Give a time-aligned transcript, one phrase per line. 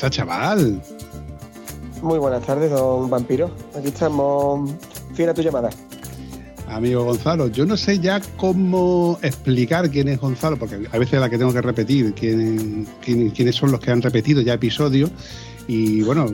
[0.00, 0.80] Pasa, chaval?
[2.02, 3.50] Muy buenas tardes, don Vampiro.
[3.76, 4.70] Aquí estamos.
[5.14, 5.68] Fiel a tu llamada.
[6.68, 11.28] Amigo Gonzalo, yo no sé ya cómo explicar quién es Gonzalo, porque a veces la
[11.28, 15.10] que tengo que repetir quién, quién- quiénes son los que han repetido ya episodios.
[15.66, 16.26] Y bueno,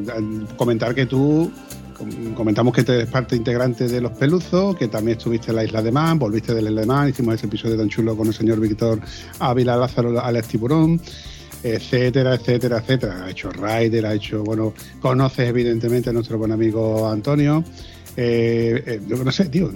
[0.56, 1.50] comentar que tú,
[1.98, 5.80] com- comentamos que eres parte integrante de Los Peluzos, que también estuviste en la Isla
[5.82, 8.34] de Man, volviste de la Isla de Man, hicimos ese episodio tan chulo con el
[8.34, 9.00] señor Víctor
[9.40, 11.00] Ávila Lázaro Alex Tiburón,
[11.74, 13.24] etcétera, etcétera, etcétera.
[13.24, 17.64] Ha hecho Rider, ha hecho, bueno, conoces evidentemente a nuestro buen amigo Antonio.
[18.18, 19.70] Eh, eh, no sé, tío.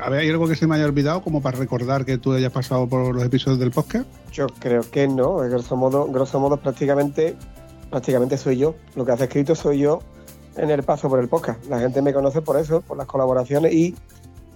[0.00, 3.14] ¿hay algo que se me haya olvidado como para recordar que tú hayas pasado por
[3.14, 4.06] los episodios del podcast?
[4.32, 5.36] Yo creo que no.
[5.36, 7.36] Grosso modo, grosso modo prácticamente,
[7.90, 8.74] prácticamente soy yo.
[8.94, 10.00] Lo que hace escrito soy yo
[10.56, 11.64] en el paso por el podcast.
[11.66, 13.94] La gente me conoce por eso, por las colaboraciones y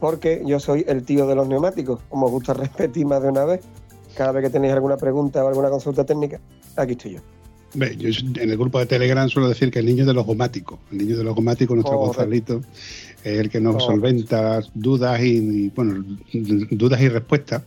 [0.00, 2.00] porque yo soy el tío de los neumáticos.
[2.08, 3.60] Como gusta repetir más de una vez,
[4.16, 6.40] cada vez que tenéis alguna pregunta o alguna consulta técnica,
[6.76, 7.20] aquí estoy yo.
[7.74, 10.78] Ve, yo en el grupo de Telegram suelo decir que el niño de los gomáticos,
[10.90, 12.18] el niño de los gomáticos, nuestro Correcto.
[12.54, 12.60] Gonzalito,
[13.24, 13.92] es el que nos Correcto.
[13.92, 16.04] solventa dudas y, bueno,
[16.70, 17.62] dudas y respuestas,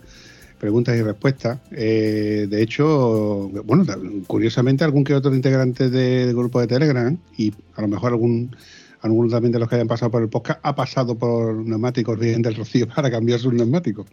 [0.60, 1.58] preguntas y respuestas.
[1.72, 3.84] Eh, de hecho, bueno,
[4.28, 8.54] curiosamente algún que otro integrante de- del grupo de Telegram y a lo mejor algún
[9.02, 12.42] alguno también de los que hayan pasado por el podcast ha pasado por neumáticos bien
[12.42, 14.06] del Rocío para cambiar sus neumáticos.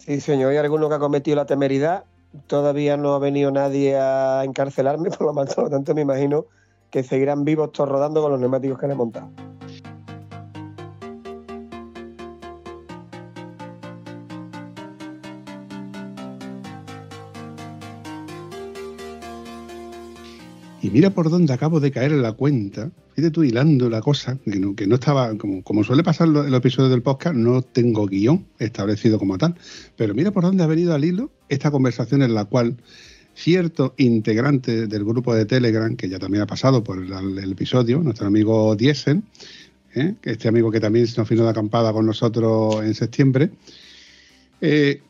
[0.00, 2.04] Sí, señor, hay alguno que ha cometido la temeridad.
[2.46, 6.46] Todavía no ha venido nadie a encarcelarme, por lo tanto me imagino
[6.90, 9.28] que seguirán vivos todos rodando con los neumáticos que le he montado.
[20.92, 22.90] Mira por dónde acabo de caer en la cuenta.
[23.14, 26.52] Fíjate tú hilando la cosa, que no, que no estaba, como, suele pasar en los
[26.52, 29.54] episodios del podcast, no tengo guion establecido como tal.
[29.96, 32.76] Pero mira por dónde ha venido al hilo esta conversación en la cual
[33.34, 38.26] cierto integrante del grupo de Telegram, que ya también ha pasado por el, episodio, nuestro
[38.26, 39.22] amigo Diesen,
[39.94, 40.14] ¿eh?
[40.24, 43.50] este amigo que también nos vino de acampada con nosotros en septiembre,
[44.60, 45.00] eh,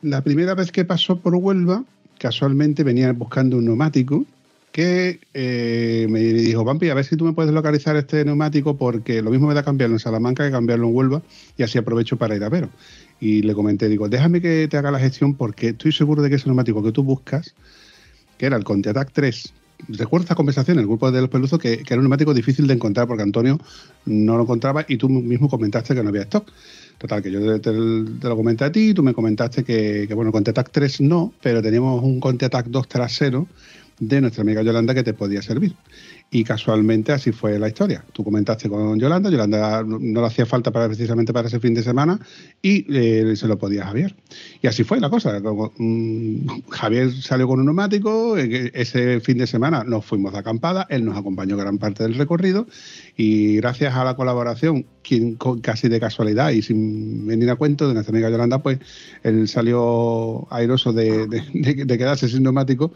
[0.00, 1.84] la primera vez que pasó por Huelva,
[2.18, 4.24] casualmente venía buscando un neumático
[4.76, 9.22] que eh, me dijo, Vampi, a ver si tú me puedes localizar este neumático porque
[9.22, 11.22] lo mismo me da cambiarlo en Salamanca que cambiarlo en Huelva
[11.56, 12.68] y así aprovecho para ir a veros.
[13.18, 16.34] Y le comenté, digo, déjame que te haga la gestión porque estoy seguro de que
[16.34, 17.54] ese neumático que tú buscas,
[18.36, 19.54] que era el Conti Attack 3,
[19.88, 22.74] recuerdo esta conversación el grupo de los peluzos que, que era un neumático difícil de
[22.74, 23.58] encontrar porque Antonio
[24.04, 26.52] no lo encontraba y tú mismo comentaste que no había stock.
[26.98, 30.50] Total, que yo te, lo comenté a ti, tú me comentaste que, bueno, el Conti
[30.50, 33.46] Attack 3 no, pero teníamos un Conti Attack 2 trasero
[33.98, 35.74] de nuestra amiga Yolanda que te podía servir.
[36.28, 38.04] Y casualmente así fue la historia.
[38.12, 41.84] Tú comentaste con Yolanda, Yolanda no, le hacía falta para, precisamente para ese fin de
[41.84, 42.18] semana
[42.60, 44.16] y eh, se lo podía Javier.
[44.60, 45.40] Y así fue la cosa.
[45.78, 50.86] Mm, Javier salió con un neumático, eh, ese fin de semana nos fuimos de acampada,
[50.90, 52.66] él nos acompañó gran parte del recorrido
[53.16, 57.94] y gracias a la colaboración, quien, casi de casualidad y sin venir a cuento de
[57.94, 58.80] nuestra amiga Yolanda, pues
[59.22, 62.92] él salió airoso de- de quedarse sin neumático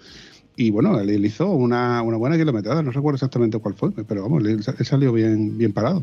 [0.60, 4.44] y bueno, él, hizo una, una buena kilometrada, no recuerdo exactamente cuál fue, pero vamos,
[4.44, 6.02] él, él salió bien, bien parado.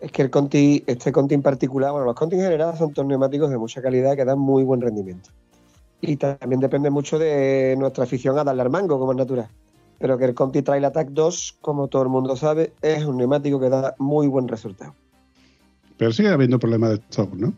[0.00, 3.06] Es que el Conti, este Conti en particular, bueno, los Conti en general son todos
[3.06, 5.28] neumáticos de mucha calidad que dan muy buen rendimiento.
[6.00, 9.48] Y también depende mucho de nuestra afición a darle al mango, como es natural.
[9.98, 13.60] Pero que el Conti Trail Attack 2, como todo el mundo sabe, es un neumático
[13.60, 14.94] que da muy buen resultado.
[15.98, 17.52] Pero sigue habiendo problemas de stock, ¿no?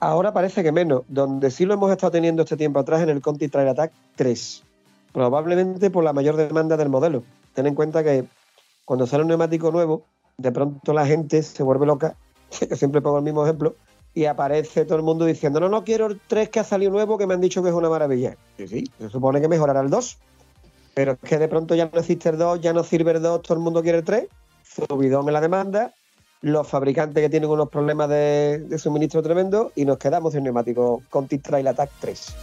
[0.00, 3.20] Ahora parece que menos, donde sí lo hemos estado teniendo este tiempo atrás en el
[3.20, 4.63] Conti Trail Attack 3.
[5.14, 7.22] Probablemente por la mayor demanda del modelo.
[7.54, 8.24] Ten en cuenta que
[8.84, 10.02] cuando sale un neumático nuevo,
[10.36, 12.16] de pronto la gente se vuelve loca,
[12.68, 13.76] que siempre pongo el mismo ejemplo,
[14.12, 17.16] y aparece todo el mundo diciendo, no, no quiero el 3 que ha salido nuevo,
[17.16, 18.36] que me han dicho que es una maravilla.
[18.56, 20.18] Sí, sí, se supone que mejorará el 2.
[20.94, 23.42] Pero es que de pronto ya no existe el 2, ya no sirve el 2,
[23.42, 24.26] todo el mundo quiere el 3,
[24.64, 25.94] subidón en la demanda,
[26.40, 31.38] los fabricantes que tienen unos problemas de, suministro tremendo y nos quedamos sin neumático Conti
[31.38, 32.34] Trail Attack 3.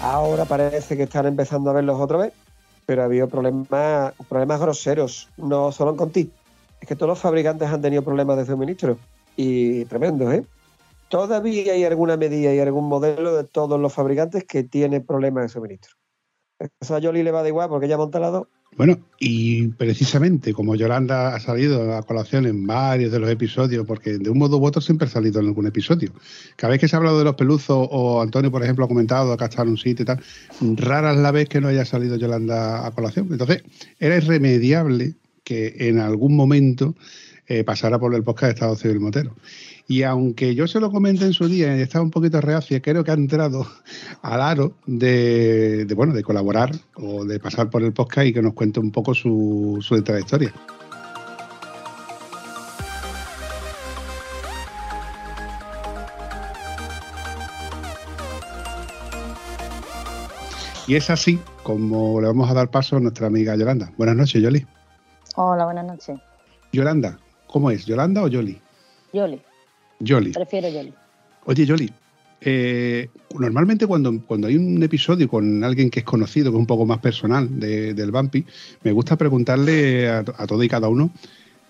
[0.00, 2.32] Ahora parece que están empezando a verlos otra vez.
[2.86, 6.32] pero ha habido problemas, problemas groseros, no solo en Conti.
[6.80, 8.96] Es que todos los fabricantes han tenido problemas de suministro
[9.36, 10.44] y tremendos, ¿eh?
[11.10, 15.48] Todavía hay alguna medida y algún modelo de todos los fabricantes que tiene problemas de
[15.50, 15.96] suministro.
[16.80, 18.46] Eso a Yoli le va de igual porque ella monta la dos
[18.76, 24.18] bueno, y precisamente como Yolanda ha salido a colación en varios de los episodios, porque
[24.18, 26.12] de un modo u otro siempre ha salido en algún episodio.
[26.54, 29.32] Cada vez que se ha hablado de los peluzos, o Antonio, por ejemplo, ha comentado
[29.32, 30.20] acá está en un sitio y tal,
[30.76, 33.28] rara es la vez que no haya salido Yolanda a colación.
[33.32, 33.64] Entonces,
[33.98, 36.94] era irremediable que en algún momento
[37.46, 39.34] eh, pasara por el podcast de Estado Civil Motero.
[39.90, 43.02] Y aunque yo se lo comenté en su día y estaba un poquito reacia, creo
[43.02, 43.66] que ha entrado
[44.20, 48.52] al aro de, bueno, de colaborar o de pasar por el podcast y que nos
[48.52, 50.52] cuente un poco su, su trayectoria.
[60.86, 63.90] Y es así como le vamos a dar paso a nuestra amiga Yolanda.
[63.96, 64.66] Buenas noches, Yoli.
[65.36, 66.18] Hola, buenas noches.
[66.74, 67.86] Yolanda, ¿cómo es?
[67.86, 68.60] ¿Yolanda o Yoli?
[69.14, 69.47] Yoli.
[70.00, 70.32] Yoli.
[70.32, 70.92] Prefiero Yoli.
[71.44, 71.90] Oye, Yoli,
[72.40, 76.66] eh, normalmente cuando, cuando hay un episodio con alguien que es conocido, que es un
[76.66, 78.44] poco más personal del Bumpy,
[78.82, 81.10] me gusta preguntarle a, todo y cada uno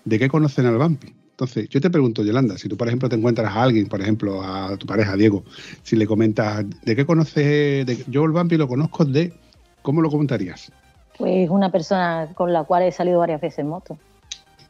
[0.05, 1.13] de qué conocen al Bumpy.
[1.31, 4.43] Entonces, yo te pregunto, Yolanda, si tú, por ejemplo, te encuentras a alguien, por ejemplo,
[4.43, 5.43] a tu pareja, Diego,
[5.83, 7.85] si le comentas, ¿de qué conoces?
[7.85, 9.33] De, yo el Bumpy lo conozco de,
[9.81, 10.71] ¿cómo lo comentarías?
[11.17, 13.97] Pues una persona con la cual he salido varias veces en moto.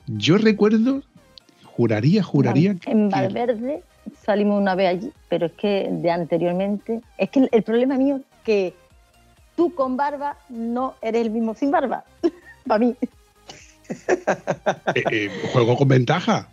[0.07, 1.03] Yo recuerdo
[1.79, 2.75] Juraría, juraría.
[2.87, 3.83] En Valverde
[4.25, 6.99] salimos una vez allí, pero es que de anteriormente.
[7.17, 8.73] Es que el, problema mío es que
[9.55, 12.03] tú con barba no eres el mismo sin barba.
[12.67, 12.97] Para mí.
[14.93, 16.49] Eh, eh, juego con ventaja.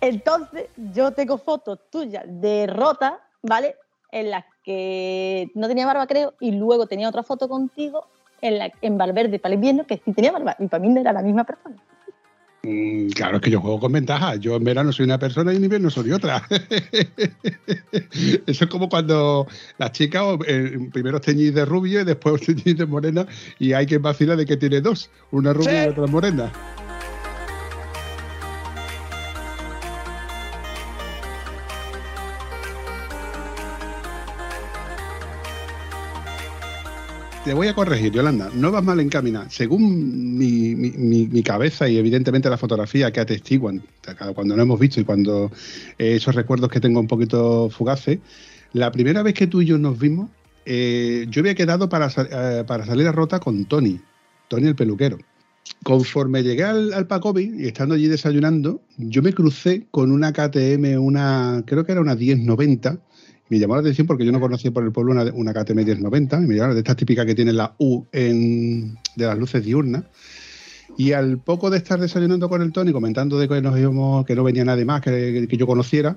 [0.00, 3.76] Entonces, yo tengo fotos tuyas de rota, ¿vale?
[4.10, 8.08] En las que no tenía barba, creo, y luego tenía otra foto contigo
[8.40, 11.00] en, la, en Valverde para el invierno que sí tenía barba, y para mí no
[11.00, 11.76] era la misma persona.
[12.64, 14.36] Mm, claro, es que yo juego con ventaja.
[14.36, 16.46] Yo en verano soy una persona y en invierno soy otra.
[18.46, 19.46] Eso es como cuando
[19.78, 23.26] las chicas eh, primero teñís de rubio y después teñís de morena
[23.58, 26.52] y hay que vacilar de que tiene dos, una rubia y otra morena.
[37.44, 39.50] Te voy a corregir, Yolanda, no vas mal encaminada.
[39.50, 43.82] Según mi, cabeza y evidentemente la fotografía que atestiguan
[44.34, 45.52] cuando no hemos visto y cuando
[45.98, 48.20] eh, esos recuerdos que tengo un poquito fugaces,
[48.72, 50.30] la primera vez que tú y yo nos vimos,
[50.64, 54.00] eh, yo había quedado para, eh, para salir a rota con Tony,
[54.48, 55.18] Tony el peluquero.
[55.82, 60.98] Conforme llegué al, al Pacobi y estando allí desayunando, yo me crucé con una KTM,
[60.98, 62.98] una, creo que era una 1090,
[63.48, 66.38] me llamó la atención porque yo no conocía por el pueblo una, una KTM 1090,
[66.38, 70.04] y me de estas típicas que tienen la U en, de las luces diurnas.
[70.96, 74.36] Y al poco de estar desayunando con el Tony, comentando de que, nos íbamos, que
[74.36, 76.16] no venía nadie más que, que yo conociera,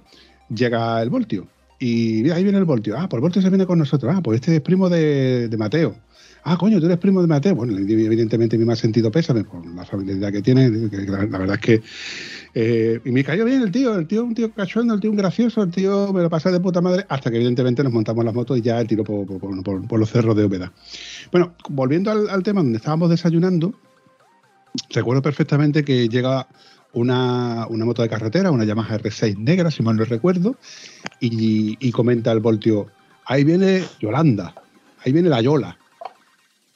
[0.49, 1.47] llega el Voltio.
[1.79, 2.95] Y mira, ahí viene el Voltio.
[2.97, 4.13] Ah, pues el Voltio se viene con nosotros.
[4.15, 5.95] Ah, pues este es primo de, de Mateo.
[6.49, 7.55] Ah, coño, tú eres primo de Mateo.
[7.55, 10.69] Bueno, evidentemente mi más sentido pésame por la familiaridad que tiene.
[10.69, 11.81] La, verdad es que
[12.53, 15.17] eh, y me cayó bien el tío, el tío un tío cachondo, el tío un
[15.17, 18.33] gracioso, el tío me lo pasé de puta madre, hasta que evidentemente nos montamos las
[18.33, 20.71] motos y ya el tiro por, los cerros de Óveda.
[21.33, 23.73] Bueno, volviendo al, tema donde estábamos desayunando,
[24.91, 26.47] recuerdo perfectamente que llega
[26.93, 30.55] una, moto de carretera, una Yamaha R6 negra, si mal no recuerdo,
[31.19, 32.87] y, y comenta el voltio,
[33.25, 34.55] ahí viene Yolanda,
[35.03, 35.77] ahí viene la Yola.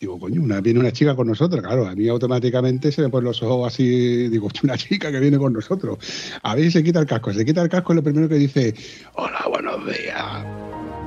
[0.01, 1.61] Digo, coño, una, viene una chica con nosotros.
[1.61, 4.29] Claro, a mí automáticamente se me ponen los ojos así.
[4.29, 5.99] Digo, una chica que viene con nosotros.
[6.41, 7.31] A ver si se quita el casco.
[7.31, 8.73] Se quita el casco y lo primero que dice,
[9.13, 10.43] hola, buenos días.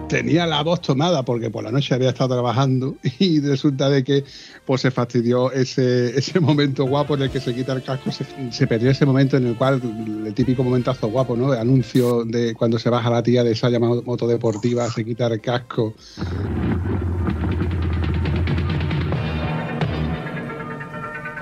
[0.08, 4.22] Tenía la voz tomada porque por la noche había estado trabajando y resulta de que
[4.64, 8.12] pues se fastidió ese, ese momento guapo en el que se quita el casco.
[8.12, 9.82] Se, perdió ese momento en el cual,
[10.24, 11.52] el típico momentazo guapo, ¿no?
[11.52, 15.26] El anuncio de cuando se baja la tía de esa llamada moto deportiva, se quita
[15.26, 15.96] el casco.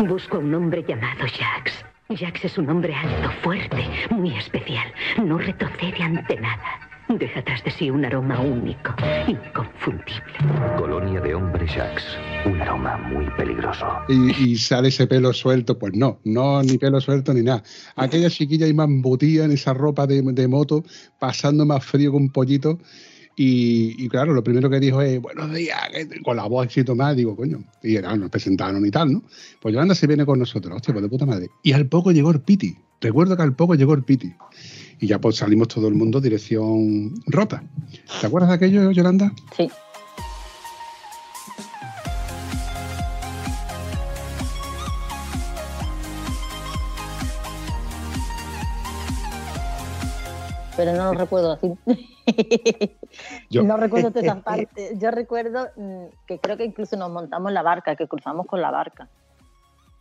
[0.08, 1.84] Busco a un hombre llamado Jax.
[2.10, 4.92] Jax es un hombre alto, fuerte, muy especial.
[5.24, 6.90] No retrocede ante nada.
[7.08, 8.94] Deja atrás de sí un aroma único,
[9.28, 10.32] inconfundible.
[10.76, 12.02] Colonia de hombres Jax.
[12.46, 13.86] Un aroma muy peligroso.
[14.08, 15.78] Y, sale ese pelo suelto.
[15.78, 17.62] Pues no, no, ni pelo suelto ni nada.
[17.94, 20.82] Aquella chiquilla y más embutida en esa ropa de, de moto,
[21.20, 22.78] pasando más frío que un pollito.
[23.34, 25.80] Y, claro, lo primero que dijo es, buenos días,
[26.22, 29.22] con la voz éxito más, digo, coño, y era, nos presentaron y tal, ¿no?
[29.60, 31.48] Pues Yolanda se viene con nosotros, hostia, pues de puta madre.
[31.62, 34.34] Y al poco llegó el Piti, recuerdo que al poco llegó el Piti.
[35.00, 37.64] Y ya pues salimos todo el mundo dirección rota.
[38.20, 39.32] ¿Te acuerdas de aquello, Yolanda?
[39.56, 39.68] Sí.
[50.76, 51.72] Pero no lo recuerdo así.
[53.50, 54.96] Yo- No recuerdo toda esa parte.
[54.98, 58.60] Yo recuerdo mm, que creo que incluso nos montamos en la barca, que cruzamos con
[58.60, 59.08] la barca.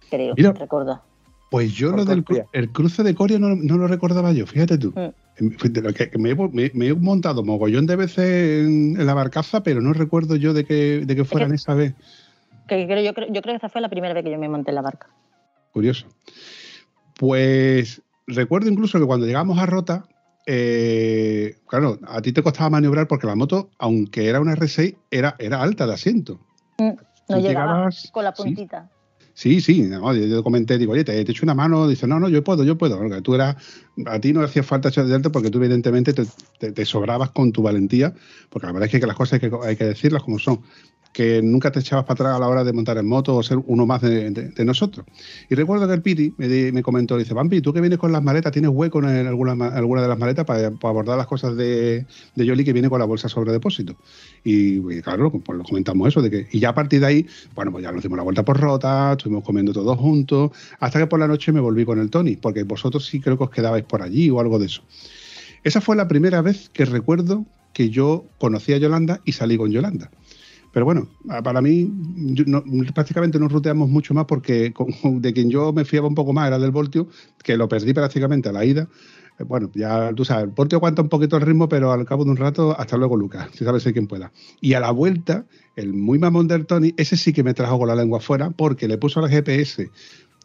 [0.10, 0.51] Creo, Mira.
[0.54, 1.01] recuerdo.
[1.50, 4.46] Pues yo Por lo del cru- el cruce de Coria no, no lo recordaba yo,
[4.48, 4.94] fíjate tú.
[4.96, 5.48] Mm.
[5.70, 9.13] De lo que- me, he, me- me he montado mogollón de veces en, en la
[9.13, 11.94] barcaza, pero no recuerdo yo de que, de que fueran esa vez.
[12.68, 14.48] Que creo, yo, creo, yo creo que esa fue la primera vez que yo me
[14.48, 15.08] monté en la barca.
[15.74, 16.06] Curioso.
[17.18, 20.06] Pues recuerdo incluso que cuando llegamos a Rota,
[20.46, 25.36] eh, claro, a ti te costaba maniobrar porque la moto, aunque era una R6, era,
[25.40, 26.40] era alta de asiento.
[26.78, 26.96] No
[27.28, 28.44] Tú llegaba llegabas- con la sí.
[28.44, 28.90] puntita.
[29.34, 32.20] Sí, sí, no, yo, yo comenté, digo, oye, te, te echo una mano, dice, no,
[32.20, 32.98] no, yo puedo, yo puedo.
[32.98, 33.56] Porque tú eras,
[34.06, 36.26] a ti no hacía falta echar delante porque tú evidentemente te,
[36.60, 38.14] te- te sobrabas con tu valentía,
[38.50, 40.62] porque la verdad es que las cosas hay que, hay que decirlas como son,
[41.12, 43.58] que nunca te echabas para atrás a la hora de montar en moto o ser
[43.65, 45.06] uno más de, nosotros.
[45.50, 48.12] Y recuerdo que el Piti me, di- me comentó, dice, Vampi, tú que vienes con
[48.12, 52.06] las maletas, ¿tienes hueco en alguna, alguna de las maletas para, abordar las cosas de,
[52.36, 53.96] de que viene con la bolsa sobre depósito?
[54.44, 57.27] Y, y claro, pues lo comentamos eso, de que, y ya a partir de ahí,
[57.56, 61.08] bueno, pues ya nos dimos la vuelta por rota, estuvimos comiendo todos juntos, hasta que
[61.08, 63.84] por la noche me volví con el Tony, porque vosotros sí creo que os quedabais
[63.84, 64.82] por allí o algo de eso.
[65.63, 69.72] Esa fue la primera vez que recuerdo que yo conocí a Yolanda y salí con
[69.72, 70.10] Yolanda.
[70.72, 71.08] Pero bueno,
[71.44, 71.92] para mí
[72.34, 72.63] yo no-
[72.94, 76.48] prácticamente nos ruteamos mucho más porque con- de quien yo me fiaba un poco más
[76.48, 77.08] era del Voltio,
[77.44, 78.88] que lo perdí prácticamente a la ida.
[79.40, 82.24] Eh, Bueno, ya tú sabes, el Voltio aguanta un poquito el ritmo, pero al cabo
[82.25, 84.32] de un rato, hasta luego Lucas, si sabes de quién pueda.
[84.62, 87.88] Y a la vuelta, el muy mamón del Tony, ese sí que me trajo con
[87.88, 89.90] la lengua afuera porque le puso al GPS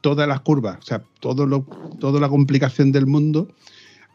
[0.00, 1.64] todas las curvas, o sea, todo lo,
[2.00, 3.48] toda la complicación del mundo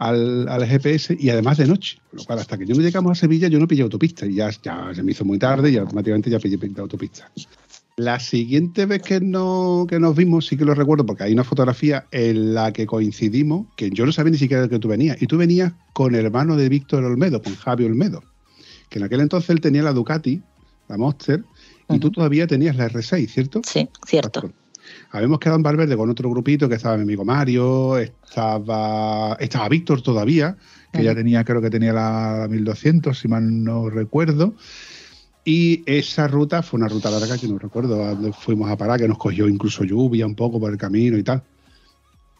[0.01, 1.99] al, al GPS y además de noche.
[2.09, 4.33] Con Lo cual, hasta que yo no llegamos a Sevilla, yo no pillé autopista y
[4.33, 7.31] ya, ya se me hizo muy tarde y automáticamente ya pillé autopista.
[7.97, 11.43] La siguiente vez que, no, que nos vimos, sí que lo recuerdo, porque hay una
[11.43, 15.27] fotografía en la que coincidimos, que yo no sabía ni siquiera que tú venías, y
[15.27, 18.23] tú venías con el hermano de Víctor Olmedo, con Javi Olmedo,
[18.89, 20.41] que en aquel entonces él tenía la Ducati,
[20.87, 21.43] la Monster,
[21.89, 22.15] y tú Ujú.
[22.15, 23.61] todavía tenías la R6, ¿cierto?
[23.63, 24.51] Sí, cierto.
[25.11, 30.01] Habíamos quedado en Valverde con otro grupito que estaba mi amigo Mario, estaba, estaba Víctor
[30.01, 30.55] todavía,
[30.93, 34.55] que ya tenía, creo que tenía la 1200, si mal no recuerdo.
[35.43, 38.99] Y esa ruta fue una ruta larga que no recuerdo a dónde fuimos a parar,
[38.99, 41.43] que nos cogió incluso lluvia un poco por el camino y tal.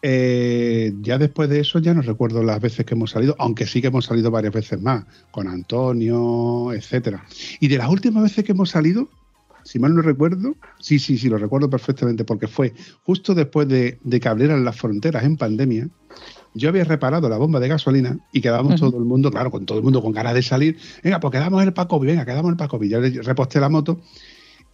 [0.04, 3.80] Eh, ya después de eso ya no recuerdo las veces que hemos salido, aunque sí
[3.80, 7.24] que hemos salido varias veces más, con Antonio, etcétera.
[7.60, 9.08] Y de las últimas veces que hemos salido,
[9.64, 13.98] si mal no recuerdo, sí, sí, sí, lo recuerdo perfectamente, porque fue justo después de,
[14.02, 15.88] de que abrieran las fronteras en pandemia.
[16.54, 19.78] Yo había reparado la bomba de gasolina y quedábamos todo el mundo, claro, con todo
[19.78, 20.76] el mundo con ganas de salir.
[21.02, 22.88] Venga, pues quedamos en el Pacobi, venga, quedamos el Pacobi.
[22.88, 24.00] Ya le reposté la moto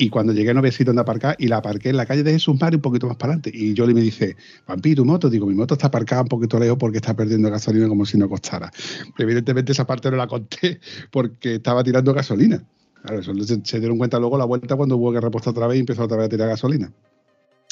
[0.00, 2.30] y cuando llegué no había sitio donde aparcar y la aparqué en la calle de
[2.30, 3.50] Jesús Mario un poquito más para adelante.
[3.52, 5.28] Y Jolly me dice, Vampi, ¿tu moto?
[5.28, 8.28] Digo, mi moto está aparcada un poquito lejos porque está perdiendo gasolina como si no
[8.28, 8.70] costara.
[9.18, 10.80] Evidentemente esa parte no la conté
[11.10, 12.64] porque estaba tirando gasolina.
[13.02, 15.76] Claro, eso se, se dieron cuenta luego la vuelta cuando hubo que repostar otra vez
[15.76, 16.92] y empezó otra vez a tirar gasolina.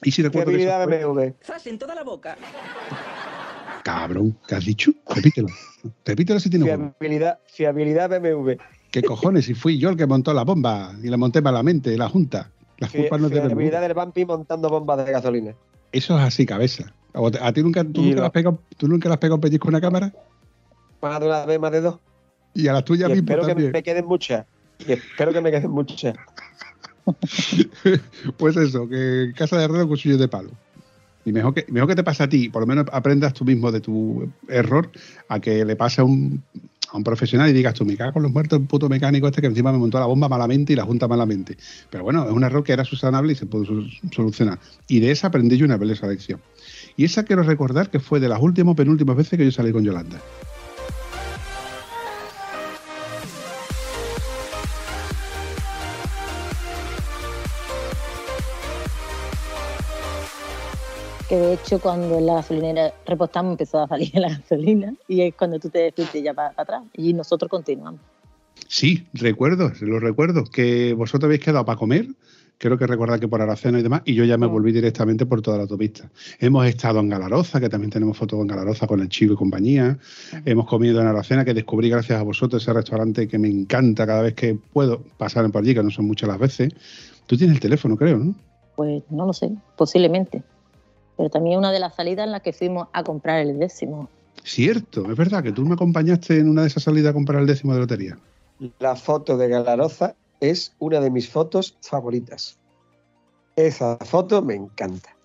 [0.02, 1.34] Y si ¿Qué recuerdo que eso fue- BMW?
[1.44, 2.36] ¡Zas en toda la boca!
[3.82, 4.92] Cabrón, ¿qué has dicho?
[5.14, 5.48] Repítelo.
[6.04, 6.64] Repítelo si tiene.
[6.66, 8.52] Fiabilidad, fiabilidad BMW.
[8.90, 9.44] ¿Qué cojones?
[9.44, 12.50] Si fui yo el que montó la bomba y la monté malamente, la junta.
[12.78, 15.54] Las Fi- culpas no tienen Fiabilidad del Bumpy montando bombas de gasolina.
[15.92, 16.92] Eso es así, cabeza.
[17.14, 19.18] ¿O te- ¿A ti nunca, tú nunca, lo- le has pegado, tú nunca le has
[19.20, 20.12] pegado un pellizco a una cámara?
[21.00, 21.98] Más de una vez, más de dos.
[22.54, 24.46] Y a las tuyas Y mismo espero que me queden muchas.
[24.88, 26.14] Y espero que me queden muchas.
[28.36, 30.50] Pues eso, que casa de herrero cuchillo de palo.
[31.24, 33.72] Y mejor que, mejor que te pase a ti, por lo menos aprendas tú mismo
[33.72, 34.90] de tu error,
[35.28, 36.42] a que le pase a un,
[36.92, 39.40] a un profesional y digas tú, me cago con los muertos, el puto mecánico este
[39.40, 41.56] que encima me montó la bomba malamente y la junta malamente.
[41.90, 44.60] Pero bueno, es un error que era subsanable y se pudo solucionar.
[44.86, 46.40] Y de esa aprendí yo una valiosa lección.
[46.96, 49.84] Y esa quiero recordar que fue de las últimas penúltimas veces que yo salí con
[49.84, 50.20] Yolanda.
[61.28, 65.34] Que de hecho cuando en la gasolinera repostamos empezó a salir la gasolina y es
[65.34, 68.00] cuando tú te fuiste ya para, atrás y nosotros continuamos.
[68.68, 72.06] Sí, recuerdo, lo recuerdo, que vosotros habéis quedado para comer,
[72.58, 74.50] creo que recordar que por Aracena y demás, y yo ya me Mm.
[74.50, 76.10] volví directamente por toda la autopista.
[76.40, 79.98] Hemos estado en Galaroza, que también tenemos fotos en Galaroza con el Chico y compañía.
[80.44, 84.22] Hemos comido en Aracena, que descubrí gracias a vosotros ese restaurante que me encanta cada
[84.22, 86.72] vez que puedo pasar por allí, que no son muchas las veces.
[87.26, 88.34] Tú tienes el teléfono, creo, ¿no?
[88.74, 90.42] Pues no lo sé, posiblemente.
[91.16, 94.08] Pero también una de las salidas en las que fuimos a comprar el décimo.
[94.44, 97.46] Cierto, es verdad que tú me acompañaste en una de esas salidas a comprar el
[97.46, 98.18] décimo de lotería.
[98.78, 102.58] La foto de Galaroza es una de mis fotos favoritas.
[103.56, 105.16] Esa foto me encanta.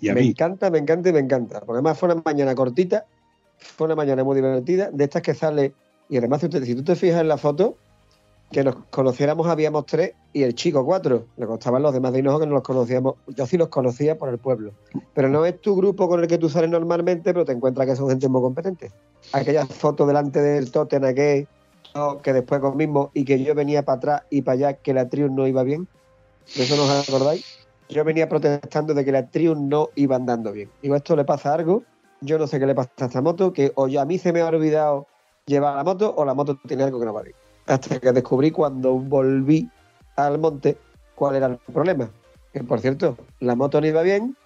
[0.00, 1.60] Y a me mí, encanta, me encanta y me encanta.
[1.60, 3.04] Porque además fue una mañana cortita,
[3.58, 5.72] Fue una mañana muy divertida, de estas que sale,
[6.08, 7.76] y además si tú- si tú te fijas en la foto,
[8.52, 11.26] que nos conociéramos habíamos tres y el chico cuatro.
[11.38, 13.14] Le costaban los demás de Hinojo que no los conocíamos.
[13.28, 14.72] Yo sí los conocía por el pueblo.
[15.14, 17.96] Pero no es tu grupo con el que tú sales normalmente, pero te encuentras que
[17.96, 18.92] son gente muy competente.
[19.32, 21.48] Aquella foto delante del Totem aquel,
[22.22, 25.32] que después comimos y que yo venía para atrás y para allá, que la Triumph
[25.32, 25.88] no iba bien.
[26.54, 27.44] ¿De eso no os acordáis?
[27.88, 30.70] Yo venía protestando de que la Triumph no iba andando bien.
[30.82, 31.84] Digo, esto le pasa algo.
[32.20, 34.32] Yo no sé qué le pasa a esta moto, que o ya a mí se
[34.32, 35.06] me ha olvidado
[35.46, 37.34] llevar la moto o la moto tiene algo que no va bien.
[37.66, 39.70] Hasta que descubrí cuando volví
[40.16, 40.76] al monte
[41.14, 42.10] cuál era el problema.
[42.52, 44.36] Que por cierto, la moto no iba bien,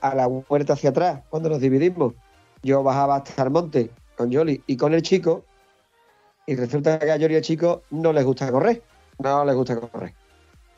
[0.00, 2.14] a la vuelta hacia atrás, cuando nos dividimos,
[2.62, 5.44] yo bajaba hasta el monte con Jolly y con el chico,
[6.46, 8.82] y resulta que a Jolly y el chico no les gusta correr.
[9.18, 10.14] No les gusta correr.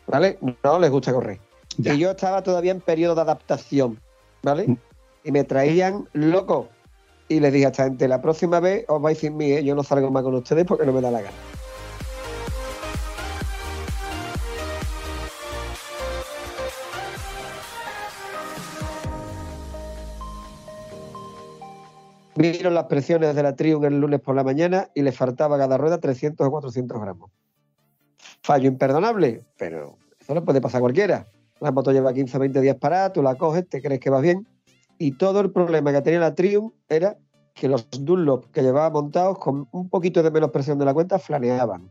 [0.06, 0.38] ¿Vale?
[0.64, 1.38] No les gusta correr.
[1.76, 1.94] Ya.
[1.94, 4.00] Y yo estaba todavía en periodo de adaptación,
[4.42, 4.66] ¿vale?
[4.66, 4.76] Mm.
[5.25, 6.68] Y me traían loco.
[7.28, 9.62] Y les dije a esta gente, la próxima vez os vais sin mí, ¿eh?
[9.62, 11.37] yo no salgo más con ustedes porque no me da la gana.
[22.36, 25.58] Vieron las presiones de la Triumph el lunes por la mañana y le faltaba a
[25.58, 27.30] cada rueda 300 o 400 gramos.
[28.43, 31.26] Fallo imperdonable, pero eso le puede pasar a cualquiera.
[31.60, 34.23] La moto lleva 15 o 20 días parada, tú la coges, te crees que vas
[34.23, 34.47] bien.
[34.97, 37.19] Y todo el problema que tenía la Triumph era
[37.54, 41.19] que los Dunlop que llevaba montados con un poquito de menos presión de la cuenta
[41.19, 41.90] flaneaban.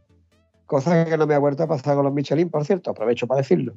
[0.66, 3.42] Cosa que no me ha vuelto a pasar con los Michelin, por cierto, aprovecho para
[3.42, 3.76] decirlo.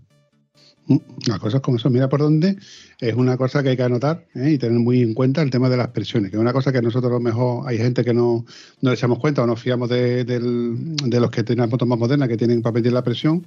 [1.28, 2.56] Las cosas como son, mira por dónde,
[2.98, 4.50] es una cosa que hay que anotar ¿eh?
[4.50, 6.82] y tener muy en cuenta el tema de las presiones, que es una cosa que
[6.82, 8.44] nosotros a lo mejor hay gente que no,
[8.80, 11.98] no le echamos cuenta o nos fiamos de, de los que tienen las motos más
[11.98, 13.46] modernas que tienen para medir la presión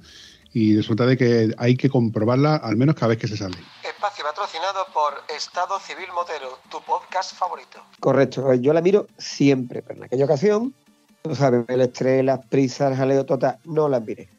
[0.52, 3.56] y resulta de que hay que comprobarla al menos cada vez que se sale.
[3.86, 7.82] Espacio patrocinado por Estado Civil Motero, tu podcast favorito.
[8.00, 10.74] Correcto, yo la miro siempre, pero en aquella ocasión,
[11.22, 14.30] tú sabes, el estrés, las prisas, el jaleo total, no las miré.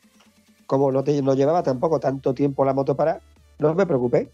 [0.67, 3.21] Como no, te, no llevaba tampoco tanto tiempo la moto parada,
[3.57, 4.29] no me preocupé.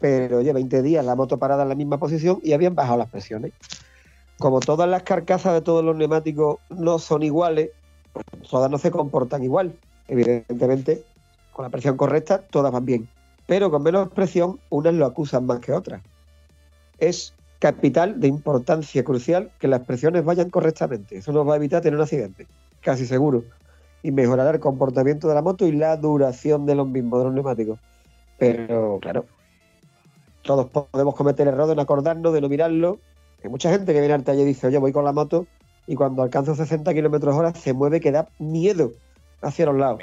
[0.00, 3.10] Pero oye, 20 días la moto parada en la misma posición y habían bajado las
[3.10, 3.52] presiones.
[4.38, 7.70] Como todas las carcasas de todos los neumáticos no son iguales,
[8.48, 9.74] todas no se comportan igual.
[10.06, 11.04] Evidentemente,
[11.52, 13.08] con la presión correcta, todas van bien
[13.48, 16.02] pero con menos presión unas lo acusan más que otras.
[16.98, 21.16] Es capital de importancia crucial que las presiones vayan correctamente.
[21.16, 22.46] Eso nos va a evitar tener un accidente,
[22.82, 23.44] casi seguro.
[24.02, 27.34] Y mejorará el comportamiento de la moto y la duración de los mismos, de los
[27.34, 27.78] neumáticos.
[28.38, 29.24] Pero, claro,
[30.42, 32.98] todos podemos cometer el error de no acordarnos, de no mirarlo.
[33.42, 35.46] Hay mucha gente que viene al taller y dice, oye, voy con la moto
[35.86, 38.92] y cuando alcanzo 60 kilómetros hora se mueve que da miedo
[39.40, 39.98] hacia los lados.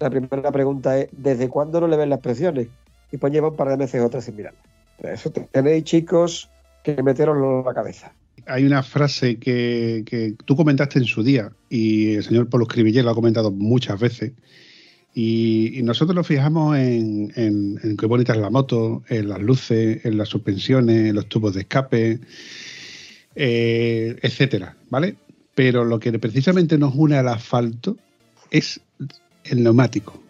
[0.00, 2.68] La primera pregunta es, ¿desde cuándo no le ven las presiones?
[3.12, 4.62] Y pues lleva un par de meses o tres sin mirarlas.
[4.98, 6.50] Eso te- tenéis, chicos,
[6.82, 8.12] que meteroslo en la cabeza.
[8.46, 13.04] Hay una frase que, que tú comentaste en su día y el señor Polo Escribiller
[13.04, 14.32] lo ha comentado muchas veces.
[15.14, 20.28] Y, nosotros nos fijamos en qué bonita es la moto, en las luces, en las
[20.28, 22.18] suspensiones, en los tubos de escape,
[23.36, 25.16] eh, etcétera, ¿vale?
[25.54, 27.96] Pero lo que precisamente nos une al asfalto
[28.50, 28.80] es
[29.44, 30.20] el neumático.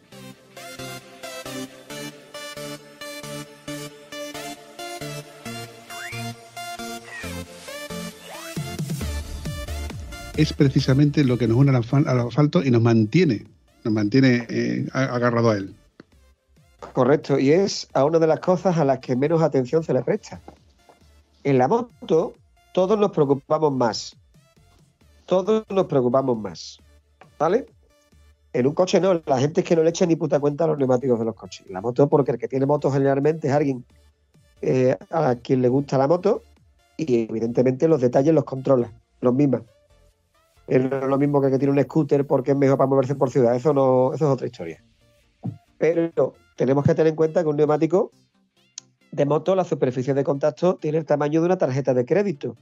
[10.36, 13.44] Es precisamente lo que nos une al, al asfalto y nos mantiene,
[13.84, 15.74] nos mantiene eh, agarrado a él.
[16.92, 20.02] Correcto, y es a una de las cosas a las que menos atención se le
[20.02, 20.40] presta.
[21.42, 22.34] En la moto,
[22.72, 24.16] todos nos preocupamos más.
[25.26, 26.78] Todos nos preocupamos más.
[27.38, 27.66] ¿Vale?
[28.52, 30.66] En un coche no, la gente es que no le echa ni puta cuenta a
[30.68, 31.66] los neumáticos de los coches.
[31.68, 33.84] La moto, porque el que tiene moto generalmente es alguien
[34.62, 36.42] eh, a quien le gusta la moto
[36.96, 39.62] y evidentemente los detalles los controla, los mima.
[40.66, 43.54] Es lo mismo que que tiene un scooter porque es mejor para moverse por ciudad.
[43.54, 44.82] Eso no, eso es otra historia.
[45.78, 48.10] Pero tenemos que tener en cuenta que un neumático
[49.12, 52.56] de moto, la superficie de contacto, tiene el tamaño de una tarjeta de crédito.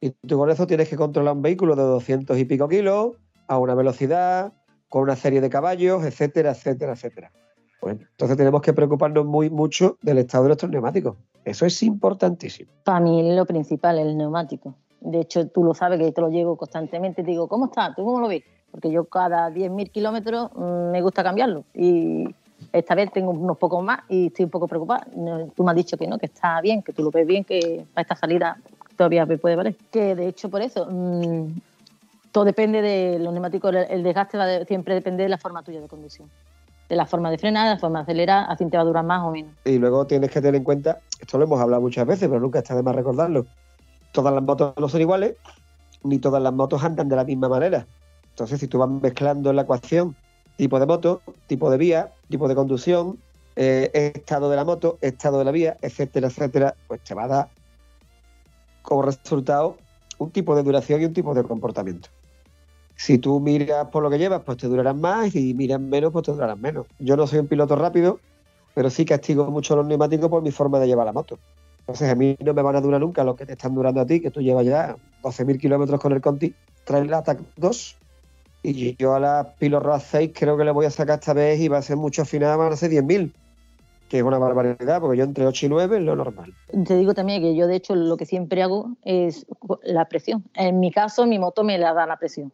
[0.00, 3.12] Y tú con eso tienes que controlar un vehículo de 200 y pico kilos,
[3.46, 4.52] a una velocidad,
[4.88, 7.32] con una serie de caballos, etcétera, etcétera, etcétera.
[7.80, 11.16] Bueno, entonces tenemos que preocuparnos muy mucho del estado de nuestros neumáticos.
[11.44, 12.70] Eso es importantísimo.
[12.84, 14.74] Para mí es lo principal, el neumático.
[15.04, 17.22] De hecho, tú lo sabes que te lo llevo constantemente.
[17.22, 17.94] Te digo, ¿cómo está?
[17.94, 18.42] ¿Tú cómo lo ves?
[18.70, 21.64] Porque yo cada 10.000 kilómetros mm, me gusta cambiarlo.
[21.74, 22.24] Y
[22.72, 25.06] esta vez tengo unos pocos más y estoy un poco preocupada.
[25.54, 27.84] Tú me has dicho que no, que está bien, que tú lo ves bien, que
[27.92, 28.56] para esta salida
[28.96, 29.76] todavía me puede valer.
[29.90, 31.46] Que de hecho, por eso, mm,
[32.30, 33.74] todo depende de los neumáticos.
[33.90, 36.30] El, desgaste va de- siempre depende de la forma tuya de conducción.
[36.88, 38.86] De la forma de frenar, de la forma de acelerar, a ti te va a
[38.86, 39.50] durar más o menos.
[39.64, 42.58] Y luego tienes que tener en cuenta, esto lo hemos hablado muchas veces, pero nunca
[42.60, 43.46] está de más recordarlo,
[44.12, 45.36] todas las motos no son iguales,
[46.04, 47.86] ni todas las motos andan de la misma manera.
[48.30, 50.16] Entonces, si tú vas mezclando en la ecuación
[50.56, 53.18] tipo de moto, tipo de vía, tipo de conducción,
[53.56, 57.28] eh, estado de la moto, estado de la vía, etcétera, etcétera, pues te va a
[57.28, 57.48] dar
[58.82, 59.76] como resultado
[60.18, 62.08] un tipo de duración y un tipo de comportamiento.
[62.94, 66.12] Si tú miras por lo que llevas, pues te durarán más, y si miras menos,
[66.12, 66.86] pues te durarán menos.
[66.98, 68.20] Yo no soy un piloto rápido,
[68.74, 71.38] pero sí castigo mucho los neumáticos por mi forma de llevar la moto.
[71.82, 74.06] Entonces a mí no me van a durar nunca lo que te están durando a
[74.06, 77.96] ti, que tú llevas ya 12.000 kilómetros con el Conti, traes la ATAC 2
[78.62, 81.58] y yo a la Pilo Road 6 creo que le voy a sacar esta vez
[81.60, 83.32] y va a ser mucho final, van a ser 10.000,
[84.08, 86.54] que es una barbaridad, porque yo entre 8 y 9 es lo normal.
[86.86, 89.44] Te digo también que yo de hecho lo que siempre hago es
[89.82, 90.44] la presión.
[90.54, 92.52] En mi caso mi moto me la da la presión,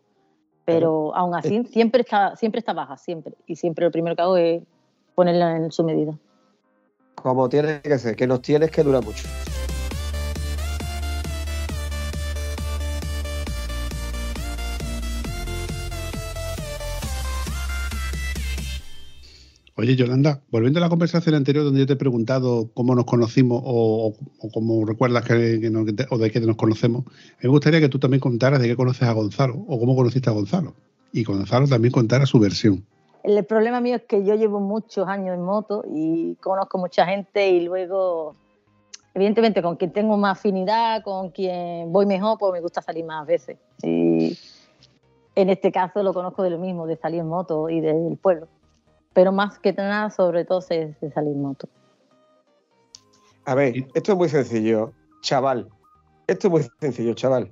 [0.65, 3.35] pero aún así siempre está, siempre está baja, siempre.
[3.47, 4.63] Y siempre lo primero que hago es
[5.15, 6.15] ponerla en su medida.
[7.23, 9.27] Como tiene que ser, que nos tienes que durar mucho.
[19.81, 23.63] Oye, Yolanda, volviendo a la conversación anterior donde yo te he preguntado cómo nos conocimos
[23.65, 24.17] o,
[24.53, 27.05] cómo recuerdas que, que nos, o de qué nos conocemos,
[27.41, 30.33] me gustaría que tú también contaras de qué conoces a Gonzalo o cómo conociste a
[30.33, 30.75] Gonzalo.
[31.13, 32.85] Y Gonzalo también contara su versión.
[33.23, 37.49] El problema mío es que yo llevo muchos años en moto y conozco mucha gente
[37.49, 38.35] y luego,
[39.15, 43.27] evidentemente, con quien tengo más afinidad, con quien voy mejor, pues me gusta salir más
[43.27, 43.59] veces.
[43.83, 44.39] Y
[45.35, 48.49] en este caso lo conozco de lo mismo, de salir en moto y del pueblo
[49.19, 51.69] pero más que nada, sobre todo, es de salir moto.
[53.47, 55.69] A ver, esto es muy sencillo, chaval.
[56.29, 57.51] Esto es muy sencillo, chaval.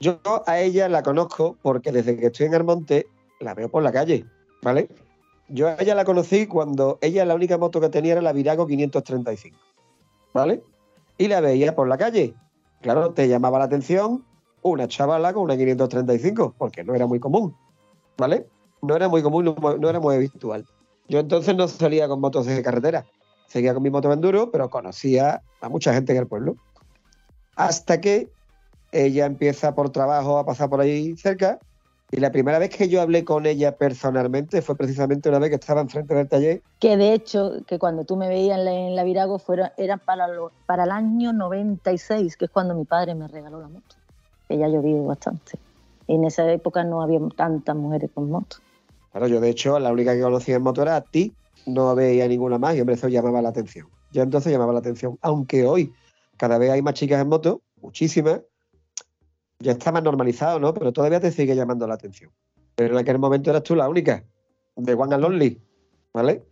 [0.00, 3.06] Yo a ella la conozco porque desde que estoy en Armonte
[3.38, 4.24] la veo por la calle,
[4.62, 4.88] ¿vale?
[5.48, 8.66] Yo a ella la conocí cuando ella la única moto que tenía era la Virago
[8.66, 9.58] 535,
[10.34, 10.62] ¿vale?
[11.16, 12.34] Y la veía por la calle.
[12.82, 14.24] Claro, te llamaba la atención
[14.62, 17.56] una chavala con una 535, porque no era muy común,
[18.16, 18.46] ¿vale?
[18.82, 20.66] no era muy común, no, era muy habitual.
[21.08, 23.06] Yo entonces no salía con motos de carretera,
[23.46, 26.56] seguía con mi moto enduro, pero conocía a mucha gente en el pueblo.
[27.56, 28.30] Hasta que
[28.92, 31.58] ella empieza por trabajo a pasar por ahí cerca
[32.10, 35.56] y la primera vez que yo hablé con ella personalmente fue precisamente una vez que
[35.56, 36.62] estaba enfrente del taller.
[36.78, 40.26] Que de hecho, que cuando tú me veías en la, Virago fuera, era para,
[40.64, 43.96] para el año 96, que es cuando mi padre me regaló la moto.
[44.48, 45.58] Que ya llovido bastante.
[46.06, 48.56] Y en esa época no había tantas mujeres con moto.
[49.12, 51.34] Claro, yo de hecho la única que conocía en moto era a ti,
[51.66, 53.86] no veía ninguna más y hombre, eso llamaba la atención.
[54.12, 55.92] Ya entonces llamaba la atención, aunque hoy
[56.38, 58.40] cada vez hay más chicas en moto, muchísimas,
[59.60, 60.74] ya está más normalizado, ¿no?
[60.74, 62.30] Pero todavía te sigue llamando la atención.
[62.74, 64.24] Pero en aquel momento eras tú la única,
[64.76, 65.60] de One and Lonely,
[66.14, 66.44] ¿vale?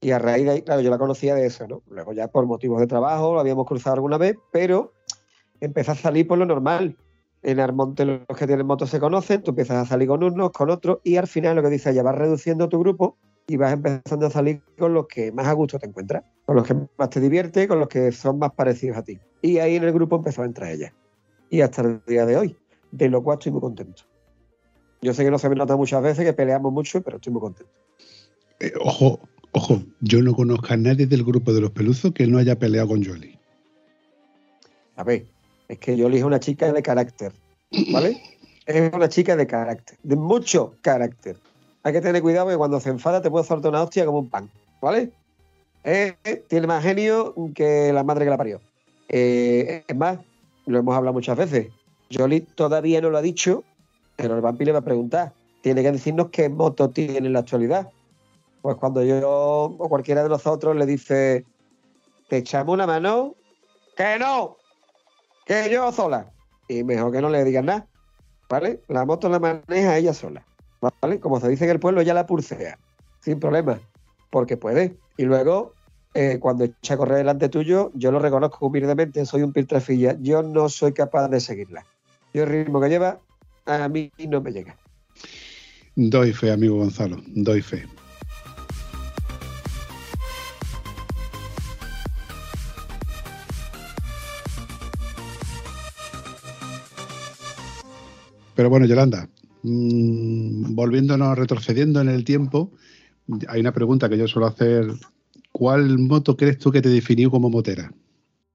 [0.00, 1.82] Y a raíz de ahí, claro, yo la conocía de eso, ¿no?
[1.88, 4.94] Luego ya por motivos de trabajo lo habíamos cruzado alguna vez, pero
[5.60, 6.96] empezó a salir por lo normal
[7.42, 10.70] en Armonte los que tienen motos se conocen, tú empiezas a salir con unos, con
[10.70, 14.26] otros, y al final lo que dice ya vas reduciendo tu grupo y vas empezando
[14.26, 17.20] a salir con los que más a gusto te encuentras, con los que más te
[17.20, 19.18] divierte, con los que son más parecidos a ti.
[19.40, 20.92] Y ahí en el grupo empezó a entrar ella.
[21.50, 22.56] Y hasta el día de hoy,
[22.90, 24.02] de lo cual estoy muy contento.
[25.00, 27.40] Yo sé que no se me nota muchas veces, que peleamos mucho, pero estoy muy
[27.40, 27.72] contento.
[28.60, 29.20] Eh, ojo,
[29.52, 32.88] ojo, yo no conozco a nadie del grupo de los peluzos que no haya peleado
[32.88, 33.38] con Jolie.
[34.96, 35.26] A ver,
[35.68, 37.32] es que yo es una chica de carácter,
[37.92, 38.20] ¿vale?
[38.66, 41.38] Es una chica de carácter, de mucho carácter.
[41.84, 44.28] Hay que tener cuidado porque cuando se enfada te puede soltar una hostia como un
[44.28, 44.50] pan,
[44.82, 45.10] ¿vale?
[45.84, 46.14] Eh,
[46.48, 48.60] tiene más genio que la madre que la parió.
[49.08, 50.18] Eh, es más,
[50.68, 51.68] lo hemos hablado muchas veces.
[52.12, 53.64] Jolie todavía no lo ha dicho,
[54.16, 55.32] pero el vampi le va a preguntar.
[55.62, 57.90] Tiene que decirnos qué moto tiene en la actualidad.
[58.62, 61.44] Pues cuando yo o cualquiera de nosotros le dice,
[62.28, 63.34] te echamos una mano,
[63.96, 64.56] que no,
[65.46, 66.30] que yo sola.
[66.68, 67.86] Y mejor que no le digan nada,
[68.48, 68.82] ¿vale?
[68.88, 70.44] La moto la maneja ella sola,
[70.80, 71.18] ¿vale?
[71.18, 72.78] Como se dice en el pueblo, ya la pulsea,
[73.20, 73.80] sin problema,
[74.30, 74.96] porque puede.
[75.16, 75.72] Y luego,
[76.14, 80.42] eh, cuando echa a correr delante tuyo, yo lo reconozco humildemente, soy un piltrafilla, yo
[80.42, 81.84] no soy capaz de seguirla.
[82.34, 83.20] Yo el ritmo que lleva,
[83.66, 84.76] a mí no me llega.
[85.96, 87.84] Doy fe, amigo Gonzalo, doy fe.
[98.54, 99.28] Pero bueno, Yolanda,
[99.62, 102.72] mmm, volviéndonos, retrocediendo en el tiempo,
[103.46, 104.86] hay una pregunta que yo suelo hacer.
[105.58, 107.92] ¿Cuál moto crees tú que te definió como motera?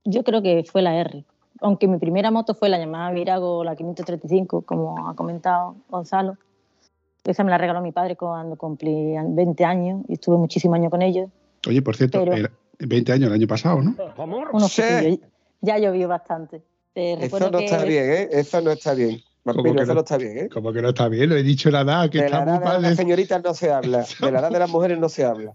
[0.05, 1.25] Yo creo que fue la R.
[1.59, 6.37] Aunque mi primera moto fue la llamada Virago, la 535, como ha comentado Gonzalo.
[7.25, 11.01] Esa me la regaló mi padre cuando cumplí 20 años y estuve muchísimos años con
[11.01, 11.29] ellos.
[11.67, 12.47] Oye, por cierto, Pero,
[12.79, 13.97] 20 años el año pasado, ¿no?
[14.53, 15.19] Unos sí.
[15.59, 16.61] Ya llovió bastante.
[16.93, 18.29] Te Eso no que está bien, ¿eh?
[18.31, 19.19] Eso no está bien.
[19.43, 19.95] Que eso no?
[19.95, 20.49] no está bien, ¿eh?
[20.49, 22.59] Como que no está bien, lo he dicho nada, que De está la muy edad
[22.61, 22.81] de mal.
[22.81, 24.05] las señoritas no se habla.
[24.21, 25.53] De la edad de las mujeres no se habla.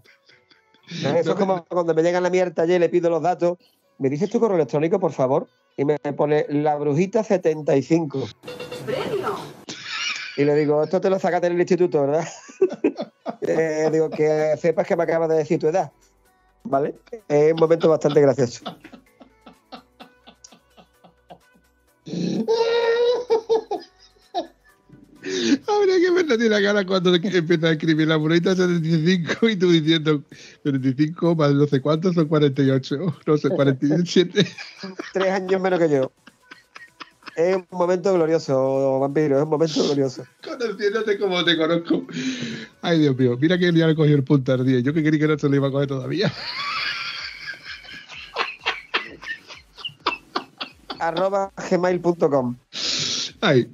[0.89, 3.57] Eso es como cuando me llegan a mí al taller y le pido los datos.
[3.97, 5.47] ¿Me dices tu correo electrónico, por favor?
[5.77, 8.27] Y me pone la brujita 75.
[10.37, 12.27] Y le digo, esto te lo sacaste en el instituto, ¿verdad?
[13.41, 15.91] Eh, digo, que sepas que me acabas de decir tu edad.
[16.63, 16.95] ¿Vale?
[17.27, 18.63] Es un momento bastante gracioso.
[25.21, 29.69] Habría que verla tiene la cara cuando empieza a escribir la bonita 75 y tú
[29.71, 30.23] diciendo
[30.63, 34.47] 25 más no sé cuántos son 48, no sé, 47.
[35.13, 36.11] Tres años menos que yo.
[37.35, 40.25] Es un momento glorioso, vampiro, es un momento glorioso.
[40.43, 42.05] Conociéndote como te conozco.
[42.81, 44.79] Ay, Dios mío, mira que ya le cogió el punto al día.
[44.79, 46.31] Yo que quería que no se lo iba a coger todavía.
[50.99, 52.55] arroba gmail.com.
[53.41, 53.71] Ay,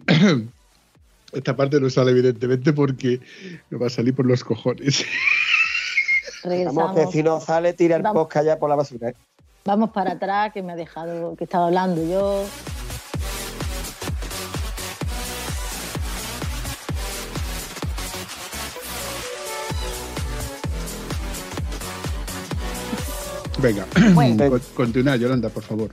[1.35, 3.19] esta parte no sale evidentemente porque
[3.69, 5.05] me va a salir por los cojones.
[6.43, 6.75] regresamos.
[6.95, 8.23] Vamos, que si no sale, tira el Vamos.
[8.23, 9.09] podcast ya por la basura.
[9.09, 9.15] ¿eh?
[9.65, 12.45] Vamos para atrás, que me ha dejado, que estaba hablando yo.
[23.61, 24.49] Venga, Bueno.
[24.49, 25.91] con- continúa, Yolanda, por favor.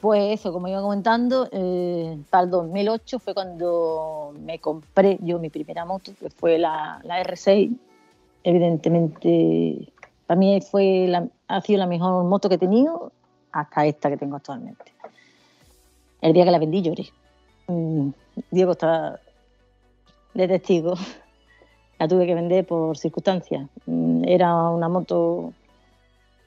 [0.00, 5.48] Pues eso, como iba comentando, eh, para el 2008 fue cuando me compré yo mi
[5.50, 7.72] primera moto, que fue la, la R6.
[8.44, 9.92] Evidentemente,
[10.26, 13.12] para mí fue la- ha sido la mejor moto que he tenido
[13.52, 14.84] hasta esta que tengo actualmente.
[16.20, 17.06] El día que la vendí lloré.
[17.68, 18.10] Mm,
[18.50, 19.18] Diego está
[20.34, 20.94] de testigo.
[21.98, 23.66] La tuve que vender por circunstancias.
[23.86, 25.54] Mm, Era una moto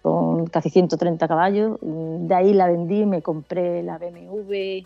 [0.02, 1.78] con casi 130 caballos.
[1.82, 4.86] De ahí la vendí me compré la BMW,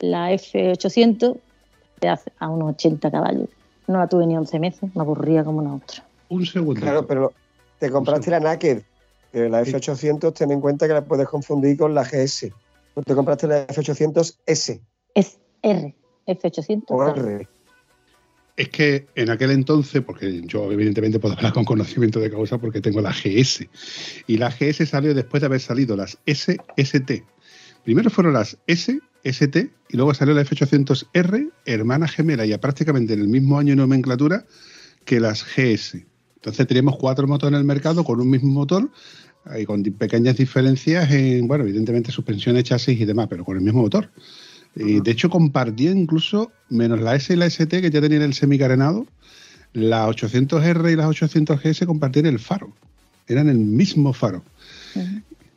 [0.00, 1.36] la F800,
[2.00, 3.48] de hace- a unos 80 caballos.
[3.86, 6.04] No la tuve ni 11 meses, me aburría como una otra.
[6.28, 6.80] Un segundo.
[6.80, 7.32] Claro, pero
[7.78, 8.82] te compraste la Naked.
[9.32, 12.52] La F800, ten en cuenta que la puedes confundir con la GS.
[13.04, 14.80] Te compraste la F800S
[15.14, 15.94] Es R,
[16.26, 16.84] F800.
[16.88, 17.26] o claro.
[17.28, 17.48] R.
[18.60, 22.82] Es que en aquel entonces, porque yo evidentemente puedo hablar con conocimiento de causa porque
[22.82, 23.66] tengo la GS,
[24.26, 27.24] y la GS salió después de haber salido las SST.
[27.82, 33.14] Primero fueron las S, ST, y luego salió la F800R, hermana gemela, y a prácticamente
[33.14, 34.44] en el mismo año de nomenclatura
[35.06, 36.04] que las GS.
[36.34, 38.90] Entonces teníamos cuatro motos en el mercado con un mismo motor,
[39.58, 43.80] y con pequeñas diferencias en, bueno, evidentemente suspensiones, chasis y demás, pero con el mismo
[43.80, 44.10] motor.
[44.76, 48.34] Y de hecho compartía incluso, menos la S y la ST que ya tenían el
[48.34, 49.06] semicarenado,
[49.72, 52.72] la 800R y las 800GS compartían el faro.
[53.26, 54.42] Eran el mismo faro.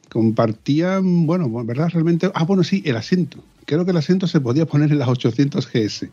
[0.10, 1.90] Compartían, bueno, ¿verdad?
[1.92, 2.30] Realmente.
[2.36, 3.44] Ah, bueno, sí, el asiento.
[3.66, 6.10] Creo que el asiento se podía poner en las 800GS.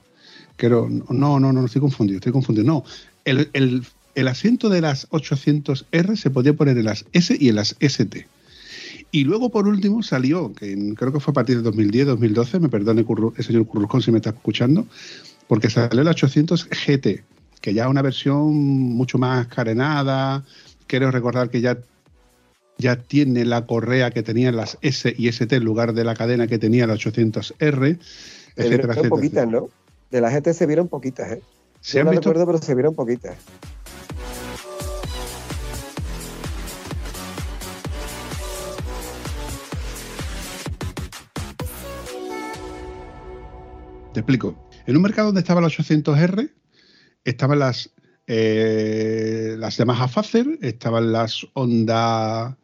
[0.56, 2.66] Creo, no, no, no, no estoy confundido, estoy confundido.
[2.66, 2.84] No,
[3.24, 3.84] el, el-
[4.16, 8.26] el asiento de las 800R se podía poner en las S y en las ST.
[9.12, 12.68] Y luego, por último, salió, que creo que fue a partir de 2010, 2012, me
[12.68, 14.87] perdone Curru- el señor Curruscón si me está escuchando,
[15.49, 17.25] porque salió la 800 GT,
[17.61, 20.44] que ya es una versión mucho más carenada.
[20.87, 21.79] Quiero recordar que ya,
[22.79, 26.46] ya tiene la correa que tenían las S y ST en lugar de la cadena
[26.46, 27.99] que tenía la 800R, Se vieron
[28.57, 29.09] etcétera, etcétera.
[29.09, 29.68] poquitas, ¿no?
[30.11, 31.42] De la GT se vieron poquitas, ¿eh?
[31.81, 32.29] ¿Se Yo han no visto?
[32.31, 33.37] recuerdo, pero se vieron poquitas.
[44.12, 44.57] Te explico.
[44.87, 46.51] En un mercado donde estaba la 800R,
[47.25, 47.90] estaban las,
[48.27, 52.57] eh, las Yamaha Fazer, estaban las Honda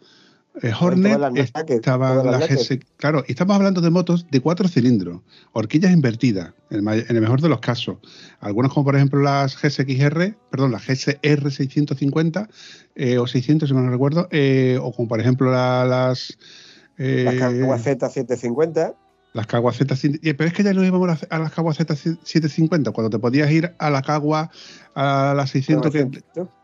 [0.63, 2.51] eh, Hornet, Estaban las estaban las las.
[2.69, 2.79] GS.
[2.97, 5.21] Claro, y estamos hablando de motos de cuatro cilindros,
[5.53, 7.99] horquillas invertidas, en el, may- en el mejor de los casos.
[8.41, 12.49] Algunos, como por ejemplo las GSXR, perdón, las GSR 650
[12.97, 16.37] eh, o 600, si no recuerdo, eh, o como por ejemplo la- las.
[16.99, 18.95] eh, Las Kawa Z750.
[19.37, 19.95] Las Cagua Z,
[20.37, 23.73] pero es que ya no íbamos a las- Cagua Z 750, cuando te podías ir
[23.79, 24.51] a la Cagua
[24.95, 25.99] a la 600, que,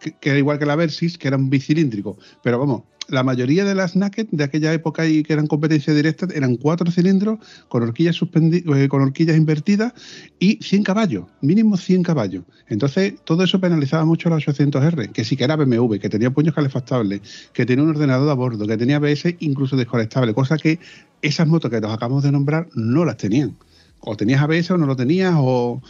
[0.00, 2.16] que- que era igual que la Versys, que era un bicilíndrico.
[2.42, 6.26] Pero vamos, la mayoría de las Naked de aquella época y que eran competencia directa
[6.34, 9.92] eran cuatro cilindros con horquillas eh, con horquillas invertidas
[10.38, 12.44] y 100 caballos, mínimo 100 caballos.
[12.68, 16.30] Entonces, todo eso penalizaba mucho a la 800R, que sí que era BMW, que tenía
[16.30, 17.20] puños calefactables,
[17.52, 20.78] que tenía un ordenador a bordo, que tenía ABS incluso desconectable, cosa que
[21.22, 23.56] esas motos que nos acabamos de nombrar no las tenían.
[24.00, 25.80] O tenías ABS o no lo tenías, o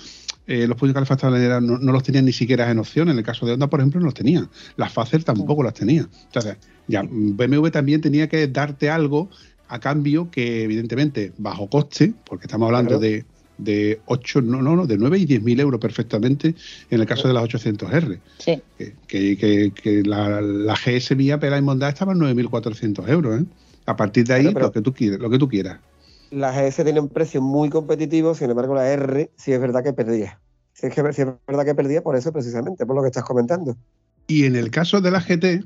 [0.47, 3.09] eh, los puños calefactables no, no los tenían ni siquiera en opción.
[3.09, 4.49] En el caso de Honda, por ejemplo, no los tenían.
[4.77, 6.07] Las Facer tampoco las tenía.
[6.27, 9.31] Entonces, ya BMW también tenía que darte algo
[9.69, 13.25] a cambio que, evidentemente, bajo coste, porque estamos hablando de,
[13.57, 16.55] de 8, no, no, no, de 9 y 10 mil euros perfectamente
[16.91, 18.19] en el caso de las 800R.
[18.39, 18.61] Sí.
[18.77, 23.41] Que, que, que la, la, GS mía Pela y Mondá estaba en 9.400 euros.
[23.41, 23.45] ¿eh?
[23.93, 25.79] A partir de ahí, pero, pero, lo, que tú quieras, lo que tú quieras.
[26.31, 29.93] La GS tiene un precio muy competitivo, sin embargo, la R sí es verdad que
[29.93, 30.41] perdía.
[30.73, 33.25] Sí es, que, sí es verdad que perdía por eso precisamente, por lo que estás
[33.25, 33.77] comentando.
[34.27, 35.65] Y en el caso de la GT,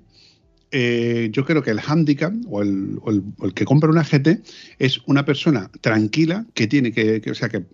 [0.73, 4.03] eh, yo creo que el handicap o el, o, el, o el, que compra una
[4.03, 4.43] GT
[4.79, 7.65] es una persona tranquila que tiene que, que, o sea, que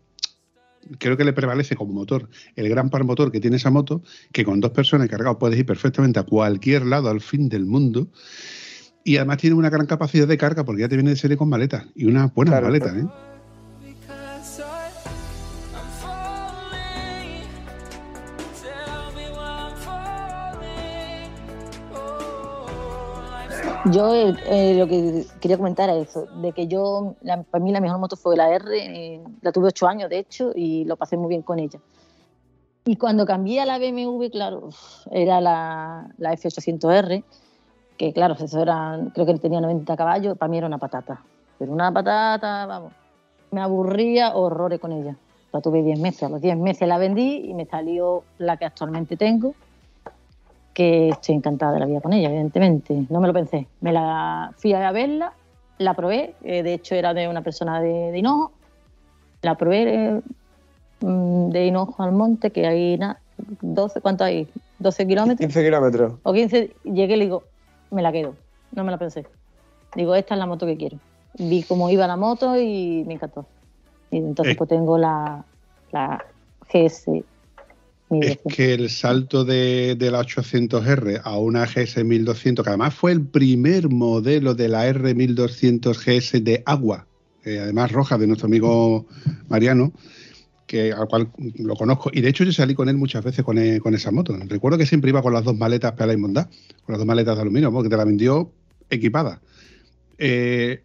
[0.98, 4.44] creo que le prevalece como motor el gran par motor que tiene esa moto, que
[4.44, 8.08] con dos personas cargadas puedes ir perfectamente a cualquier lado al fin del mundo.
[9.04, 11.48] Y además tiene una gran capacidad de carga porque ya te viene de serie con
[11.48, 13.06] maletas y una buena claro, maleta, ¿eh?
[23.90, 27.72] Yo eh, eh, lo que quería comentar es eso, de que yo, la, para mí
[27.72, 30.96] la mejor moto fue la R, eh, la tuve ocho años de hecho y lo
[30.96, 31.80] pasé muy bien con ella.
[32.84, 34.68] Y cuando cambié a la BMW, claro,
[35.10, 37.24] era la, la F800R,
[38.02, 41.20] que claro, eso era, creo que tenía 90 caballos, para mí era una patata.
[41.56, 42.92] Pero una patata, vamos,
[43.52, 45.14] me aburría horrores con ella.
[45.52, 48.64] La tuve 10 meses, a los 10 meses la vendí y me salió la que
[48.64, 49.54] actualmente tengo,
[50.74, 53.06] que estoy encantada de la vida con ella, evidentemente.
[53.08, 53.68] No me lo pensé.
[53.80, 55.34] Me la fui a verla,
[55.78, 58.50] la probé, eh, de hecho era de una persona de, de Hinojo,
[59.42, 60.20] la probé eh,
[61.02, 63.20] de Hinojo al monte, que hay nada,
[63.60, 64.48] 12, ¿cuánto hay?
[64.80, 65.38] 12 kilómetros.
[65.38, 66.14] 15 kilómetros.
[66.24, 67.44] O 15, llegué y le digo,
[67.92, 68.34] me la quedo,
[68.72, 69.24] no me la pensé.
[69.94, 70.98] Digo, esta es la moto que quiero.
[71.38, 73.46] Vi cómo iba la moto y me encantó.
[74.10, 74.56] Y entonces eh.
[74.58, 75.44] pues tengo la,
[75.92, 76.24] la
[76.72, 77.24] GS
[78.20, 83.12] es que el salto de, de, la 800R a una GS 1200, que además fue
[83.12, 87.06] el primer modelo de la R1200 GS de agua,
[87.44, 89.06] eh, además roja, de nuestro amigo
[89.48, 89.92] Mariano,
[90.72, 92.10] que, al cual lo conozco.
[92.14, 94.34] Y de hecho yo salí con él muchas veces con, e, con esa moto.
[94.48, 96.48] Recuerdo que siempre iba con las dos maletas para la inmundad,
[96.86, 98.50] con las dos maletas de aluminio, porque te la vendió
[98.88, 99.42] equipada.
[100.16, 100.82] Eh,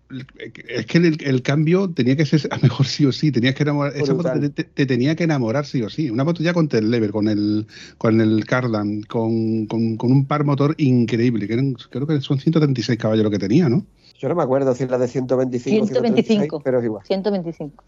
[0.68, 3.64] es que el, el, cambio tenía que ser a mejor sí o sí, tenías que
[3.64, 6.10] enamorar, esa moto te, te, te, tenía que enamorar sí o sí.
[6.10, 7.66] Una moto ya con el lever, con el
[7.98, 12.40] con el Cardan, con, con, con, un par motor increíble, que eran, creo que son
[12.40, 13.86] 136 caballos lo que tenía, ¿no?
[14.20, 17.06] Yo no me acuerdo si la de 125 125, pero es igual.
[17.06, 17.84] 125.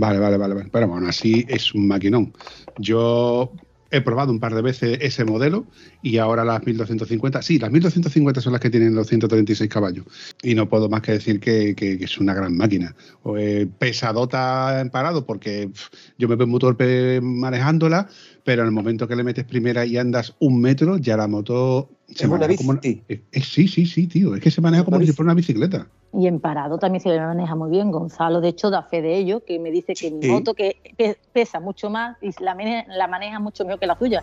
[0.00, 0.70] Vale, vale, vale, vale.
[0.72, 2.32] Pero bueno, así es un maquinón.
[2.78, 3.52] Yo
[3.90, 5.66] he probado un par de veces ese modelo
[6.00, 10.06] y ahora las 1250, sí, las 1250 son las que tienen los 136 caballos
[10.42, 12.94] y no puedo más que decir que, es una gran máquina.
[13.36, 15.70] Eh, pesadota en parado porque
[16.16, 18.08] yo me veo muy torpe manejándola,
[18.44, 21.88] pero en el momento que le metes primera y andas un metro, ya la moto
[22.08, 22.78] se es maneja como...
[22.82, 25.86] Es, sí, sí, sí, tío, es que se maneja como si fuera una bicicleta.
[26.12, 27.90] Y en parado también se maneja muy bien.
[27.90, 30.10] Gonzalo, de hecho, da fe de ello, que me dice que sí.
[30.10, 30.76] mi moto que
[31.32, 34.22] pesa mucho más y la maneja, la maneja mucho mejor que la suya.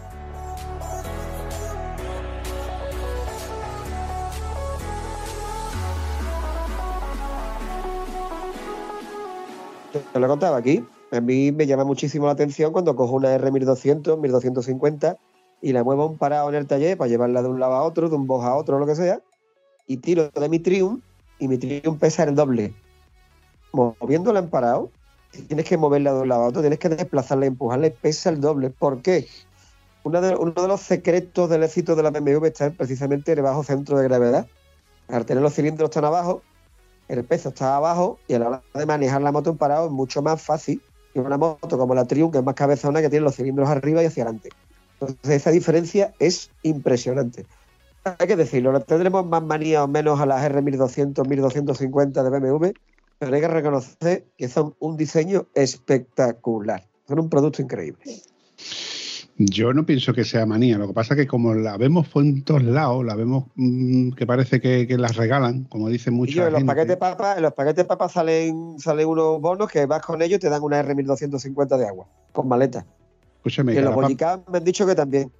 [10.13, 10.83] Te lo contaba aquí.
[11.11, 15.17] A mí me llama muchísimo la atención cuando cojo una R1200, 1250
[15.61, 18.09] y la muevo un parado en el taller para llevarla de un lado a otro,
[18.09, 19.21] de un box a otro, lo que sea,
[19.87, 21.01] y tiro de mi Triumph
[21.39, 22.73] y mi Triumph pesa el doble.
[23.71, 24.91] Moviéndola en parado,
[25.47, 28.29] tienes que moverla de un lado a otro, tienes que desplazarla y empujarla y pesa
[28.29, 28.69] el doble.
[28.69, 29.27] ¿Por qué?
[30.03, 33.43] Uno de, uno de los secretos del éxito de la BMW está precisamente en el
[33.43, 34.47] bajo centro de gravedad.
[35.07, 36.41] Al tener los cilindros tan abajo,
[37.07, 39.91] el peso está abajo y a la hora de manejar la moto en parado es
[39.91, 40.81] mucho más fácil
[41.25, 44.05] una moto como la Triumph, que es más cabezona, que tiene los cilindros arriba y
[44.05, 44.49] hacia adelante.
[44.99, 47.45] Entonces esa diferencia es impresionante.
[48.03, 52.67] Hay que decirlo, tendremos más manía o menos a las R1200, 1250 de BMW,
[53.19, 56.87] pero hay que reconocer que son un diseño espectacular.
[57.07, 58.21] Son un producto increíble.
[59.39, 62.23] Yo no pienso que sea manía, lo que pasa es que como la vemos por
[62.43, 66.47] todos lados, la vemos mmm, que parece que, que, las regalan, como dicen muchos.
[66.47, 70.01] En los paquetes de papas, en los paquetes papas salen, salen unos bonos que vas
[70.01, 72.83] con ellos y te dan una R1250 de agua, con maleta.
[73.35, 75.31] Escúchame, en los bollicán me han dicho que también.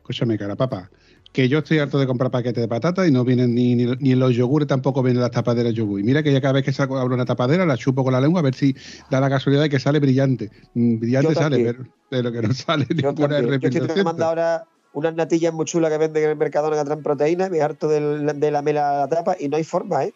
[0.00, 0.90] Escúchame, cara papa,
[1.36, 4.12] que yo estoy harto de comprar paquetes de patatas y no vienen ni, ni, ni
[4.12, 6.00] en los yogures tampoco vienen las tapaderas yogur.
[6.00, 8.22] Y mira que ya cada vez que saco abro una tapadera la chupo con la
[8.22, 8.74] lengua a ver si
[9.10, 10.50] da la casualidad de que sale brillante.
[10.72, 14.64] Mm, brillante sale, pero, pero, que no sale yo ninguna Yo estoy ahora
[14.94, 18.32] unas natillas muy chulas que venden en el mercado que traen proteínas, me harto de,
[18.32, 20.14] de la mela la tapa y no hay forma, ¿eh?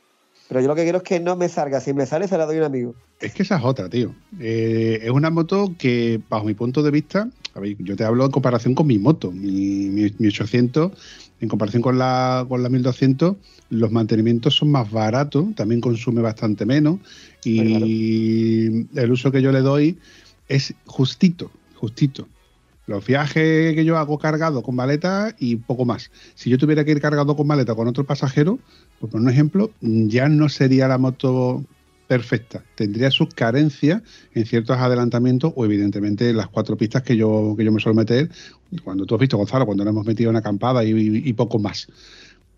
[0.50, 1.80] Pero yo lo que quiero es que no me salga.
[1.80, 2.96] Si me sale, se la doy a un amigo.
[3.20, 4.12] Es que esa es otra, tío.
[4.40, 8.24] Eh, es una moto que, bajo mi punto de vista, a ver, yo te hablo
[8.24, 9.30] en comparación con mi moto.
[9.30, 10.90] Mi, mi, mi 800
[11.40, 13.36] en comparación con la, con la 1200,
[13.70, 16.98] los mantenimientos son más baratos, también consume bastante menos
[17.44, 19.98] y el uso que yo le doy
[20.48, 22.26] es justito, justito.
[22.90, 26.10] Los viajes que yo hago cargado con maleta y poco más.
[26.34, 28.58] Si yo tuviera que ir cargado con maleta con otro pasajero,
[28.98, 31.62] pues por un ejemplo, ya no sería la moto
[32.08, 32.64] perfecta.
[32.74, 34.02] Tendría sus carencias
[34.34, 38.28] en ciertos adelantamientos o evidentemente las cuatro pistas que yo, que yo me suelo meter,
[38.82, 41.86] cuando tú has visto, Gonzalo, cuando nos hemos metido una acampada y, poco más.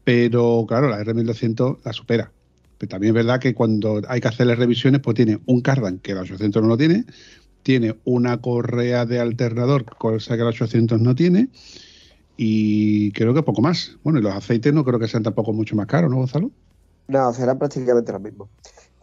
[0.02, 2.32] Pero claro, la R1200 la supera.
[2.78, 6.14] Pero también es verdad que cuando hay que hacerle revisiones, pues tiene un cardan que
[6.14, 7.04] la 800 no lo tiene,
[7.62, 11.48] tiene una correa de alternador, cosa que la 800 no tiene,
[12.36, 13.96] y creo que poco más.
[14.02, 16.50] Bueno, y los aceites no creo que sean tampoco mucho más caros, ¿no, Gonzalo?
[17.08, 18.48] No, serán prácticamente los mismos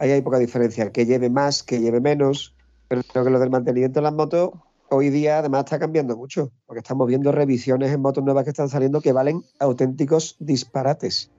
[0.00, 0.82] ahí hay poca diferencia.
[0.82, 2.54] El que lleve más, que lleve menos,
[2.88, 4.50] pero creo que lo del mantenimiento de las motos
[4.88, 8.68] hoy día además está cambiando mucho, porque estamos viendo revisiones en motos nuevas que están
[8.68, 11.30] saliendo que valen auténticos disparates.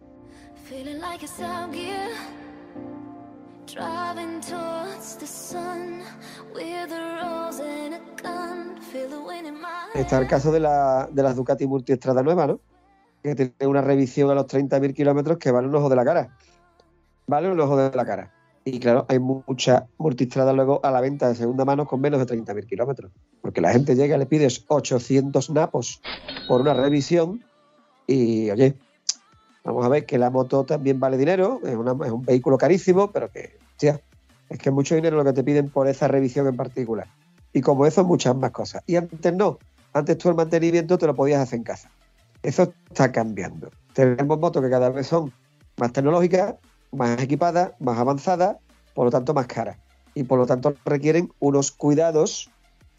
[10.02, 12.60] Está el caso de, la, de las Ducati Multiestrada nueva, ¿no?
[13.22, 16.36] Que tiene una revisión a los 30.000 kilómetros que vale un ojo de la cara.
[17.28, 18.34] Vale un ojo de la cara.
[18.66, 22.26] Y claro, hay mucha multistrada luego a la venta de segunda mano con menos de
[22.36, 23.12] 30.000 kilómetros.
[23.42, 26.02] Porque la gente llega y le pides 800 napos
[26.48, 27.46] por una revisión
[28.08, 28.80] y, oye,
[29.64, 33.60] vamos a ver que la moto también vale dinero, es, un vehículo carísimo, pero que,
[33.78, 34.02] tía,
[34.50, 37.08] es que es mucho dinero lo que te piden por esa revisión en particular.
[37.54, 38.82] Y como eso, muchas más cosas.
[38.88, 39.60] Y antes no,
[39.94, 41.92] antes tú el mantenimiento te lo podías hacer en casa.
[42.44, 43.70] Eso está cambiando.
[43.94, 45.32] Tenemos motos que cada vez son
[45.78, 46.56] más tecnológicas,
[46.92, 48.60] más equipada, más avanzada,
[48.94, 49.78] por lo tanto más cara.
[50.14, 52.50] Y por lo tanto requieren unos cuidados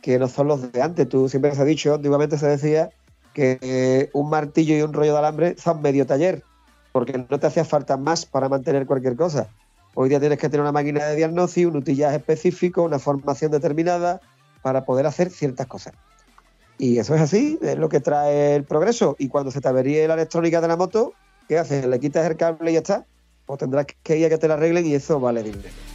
[0.00, 1.08] que no son los de antes.
[1.08, 2.90] Tú siempre has dicho, antiguamente se decía
[3.34, 6.42] que un martillo y un rollo de alambre son medio taller,
[6.92, 9.48] porque no te hacía falta más para mantener cualquier cosa.
[9.94, 14.20] Hoy día tienes que tener una máquina de diagnóstico, un utillaje específico, una formación determinada
[14.62, 15.94] para poder hacer ciertas cosas.
[16.82, 19.14] Y eso es así, es lo que trae el progreso.
[19.16, 21.12] Y cuando se te averíe la electrónica de la moto,
[21.46, 21.86] ¿qué haces?
[21.86, 23.06] Le quitas el cable y ya está
[23.46, 25.91] o tendrás que ir a que te la arreglen y eso vale dinero.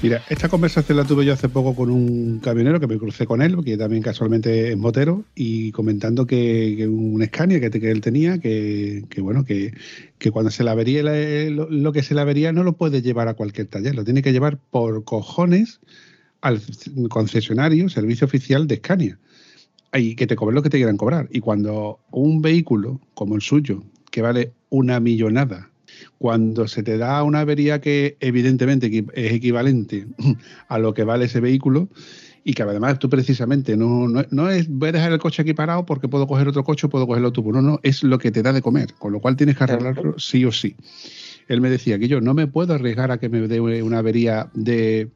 [0.00, 3.42] Mira, esta conversación la tuve yo hace poco con un camionero que me crucé con
[3.42, 8.38] él, que también casualmente es motero, y comentando que, un Scania que, que él tenía,
[8.38, 9.72] que, bueno, que,
[10.30, 11.02] cuando se la vería
[11.50, 14.30] lo, que se la vería no lo puede llevar a cualquier taller, lo tiene que
[14.30, 15.80] llevar por cojones
[16.42, 16.62] al
[17.08, 19.18] concesionario, servicio oficial de Scania,
[19.92, 21.28] y que te cobren lo que te quieran cobrar.
[21.32, 23.82] Y cuando un vehículo como el suyo,
[24.12, 25.70] que vale una millonada,
[26.18, 30.06] cuando se te da una avería que evidentemente es equivalente
[30.68, 31.88] a lo que vale ese vehículo,
[32.44, 35.84] y que además tú precisamente no, no, es voy a dejar el coche aquí parado
[35.84, 37.52] porque puedo coger otro coche o puedo coger el autobús.
[37.54, 40.18] No, no, es lo que te da de comer, con lo cual tienes que arreglarlo
[40.18, 40.74] sí o sí.
[41.48, 44.50] Él me decía que yo no me puedo arriesgar a que me dé una avería
[44.54, 45.10] de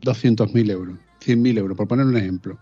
[0.00, 2.58] 200.000 euros, 100.000 euros, por poner un ejemplo.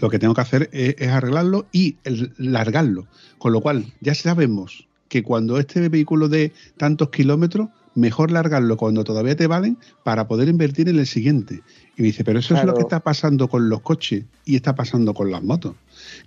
[0.00, 1.96] Lo que tengo que hacer es, arreglarlo y
[2.38, 3.06] largarlo.
[3.38, 9.04] Con lo cual, ya sabemos que cuando este vehículo de tantos kilómetros, mejor largarlo cuando
[9.04, 11.60] todavía te valen para poder invertir en el siguiente.
[11.98, 14.74] Y me dice, pero eso es lo que está pasando con los coches y está
[14.74, 15.74] pasando con las motos.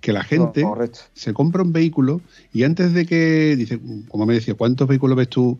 [0.00, 0.64] Que la gente
[1.14, 2.20] se compra un vehículo
[2.52, 5.58] y antes de que, dice, como me decía, ¿cuántos vehículos ves tú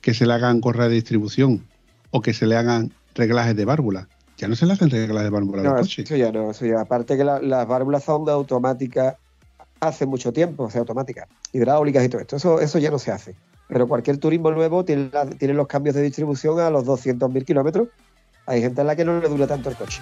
[0.00, 1.66] que se le hagan correa de distribución
[2.10, 4.08] o que se le hagan reglajes de válvula.
[4.38, 6.80] Ya no se le hacen reglas de válvula no, Eso ya no, eso ya.
[6.80, 9.18] Aparte que las válvulas son de automática
[9.82, 12.36] hace mucho tiempo, o sea, automáticas, hidráulicas y todo esto.
[12.36, 13.34] Eso, eso ya no se hace.
[13.68, 15.10] Pero cualquier turismo nuevo tiene,
[15.40, 17.88] los cambios de distribución a los 200.000 kilómetros.
[18.46, 20.00] Hay gente en la que no le dura tanto el coche.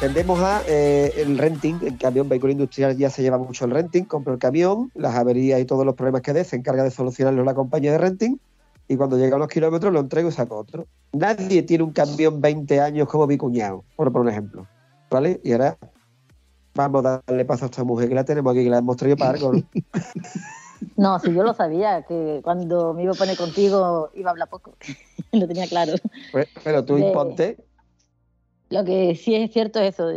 [0.00, 3.70] tendemos a eh, el renting, en cambio un vehículo industrial ya se lleva mucho el
[3.70, 6.90] renting, compro el camión, las averías y todos los problemas que dé, se encarga de
[6.90, 8.38] solucionarlo la compañía de renting
[8.88, 10.86] y cuando llega a unos kilómetros lo entrego y saco otro.
[11.12, 14.66] Nadie tiene un camión 20 años como mi cuñado, por, por un ejemplo.
[15.10, 15.40] ¿Vale?
[15.44, 15.78] Y ahora
[16.74, 19.16] vamos a darle paso a esta mujer que la tenemos aquí, que la hemos traído
[19.16, 19.62] para algo, ¿no?
[20.96, 24.50] No, si yo lo sabía, que cuando me iba a poner contigo iba a hablar
[24.50, 24.74] poco.
[25.32, 25.94] lo tenía claro.
[26.30, 27.56] Pues, pero tú imponte
[28.70, 30.10] lo que sí es cierto es eso.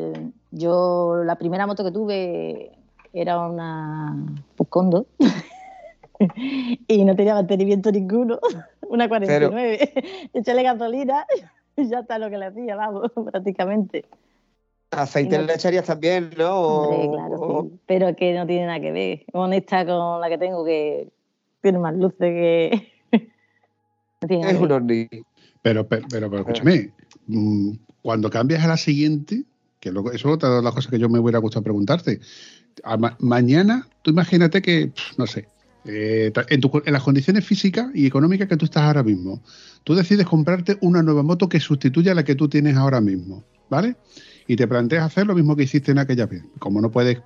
[0.52, 2.72] Yo la primera moto que tuve
[3.14, 4.16] era una
[4.56, 5.06] Puscondo
[6.88, 8.40] y no tenía mantenimiento ninguno.
[8.90, 10.30] Una 49.
[10.34, 11.26] Echéle gasolina
[11.76, 14.06] y ya está lo que le hacía, vamos, prácticamente.
[14.92, 16.62] Aceite no- le echarías también, ¿no?
[16.62, 17.72] Hombre, claro, o- sí.
[17.86, 19.26] Pero que no tiene nada que ver.
[19.32, 21.10] Con esta, con la que tengo, que
[21.62, 22.92] tiene más luces que.
[24.22, 25.10] no tiene nada Es un hornillo.
[25.62, 26.92] Pero, pero, pero, pero escúchame,
[27.28, 29.44] mm, cuando cambias a la siguiente,
[29.80, 32.20] que luego, eso es otra de las cosas que yo me hubiera gustado preguntarte.
[32.84, 35.48] A ma- mañana, tú imagínate que, no sé,
[35.88, 39.42] eh, en, en las condiciones físicas y económicas que tú estás ahora mismo,
[39.84, 43.44] tú decides comprarte una nueva moto que sustituya a la que tú tienes ahora mismo,
[43.70, 43.96] ¿vale?
[44.48, 46.44] Y te planteas hacer lo mismo que hiciste en aquella vez.
[46.60, 47.20] Como no puedes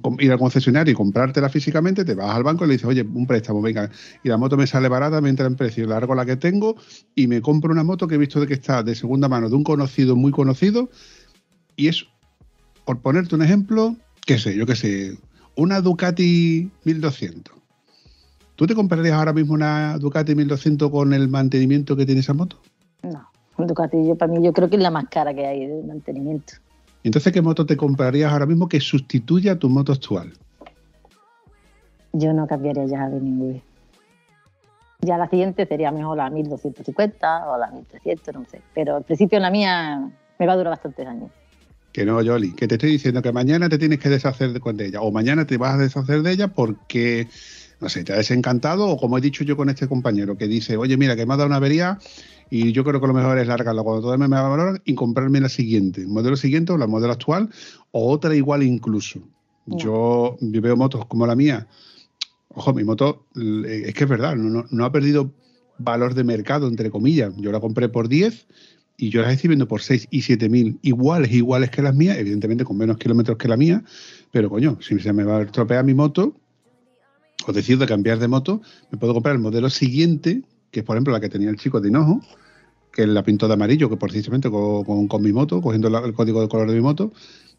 [0.00, 3.02] com- ir al concesionario y comprártela físicamente, te vas al banco y le dices, oye,
[3.02, 3.90] un préstamo, venga,
[4.22, 6.76] y la moto me sale barata, me entra en precio, largo la que tengo
[7.14, 9.56] y me compro una moto que he visto de que está de segunda mano de
[9.56, 10.90] un conocido muy conocido
[11.76, 12.06] y es,
[12.84, 15.18] por ponerte un ejemplo, qué sé, yo qué sé,
[15.56, 17.54] una Ducati 1200.
[18.56, 22.58] ¿Tú te comprarías ahora mismo una Ducati 1200 con el mantenimiento que tiene esa moto?
[23.02, 23.28] No,
[23.58, 26.54] Ducati yo, para mí yo creo que es la más cara que hay de mantenimiento.
[27.02, 30.32] Entonces, ¿qué moto te comprarías ahora mismo que sustituya a tu moto actual?
[32.12, 33.60] Yo no cambiaría ya de ninguna.
[35.00, 38.62] Ya la siguiente sería mejor la 1250 o la 1300, no sé.
[38.74, 41.30] Pero al principio la mía me va a durar bastantes años.
[41.92, 44.86] Que no, Yoli, que te estoy diciendo que mañana te tienes que deshacer de, de
[44.86, 47.28] ella, o mañana te vas a deshacer de ella porque,
[47.84, 50.78] no sé, te ha desencantado, o como he dicho yo con este compañero, que dice,
[50.78, 51.98] oye, mira, que me ha dado una avería
[52.50, 54.94] y yo creo que lo mejor es largarla cuando todo me va a valorar y
[54.94, 57.50] comprarme la siguiente, el modelo siguiente o la modelo actual,
[57.90, 59.20] o otra igual incluso.
[59.66, 61.66] Yo, yo veo motos como la mía,
[62.48, 65.30] ojo, mi moto, eh, es que es verdad, no, no- no ha perdido
[65.78, 67.34] valor de mercado, entre comillas.
[67.36, 68.46] Yo la compré por 10
[68.96, 72.16] y yo las estoy viendo por 6 y 7 mil iguales, iguales que las mías,
[72.16, 73.82] evidentemente con menos kilómetros que la mía,
[74.30, 76.34] pero coño, si se me va a estropear mi moto
[77.46, 81.12] o decido cambiar de moto, me puedo comprar el modelo siguiente, que es por ejemplo
[81.12, 82.20] la que tenía el chico de Hinojo,
[82.92, 86.48] que la pintó de amarillo, que precisamente con, con- mi moto, cogiendo el código de
[86.48, 87.12] color de mi moto,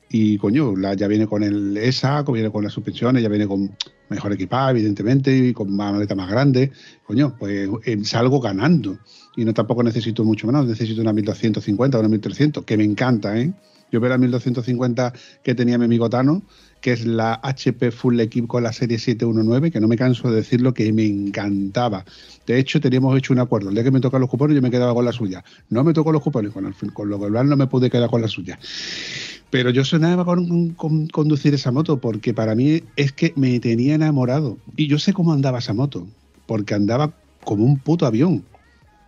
[0.09, 3.75] y coño, ya viene con el ESA, viene con las suspensiones, ya viene con
[4.09, 6.71] mejor equipada, evidentemente, y con una maleta más grande.
[7.05, 8.99] Coño, pues eh, salgo ganando.
[9.35, 13.37] Y no tampoco necesito mucho menos, necesito una 1250 o una 1300, que me encanta,
[13.37, 13.51] ¿eh?
[13.91, 15.13] Yo veo la 1250
[15.43, 16.43] que tenía mi amigo Tano,
[16.85, 20.35] que es la HP Full Equip con la serie 719, que no me canso de
[20.35, 22.05] decirlo, que me encantaba.
[22.45, 23.69] De hecho, teníamos hecho un acuerdo.
[23.69, 25.43] El día que me tocan los cupones, yo me quedaba con la suya.
[25.71, 28.21] No me tocó los cupones, con, el, con lo cual no me pude quedar con
[28.21, 28.59] la suya.
[29.49, 33.95] Pero yo sonaba con, con conducir esa moto porque para mí es que me tenía
[33.95, 34.59] enamorado.
[34.75, 36.05] Y yo sé cómo andaba esa moto,
[36.45, 38.45] porque andaba como un puto avión.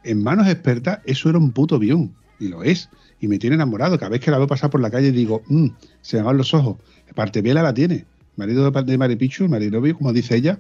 [0.03, 2.11] En manos expertas, eso era un puto avión.
[2.39, 2.89] Y lo es.
[3.19, 3.99] Y me tiene enamorado.
[3.99, 5.67] Cada vez que la veo pasar por la calle digo, "Mm,
[6.01, 6.77] se me van los ojos.
[7.15, 8.05] Parte Vela la tiene.
[8.35, 10.59] Marido de, Maripichu, marinovio, como dice ella,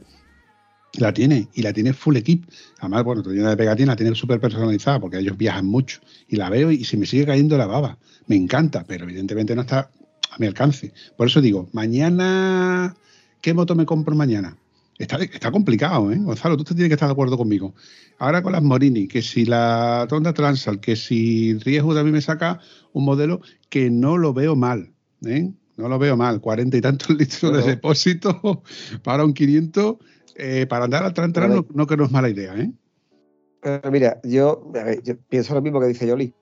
[0.93, 1.47] la tiene.
[1.53, 2.45] Y la tiene full equip.
[2.79, 5.99] Además, bueno, llena de pegatina, la tiene súper personalizada porque ellos viajan mucho.
[6.27, 7.97] Y la veo y se me sigue cayendo la baba.
[8.25, 9.91] Me encanta, pero evidentemente no está
[10.31, 10.93] a mi alcance.
[11.15, 12.95] Por eso digo, mañana,
[13.41, 14.57] ¿qué moto me compro mañana?
[14.97, 16.17] Está, está complicado, ¿eh?
[16.17, 17.75] Gonzalo, tú te tienes que estar de acuerdo conmigo.
[18.17, 22.59] Ahora con las Morini, que si la Honda Transal, que si Riesgo también me saca
[22.93, 24.91] un modelo que no lo veo mal,
[25.23, 25.51] ¿eh?
[25.77, 26.41] No lo veo mal.
[26.41, 28.63] Cuarenta y tantos litros de depósito
[29.03, 29.95] para un 500.
[30.35, 32.71] eh, para andar al tran tran no, no que no es mala idea, ¿eh?
[33.61, 36.33] Pero mira, yo, a ver, yo pienso lo mismo que dice Yoli.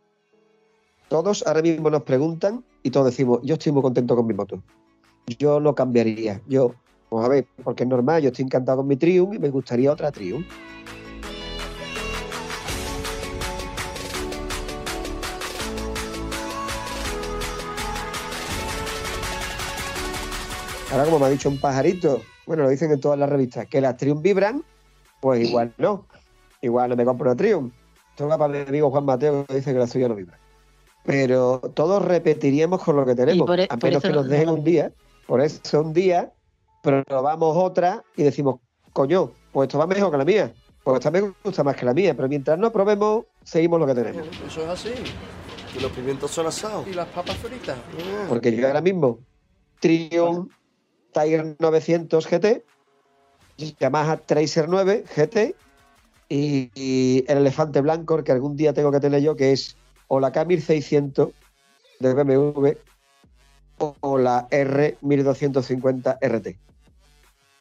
[1.08, 4.62] Todos ahora mismo nos preguntan y todos decimos, yo estoy muy contento con mi moto.
[5.40, 6.42] Yo no cambiaría.
[6.48, 6.76] Yo,
[7.10, 9.92] vamos a ver, porque es normal, yo estoy encantado con mi Triumph y me gustaría
[9.92, 10.46] otra Triumph.
[20.96, 23.82] Ahora, como me ha dicho un pajarito, bueno, lo dicen en todas las revistas, que
[23.82, 24.64] las Triumph vibran,
[25.20, 26.06] pues igual no.
[26.62, 27.74] Igual no me compro una Triumph.
[28.12, 30.40] Esto va para mi amigo Juan Mateo que dice que la suya no vibra.
[31.04, 33.46] Pero todos repetiríamos con lo que tenemos.
[33.46, 34.94] por e- a menos que nos no- dejen no- un día.
[35.28, 36.32] Por eso un día
[36.82, 38.62] probamos otra y decimos,
[38.94, 40.54] coño, pues esto va mejor que la mía.
[40.82, 42.16] Pues esta me gusta más que la mía.
[42.16, 44.26] Pero mientras no probemos, seguimos lo que tenemos.
[44.48, 44.94] Eso es así.
[45.78, 46.88] Y los pimientos son asados.
[46.88, 47.76] Y las papas fritas.
[48.30, 49.20] Porque yo ahora mismo,
[49.82, 50.50] Triumph
[51.16, 52.64] Tiger 900 GT,
[53.80, 55.56] Yamaha Tracer 9 GT
[56.28, 59.78] y, y el elefante blanco que algún día tengo que tener yo, que es
[60.10, 61.32] o la K1600
[62.02, 62.72] de BMW
[63.78, 66.48] o, o la R1250 RT.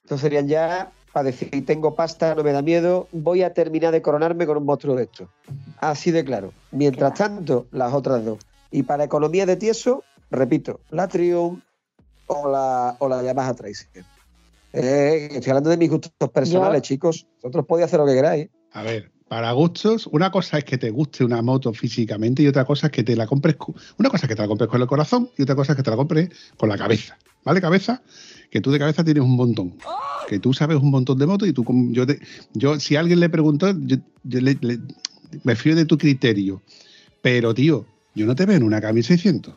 [0.02, 4.02] Estos serían ya para decir, tengo pasta, no me da miedo, voy a terminar de
[4.02, 5.28] coronarme con un monstruo de estos.
[5.78, 6.52] Así de claro.
[6.72, 8.38] Mientras tanto, las otras dos.
[8.72, 10.02] Y para economía de tieso,
[10.32, 11.62] repito, la Triumph
[12.26, 14.04] o la, o la Yamaha Tracer.
[14.72, 17.26] Eh, estoy hablando de mis gustos personales, Yo- chicos.
[17.42, 18.48] Vosotros podéis hacer lo que queráis.
[18.72, 22.64] A ver, para gustos, una cosa es que te guste una moto físicamente y otra
[22.64, 23.56] cosa es que te la compres.
[23.98, 25.82] Una cosa es que te la compres con el corazón y otra cosa es que
[25.82, 27.16] te la compres con la cabeza.
[27.44, 28.02] ¿Vale, cabeza?
[28.50, 29.76] Que tú de cabeza tienes un montón.
[30.28, 32.04] Que tú sabes un montón de motos y tú, yo,
[32.54, 33.96] yo si alguien le preguntó, yo,
[35.42, 36.62] me fío de tu criterio.
[37.22, 39.52] Pero, tío, yo no te veo en una K1600.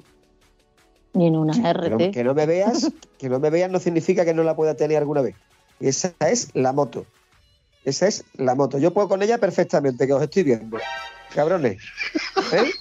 [1.18, 2.12] Ni en una RT.
[2.12, 4.98] que no me veas, que no me veas no significa que no la pueda tener
[4.98, 5.36] alguna vez.
[5.80, 7.06] Esa es la moto.
[7.86, 8.78] Esa es la moto.
[8.78, 10.78] Yo puedo con ella perfectamente, que os estoy viendo.
[11.34, 11.82] Cabrones.
[12.54, 12.72] ¿Eh?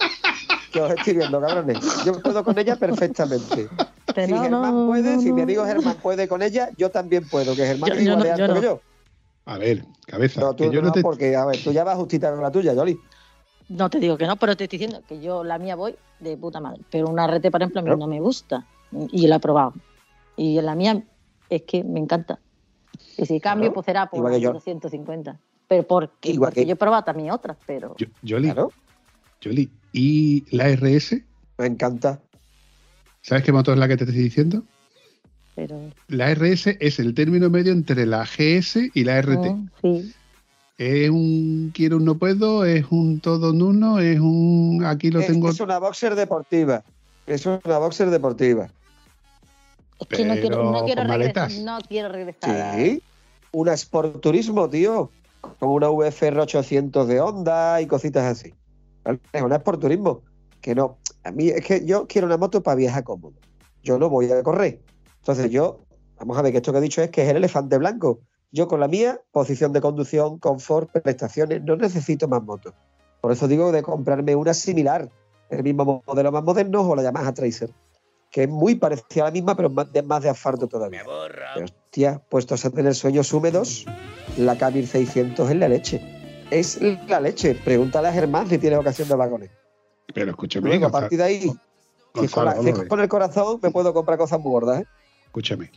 [0.70, 1.78] Que os estoy viendo, cabrones.
[2.04, 3.68] Yo puedo con ella perfectamente.
[4.14, 7.92] si Germán puede, si mi amigo Germán puede con ella, yo también puedo, que Germán
[7.92, 8.80] es igual de alto que yo.
[9.46, 10.40] A ver, cabeza.
[10.40, 11.00] No, tú yo no, te...
[11.00, 12.98] porque, a ver, tú ya vas justita con la tuya, Yoli.
[13.68, 16.36] No te digo que no, pero te estoy diciendo que yo la mía voy de
[16.36, 16.82] puta madre.
[16.90, 18.64] Pero una RT, por ejemplo, a mí no, me gusta.
[19.10, 19.74] Y la he probado.
[20.36, 21.02] Y la mía
[21.48, 22.38] es que me encanta.
[23.16, 25.38] Y si cambio, pues será por 250.
[25.68, 27.96] Pero porque, porque yo he probado también otras, pero.
[28.22, 28.52] Yoli,
[29.40, 31.22] Yoli, ¿y la RS?
[31.58, 32.20] Me encanta.
[33.22, 34.62] ¿Sabes qué motor es la que te estoy diciendo?
[35.56, 35.90] Pero...
[36.08, 39.52] La RS es el término medio entre la GS y la RT.
[39.52, 40.14] Mm, sí.
[40.78, 45.20] Es un quiero un no puedo, es un todo en uno, es un aquí lo
[45.20, 45.48] tengo.
[45.48, 46.84] Es una boxer deportiva.
[47.26, 48.68] Es una boxer deportiva.
[49.98, 51.50] Es que no quiero, no quiero regresar.
[51.62, 52.76] No quiero regresar.
[52.76, 53.02] Sí.
[53.52, 55.10] Una Sport Turismo, tío.
[55.58, 58.52] Como una VFR 800 de Honda y cositas así.
[59.32, 60.22] Es una Sport Turismo.
[60.60, 60.98] Que no.
[61.24, 63.34] A mí es que yo quiero una moto para viajar cómodo.
[63.82, 64.80] Yo no voy a correr.
[65.20, 65.80] Entonces yo,
[66.18, 68.20] vamos a ver que esto que he dicho es que es el elefante blanco.
[68.56, 72.72] Yo con la mía, posición de conducción, confort, prestaciones, no necesito más motos.
[73.20, 75.10] Por eso digo de comprarme una similar,
[75.50, 77.68] el mismo modelo más moderno o la Yamaha Tracer,
[78.30, 81.02] que es muy parecida a la misma, pero más de, más de asfalto todavía.
[81.54, 83.84] Me hostia, puestos a tener sueños húmedos,
[84.38, 86.00] la K1600 es la leche.
[86.50, 87.56] Es la leche.
[87.62, 89.50] Pregúntale a Germán si tiene ocasión de vagones.
[90.14, 90.82] Pero escúchame.
[90.82, 91.52] a partir de ahí,
[92.12, 92.26] con,
[92.88, 94.80] con, el corazón me puedo comprar cosas muy gordas.
[94.80, 94.86] ¿eh?
[95.26, 95.70] Escúchame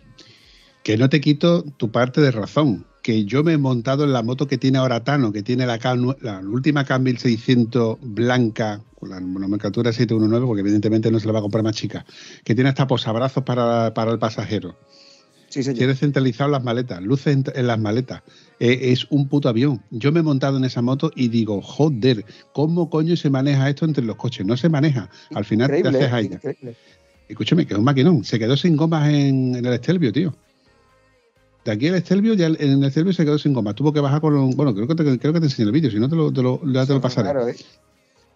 [0.83, 4.23] que no te quito tu parte de razón, que yo me he montado en la
[4.23, 5.79] moto que tiene ahora Tano, que tiene la,
[6.21, 11.41] la última K1600 blanca, con la nomenclatura 719, porque evidentemente no se la va a
[11.41, 12.05] comprar más chica,
[12.43, 14.75] que tiene hasta posabrazos para, para el pasajero.
[15.47, 15.79] Sí, señor.
[15.79, 18.21] Tiene centralizado las maletas, luces en, las maletas.
[18.59, 19.81] Eh, es un puto avión.
[19.89, 22.23] Yo me he montado en esa moto y digo, joder,
[22.53, 24.45] ¿cómo coño se maneja esto entre los coches?
[24.45, 25.09] No se maneja.
[25.33, 26.29] Al final te haces ahí.
[27.27, 28.23] Escúchame, que es un maquinón.
[28.23, 30.35] Se quedó sin gomas en, en el Estelvio, tío
[31.69, 33.75] de aquí el Estelvio, ya en el Estelvio se quedó sin goma.
[33.75, 34.51] Tuvo que bajar con.
[34.51, 36.41] Bueno, creo que te, creo que te enseñé el vídeo, si no te lo, te
[36.41, 37.51] lo, te lo pasaré.
[37.51, 37.55] ¿eh?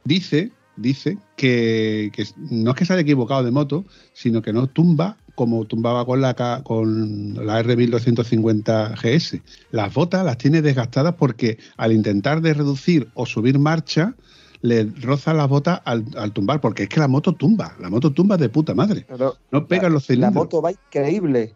[0.04, 2.12] Dice, dice que,
[2.52, 6.22] no es que se haya equivocado de moto, sino que no tumba como tumbaba con
[6.22, 9.42] la, con la R1250 GS.
[9.72, 14.14] Las botas las tiene desgastadas porque al intentar de reducir o subir marcha,
[14.62, 18.38] le roza las botas al, tumbar, porque es que la moto tumba, la moto tumba
[18.38, 19.08] de puta madre.
[19.50, 20.36] no pega los cilindros.
[20.36, 21.56] La moto va increíble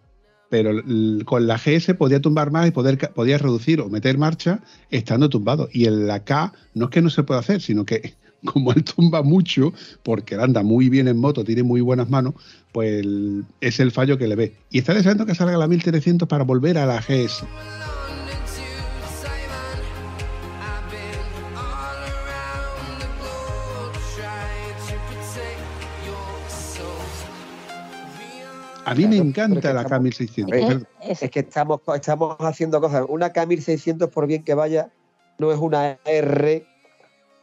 [0.50, 0.72] pero
[1.26, 5.70] con la GS podía tumbar más y poder, podía reducir o meter marcha estando tumbado.
[5.72, 8.84] Y en la K no es que no se pueda hacer, sino que como él
[8.84, 9.74] tumba mucho,
[10.04, 12.36] porque anda muy bien en moto, tiene muy buenas manos,
[12.72, 13.06] pues
[13.62, 14.54] es el fallo que le ve.
[14.72, 17.44] Y está deseando que salga la 1300 para volver a la GS.
[28.88, 30.88] A mí me encanta la K1600.
[31.02, 33.04] Es, que estamos, estamos haciendo cosas.
[33.10, 34.94] Una K1600, por bien que vaya,
[35.40, 36.66] no es una R,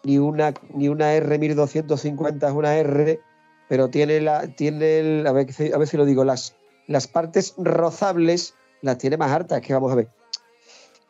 [0.04, 3.20] ni una, ni una R1250, es una R,
[3.68, 7.52] pero tiene la, tiene el, a ver, a ver si lo digo, las, las partes
[7.58, 10.08] rozables las tiene más hartas, que vamos a ver.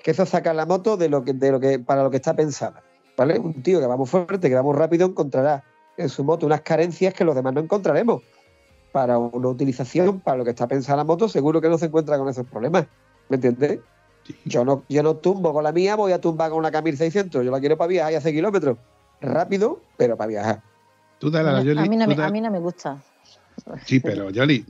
[0.02, 2.34] Que eso saca la moto de lo que, de lo que, para lo que está
[2.34, 2.82] pensada.
[3.16, 3.38] ¿Vale?
[3.38, 5.62] Un tío que va muy fuerte, que va muy rápido, encontrará
[5.96, 8.20] en su moto unas carencias que los demás no encontraremos
[8.94, 12.16] para una utilización, para lo que está pensada la moto, seguro que no se encuentra
[12.16, 12.86] con esos problemas.
[13.28, 13.80] ¿Me entiendes?
[14.44, 17.42] Yo no, yo no tumbo con la mía, voy a tumbar con una K1600.
[17.42, 18.78] Yo la quiero para viajar y hacer kilómetros.
[19.20, 20.62] Rápido, pero para viajar.
[21.18, 21.80] Tú dale a la Yoli.
[21.80, 23.02] A mí, no me, a mí no me gusta.
[23.84, 24.64] Sí, pero Yoli,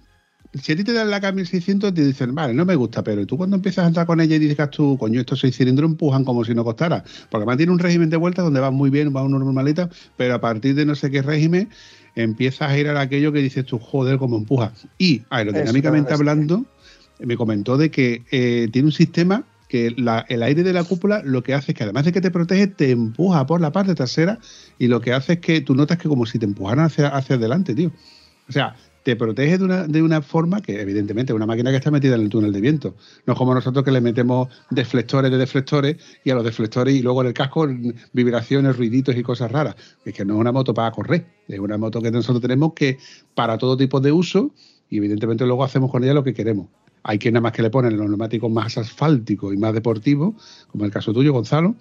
[0.55, 3.37] si a ti te dan la K1600, te dicen, vale, no me gusta, pero tú
[3.37, 6.47] cuando empiezas a entrar con ella y dices, tú, coño, estos seis cilindros empujan como
[6.47, 7.05] si no costara.
[7.29, 10.41] Porque mantiene un régimen de vuelta donde va muy bien, va uno normalita, pero a
[10.41, 11.69] partir de no sé qué régimen
[12.15, 14.73] empiezas a ir a aquello que dices tú, joder, cómo empuja.
[14.99, 16.65] Y aerodinámicamente hablando,
[17.19, 21.43] me comentó de que eh, tiene un sistema que el aire de la cúpula lo
[21.43, 24.39] que hace es que además de que te protege, te empuja por la parte trasera
[24.79, 27.37] y lo que hace es que tú notas que como si te empujaran hacia, hacia
[27.37, 27.91] adelante, tío.
[28.49, 31.77] O sea, te protege de una, de una forma que, evidentemente, es una máquina que
[31.77, 32.97] está metida en el túnel de viento.
[33.27, 37.03] No es como nosotros que le metemos deflectores de deflectores y a los deflectores y
[37.03, 37.69] luego en el casco
[38.13, 39.77] vibraciones, ruiditos y cosas raras.
[40.07, 42.99] Es que no es una moto para correr, es una moto que nosotros tenemos que
[43.35, 44.53] para todo tipo de uso
[44.89, 46.69] y evidentemente luego hacemos con ella lo que queremos.
[47.07, 50.35] Hay quien nada más que le ponen los neumáticos más asfálticos y más deportivos,
[50.69, 51.75] como el caso tuyo, Gonzalo.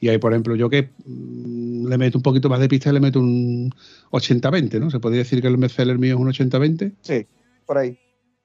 [0.00, 2.94] Y hay, por ejemplo, yo que mm, le meto un poquito más de pista y
[2.94, 3.70] le meto un
[4.10, 4.90] 80-20, ¿no?
[4.90, 6.94] ¿Se podría decir que el Mercedes mío es un 80-20?
[7.02, 7.26] Sí,
[7.66, 7.98] por ahí.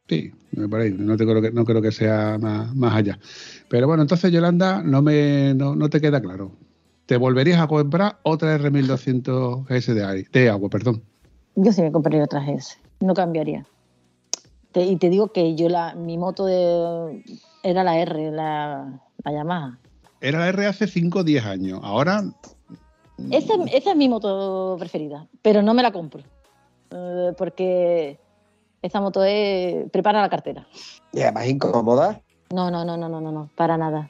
[0.09, 0.33] Sí,
[0.69, 0.91] por ahí.
[0.91, 3.17] No, te creo, que, no creo que sea más, más allá.
[3.69, 6.51] Pero bueno, entonces, Yolanda, no, me, no, te queda claro.
[7.05, 10.69] ¿Te volverías a comprar otra R1200 GS de, de agua?
[10.69, 11.01] Perdón.
[11.55, 12.77] Yo sí me compraría otra GS.
[12.99, 13.65] No cambiaría
[14.83, 17.23] y te digo que yo la, mi moto de,
[17.63, 19.79] era la R, la, la Yamaha.
[20.21, 21.79] Era la R hace 5 o 10 años.
[21.83, 22.23] Ahora.
[23.31, 26.23] Esa, esa, es mi moto preferida, pero no me la compro.
[26.91, 28.19] Eh, porque
[28.81, 29.89] esa moto es.
[29.91, 30.67] prepara la cartera.
[31.13, 32.21] ¿Y además incómoda?
[32.53, 34.09] No, no, no, no, no, no, para nada.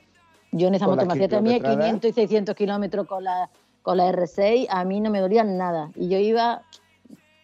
[0.52, 3.50] Yo en esa moto me hacía también 500 y 600 kilómetros con la,
[3.82, 5.92] con la R6, a mí no me dolía nada.
[5.96, 6.62] Y yo iba.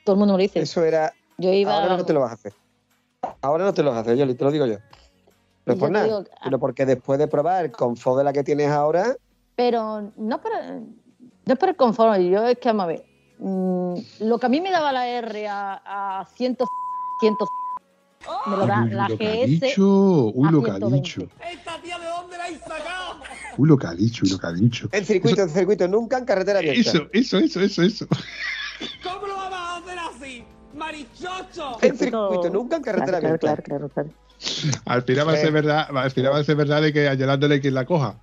[0.03, 0.61] Todo el mundo me lo dice.
[0.61, 1.13] Eso era.
[1.37, 1.81] Yo iba.
[1.81, 2.53] Ahora no te lo vas a hacer.
[3.41, 4.77] Ahora no te lo haces, yo te lo digo yo.
[5.65, 8.69] No es por nada, pero porque después de probar el confort de la que tienes
[8.69, 9.15] ahora.
[9.55, 10.51] Pero no por,
[11.45, 13.05] no por el confort, yo es que, vamos a ver,
[13.39, 16.57] mm, lo que a mí me daba la R a, a 100,
[17.19, 17.35] 100
[18.47, 19.77] me lo da la GS.
[20.33, 21.21] Uy, lo que ha dicho.
[21.21, 23.21] ¿Esta tía de dónde la has sacado?
[23.57, 24.89] Uy, lo que ha dicho, uy, lo que ha dicho.
[24.91, 26.79] En circuito, en circuito, nunca en carretera abierta.
[26.79, 28.07] Eso, eso, eso, eso, eso.
[29.03, 29.40] ¿Cómo lo
[30.91, 31.77] ¡Marichocho!
[31.81, 34.09] En circuito, nunca en carretera claro, Claro, claro, claro.
[34.85, 38.15] Aspiraba a ser verdad, aspiraba a ser verdad de que ayelándole quien la coja.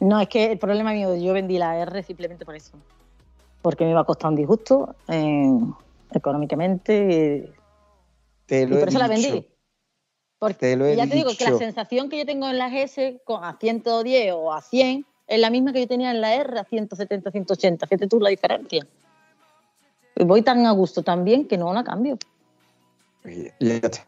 [0.00, 2.72] No, es que el problema mío, yo vendí la R simplemente por eso.
[3.62, 5.58] Porque me iba a costar un disgusto eh,
[6.12, 7.52] económicamente.
[8.46, 9.46] Te lo y por eso la vendí.
[10.38, 14.32] Porque ya te digo que la sensación que yo tengo en la S a 110
[14.34, 17.86] o a 100 es la misma que yo tenía en la R a 170, 180.
[17.86, 18.86] Fíjate tú la diferencia
[20.24, 22.18] voy tan a gusto también que no la cambio.
[23.24, 24.06] Ya está.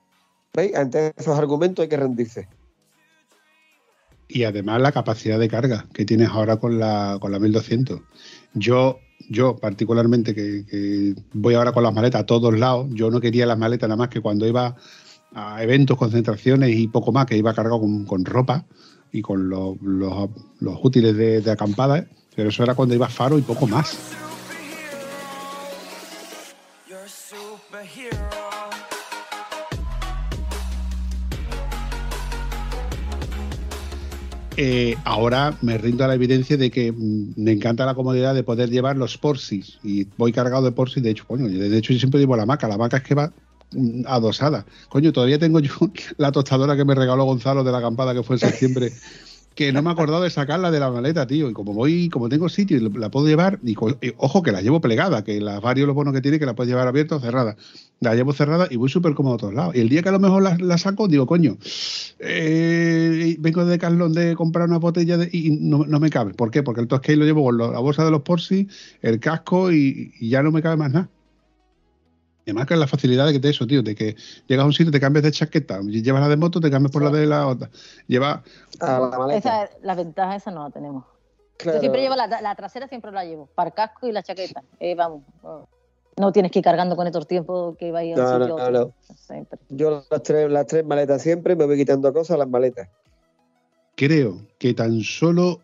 [0.54, 0.74] ¿Veis?
[0.74, 2.48] Ante esos argumentos hay que rendirse.
[4.28, 8.00] Y además la capacidad de carga que tienes ahora con la, con la 1200.
[8.54, 8.98] Yo,
[9.28, 13.58] yo particularmente, que, voy ahora con las maletas a todos lados, yo no quería las
[13.58, 14.76] maletas nada más que cuando iba
[15.34, 18.64] a eventos, concentraciones y poco más, que iba cargado con, ropa
[19.10, 19.76] y con los,
[20.82, 23.98] útiles de, de acampada, pero eso era cuando iba a faro y poco más.
[34.56, 38.42] Eh, ahora me rindo a la evidencia de que mm, me encanta la comodidad de
[38.42, 41.02] poder llevar los Porsis y voy cargado de Porsis.
[41.02, 42.68] De hecho, coño, de hecho yo siempre llevo la maca.
[42.68, 43.32] La maca es que va
[43.72, 44.66] mm, adosada.
[44.88, 45.72] Coño, todavía tengo yo
[46.18, 48.92] la tostadora que me regaló Gonzalo de la acampada que fue en septiembre
[49.54, 51.50] que no me he acordado de sacarla de la maleta, tío.
[51.50, 53.76] Y como voy, como tengo sitio y la puedo llevar, y,
[54.16, 56.70] ojo que la llevo plegada, que las varios lo bueno que tiene que la puedes
[56.70, 57.56] llevar abierta o cerrada.
[58.00, 59.74] La llevo cerrada y voy súper cómodo a todos lados.
[59.76, 61.56] Y el día que a lo mejor la, saco, digo, coño,
[62.18, 66.34] eh, vengo de Carlón de comprar una botella de, y no, me cabe.
[66.34, 66.62] ¿Por qué?
[66.62, 68.68] Porque el Toscay lo llevo con la bolsa de los Porsi,
[69.02, 71.08] el casco y ya no me cabe más nada.
[72.44, 74.16] Además que la facilidad de que te eso, tío, de que
[74.46, 77.02] llegas a un sitio, te cambias de chaqueta, llevas la de moto, te cambias por
[77.02, 77.70] la de la otra.
[78.08, 78.42] Lleva.
[78.80, 81.04] la esa, la ventaja esa no la tenemos.
[81.64, 84.62] Yo siempre llevo la, trasera, siempre la llevo, para el casco y la chaqueta.
[84.80, 85.22] Eh, vamos.
[86.16, 88.58] No tienes que ir cargando con estos tiempos que vaya a un sitio.
[88.58, 88.94] No, no,
[89.70, 92.88] Yo las tres, las tres maletas siempre me voy quitando cosas a las maletas.
[93.94, 95.60] Creo que tan solo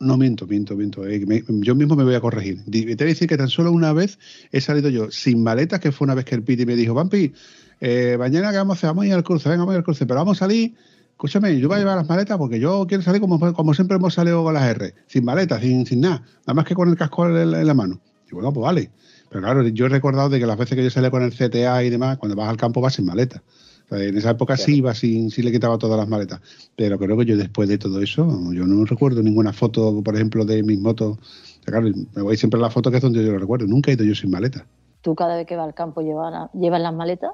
[0.00, 1.06] no miento, miento, miento.
[1.06, 2.64] Eh, yo mismo me voy a corregir.
[2.64, 4.18] Te voy a decir que tan solo una vez
[4.50, 7.32] he salido yo sin maletas, que fue una vez que el Piti me dijo, Vampi,
[7.80, 9.78] eh, mañana que vamos a hacer, vamos a ir al cruce, venga, vamos a ir
[9.78, 10.74] al cruce, pero vamos a salir,
[11.10, 14.14] escúchame, yo voy a llevar las maletas porque yo quiero salir como, como siempre hemos
[14.14, 17.28] salido con las R, sin maletas, sin, sin nada, nada más que con el casco
[17.28, 18.00] en, la mano.
[18.30, 18.90] Y bueno, pues vale.
[19.28, 21.84] Pero claro, yo he recordado de que las veces que yo salí con el CTA
[21.84, 23.42] y demás, cuando vas al campo vas sin maletas
[23.90, 26.40] en esa época sí iba sin, sí le quitaba todas las maletas.
[26.76, 30.44] Pero creo que yo después de todo eso, yo no recuerdo ninguna foto, por ejemplo,
[30.44, 31.18] de mis motos.
[31.64, 33.66] Claro, me voy siempre a la foto que es donde yo lo recuerdo.
[33.66, 34.66] Nunca he ido yo sin maleta.
[35.02, 37.32] ¿Tú cada vez que vas al campo llevas, llevas las maletas?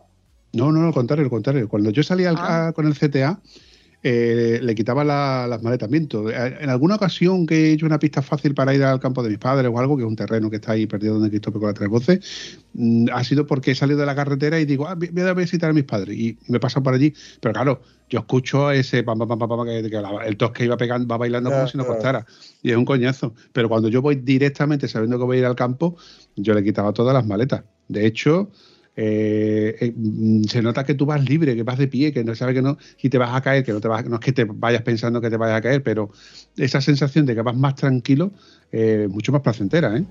[0.52, 1.68] No, no, al contrario, al contrario.
[1.68, 2.72] Cuando yo salía ah.
[2.74, 3.40] con el CTA,
[4.02, 5.90] eh, le quitaba las maletas.
[5.90, 6.30] Miento.
[6.30, 9.30] Eh, en alguna ocasión que he hecho una pista fácil para ir al campo de
[9.30, 11.68] mis padres o algo, que es un terreno que está ahí perdido donde Cristóbal con
[11.68, 14.94] las tres voces, mm, ha sido porque he salido de la carretera y digo, ah,
[14.94, 16.16] voy a visitar a mis padres.
[16.16, 17.14] Y me pasan por allí.
[17.40, 19.78] Pero claro, yo escucho ese pam, pam, pam, pam, que,
[20.26, 22.24] el tos que iba pegando, va bailando como si no costara.
[22.62, 23.34] Y es un coñazo.
[23.52, 25.96] Pero cuando yo voy directamente sabiendo que voy a ir al campo,
[26.36, 27.64] yo le quitaba todas las maletas.
[27.88, 28.50] De hecho,
[28.96, 32.34] eh, eh, mm, se nota que tú vas libre, que vas de pie, que no
[32.34, 34.32] sabes que no, y te vas a caer, que no te vas, no es que
[34.32, 36.10] te vayas pensando que te vayas a caer, pero
[36.56, 38.32] esa sensación de que vas más tranquilo,
[38.72, 40.04] eh, mucho más placentera, ¿eh?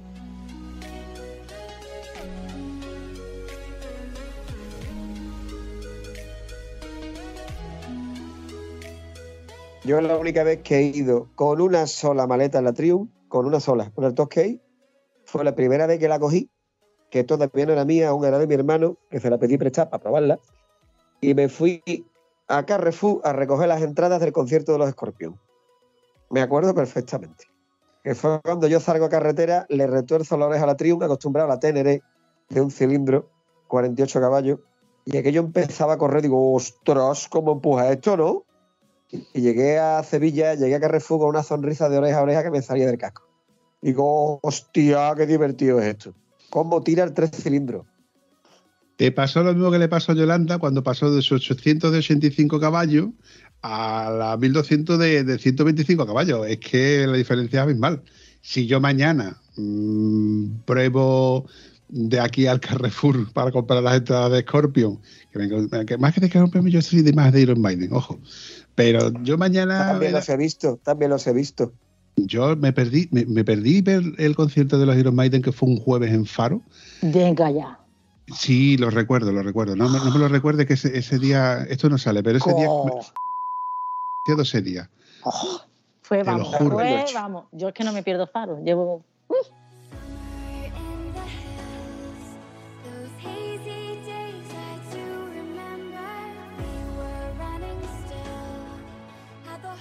[9.84, 13.46] Yo la única vez que he ido con una sola maleta en la Triumph, con
[13.46, 14.60] una sola, con el Toscade,
[15.26, 16.50] fue la primera vez que la cogí,
[17.16, 19.90] que todavía no era mía, aún era de mi hermano, que se la pedí prestar
[19.90, 20.38] para probarla,
[21.22, 21.82] y me fui
[22.50, 25.40] a Carrefour a recoger las entradas del concierto de los Escorpión.
[26.30, 27.46] Me acuerdo perfectamente.
[28.04, 31.50] Que fue cuando yo salgo a carretera, le retuerzo la oreja a la Triumph, acostumbrado
[31.50, 32.02] a la Ténere
[32.50, 33.30] de un cilindro,
[33.70, 34.60] 48 caballos,
[35.06, 38.44] y aquello empezaba a correr, digo, ostras, ¿cómo empuja esto, no?
[39.10, 42.52] Y llegué a Sevilla, llegué a Carrefour con una sonrisa de oreja a oreja que
[42.52, 43.24] me salía del casco.
[43.82, 46.14] Digo, hostia, qué divertido es esto.
[46.56, 47.86] ¿Cómo tira el tres cilindros?
[48.96, 53.10] Te pasó lo mismo que le pasó a Yolanda cuando pasó de sus 885 caballos
[53.62, 56.48] a la 1200 de, de 125 caballos.
[56.48, 58.04] Es que la diferencia es abismal.
[58.40, 61.46] Si yo mañana mmm, pruebo
[61.90, 65.02] de aquí al Carrefour para comprar las entradas de Scorpion,
[65.34, 68.18] que, me, que más que de Scorpion yo soy de más de Iron Maiden, ojo.
[68.76, 69.88] Pero yo mañana.
[69.88, 71.74] También los he visto, también los he visto.
[72.18, 75.70] Yo me perdí, me, me, perdí ver el concierto de los Iron Maiden que fue
[75.70, 76.62] un jueves en Faro.
[77.02, 77.80] Venga ya.
[78.34, 79.76] Sí, lo recuerdo, lo recuerdo.
[79.76, 83.02] No, no me lo recuerde que ese, ese, día, esto no sale, pero ese oh.
[84.26, 84.90] día, ese día.
[85.24, 85.62] Oh.
[86.02, 87.46] Fue, vamos, fue, vamos.
[87.52, 88.64] Yo es que no me pierdo Faro.
[88.64, 89.04] Llevo.
[89.28, 89.34] Uh.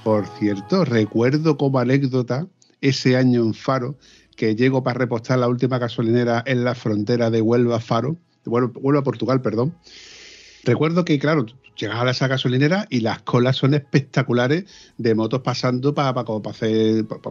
[0.05, 2.47] Por cierto, recuerdo como anécdota
[2.83, 3.97] ese año en Faro
[4.37, 9.03] que llego para repostar la última gasolinera en la frontera de Huelva Faro, de Huelva,
[9.03, 9.75] Portugal, perdón.
[10.65, 14.67] Recuerdo que, claro, llegas a esa gasolinera y las colas son espectaculares
[14.99, 17.31] de motos pasando para pa, pa hacer, pa,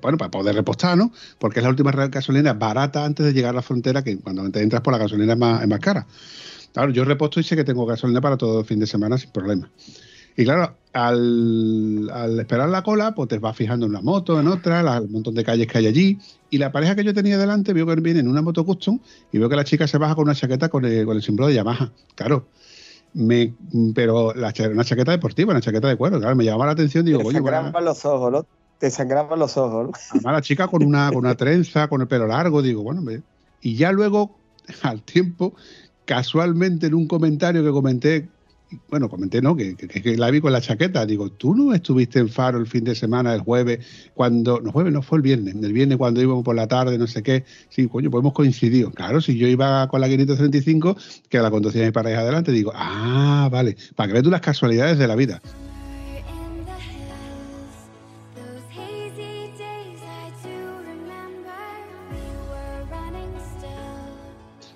[0.00, 1.12] bueno, para poder repostar, ¿no?
[1.38, 4.80] Porque es la última gasolinera barata antes de llegar a la frontera, que cuando entras
[4.80, 6.06] por la gasolina es más, es más cara.
[6.72, 9.32] Claro, yo reposto y sé que tengo gasolina para todo el fin de semana sin
[9.32, 9.70] problema.
[10.36, 14.48] Y claro, al, al, esperar la cola, pues te vas fijando en una moto, en
[14.48, 16.18] otra, la, el montón de calles que hay allí.
[16.50, 18.98] Y la pareja que yo tenía delante vio que viene en una moto custom
[19.32, 21.48] y veo que la chica se baja con una chaqueta con el, con el símbolo
[21.48, 21.92] de Yamaha.
[22.14, 22.46] Claro.
[23.14, 23.54] Me,
[23.94, 26.18] pero la, una chaqueta deportiva, una chaqueta de cuero.
[26.18, 27.04] Claro, me llamaba la atención.
[27.04, 28.46] Digo, te sangraban los ojos, ¿no?
[28.78, 29.92] Te sangraban los ojos, ¿no?
[30.10, 32.60] Además, la chica con una, con una trenza, con el pelo largo.
[32.60, 33.22] Digo, bueno, me...
[33.62, 34.36] y ya luego,
[34.82, 35.54] al tiempo,
[36.04, 38.28] casualmente en un comentario que comenté
[38.88, 39.54] bueno, comenté, ¿no?
[39.54, 41.06] Que, que, la vi con la chaqueta.
[41.06, 44.60] Digo, ¿tú no estuviste en Faro el fin de semana, el jueves, cuando.
[44.60, 47.22] No, jueves no fue el viernes, el viernes cuando íbamos por la tarde, no sé
[47.22, 47.44] qué.
[47.68, 48.90] Sí, coño, pues hemos coincidido.
[48.90, 50.96] Claro, si yo iba con la 535,
[51.28, 54.98] que la conducía mi pareja adelante, digo, ah, vale, para que veas tú las casualidades
[54.98, 55.40] de la vida.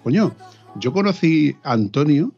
[0.03, 0.35] Coño,
[0.77, 2.33] yo conocí a Antonio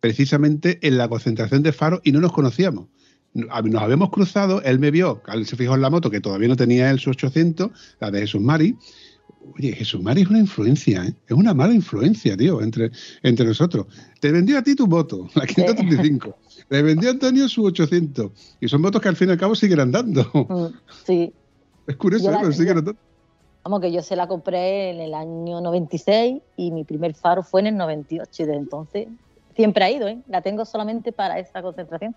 [0.00, 2.86] precisamente en la concentración de Faro y no nos conocíamos.
[3.34, 6.56] Nos habíamos cruzado, él me vio, él se fijó en la moto que todavía no
[6.56, 7.70] tenía él su 800,
[8.00, 8.76] la de Jesús Mari.
[9.54, 11.14] Oye, Jesús Mari es una influencia, ¿eh?
[11.26, 12.90] es una mala influencia, tío, entre,
[13.22, 13.86] entre nosotros.
[14.20, 16.36] Te vendió a ti tu moto, la 535.
[16.70, 18.30] Le vendió a Antonio su 800.
[18.60, 20.24] Y son motos que al fin y al cabo siguen andando.
[20.34, 20.74] Mm,
[21.04, 21.32] sí.
[21.86, 23.00] Es curioso, la, pero siguen andando.
[23.64, 27.60] Vamos, que yo se la compré en el año 96 y mi primer faro fue
[27.60, 29.08] en el 98 y desde entonces
[29.58, 30.18] siempre ha ido, ¿eh?
[30.28, 32.14] La tengo solamente para esa concentración.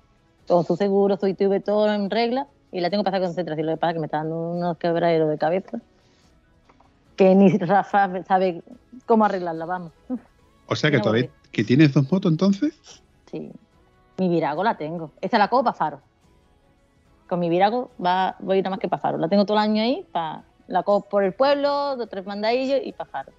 [0.47, 3.65] Con su seguro, su ITV, todo en regla, y la tengo para esa concentración.
[3.65, 5.79] Lo que pasa es que me está dando unos quebraderos de cabeza
[7.15, 8.63] que ni Rafa sabe
[9.05, 9.91] cómo arreglarla, vamos.
[10.67, 12.73] O sea que no todavía que tienes dos motos entonces.
[13.29, 13.51] Sí.
[14.17, 15.11] Mi Virago la tengo.
[15.19, 16.01] Esta la cojo para Faro.
[17.27, 19.17] Con mi Virago va, voy nada más que para Faro.
[19.17, 22.79] La tengo todo el año ahí, para, la cojo por el pueblo, dos tres mandadillos
[22.83, 23.31] y para Faro.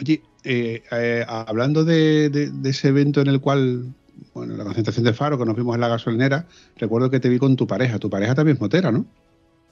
[0.00, 3.94] Oye, eh, eh, hablando de, de, de, ese evento en el cual,
[4.34, 7.38] bueno, la concentración de Faro que nos vimos en la gasolinera, recuerdo que te vi
[7.38, 7.98] con tu pareja.
[7.98, 9.04] Tu pareja también es motera, ¿no?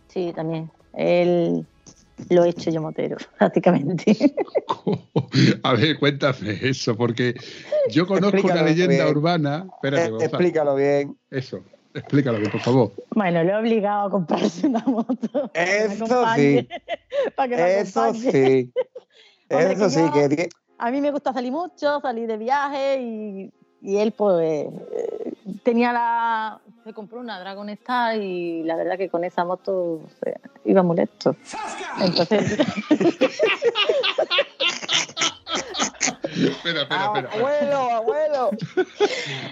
[0.09, 0.70] Sí, también.
[0.95, 1.66] Él
[2.29, 4.16] lo he hecho yo motero, prácticamente.
[5.62, 7.35] A ver, cuéntame eso, porque
[7.91, 9.16] yo conozco explícalo una leyenda bien.
[9.16, 9.66] urbana.
[9.75, 11.16] Espérate, eh, explícalo bien.
[11.31, 11.62] Eso.
[11.95, 12.93] Explícalo bien, por favor.
[13.14, 15.51] Bueno, lo he obligado a comprarse una moto.
[15.53, 16.68] Eso sí.
[17.51, 18.73] Eso sí.
[19.59, 20.49] Eso sí, que
[20.79, 24.67] a mí me gusta salir mucho, salir de viaje y, y él pues
[25.63, 26.61] tenía la...
[26.85, 30.83] Se compró una Dragon Star y la verdad que con esa moto o sea, iba
[30.83, 31.37] molesto.
[32.01, 32.59] Entonces...
[36.33, 37.29] espera, espera, espera.
[37.33, 38.51] Abuelo, abuelo.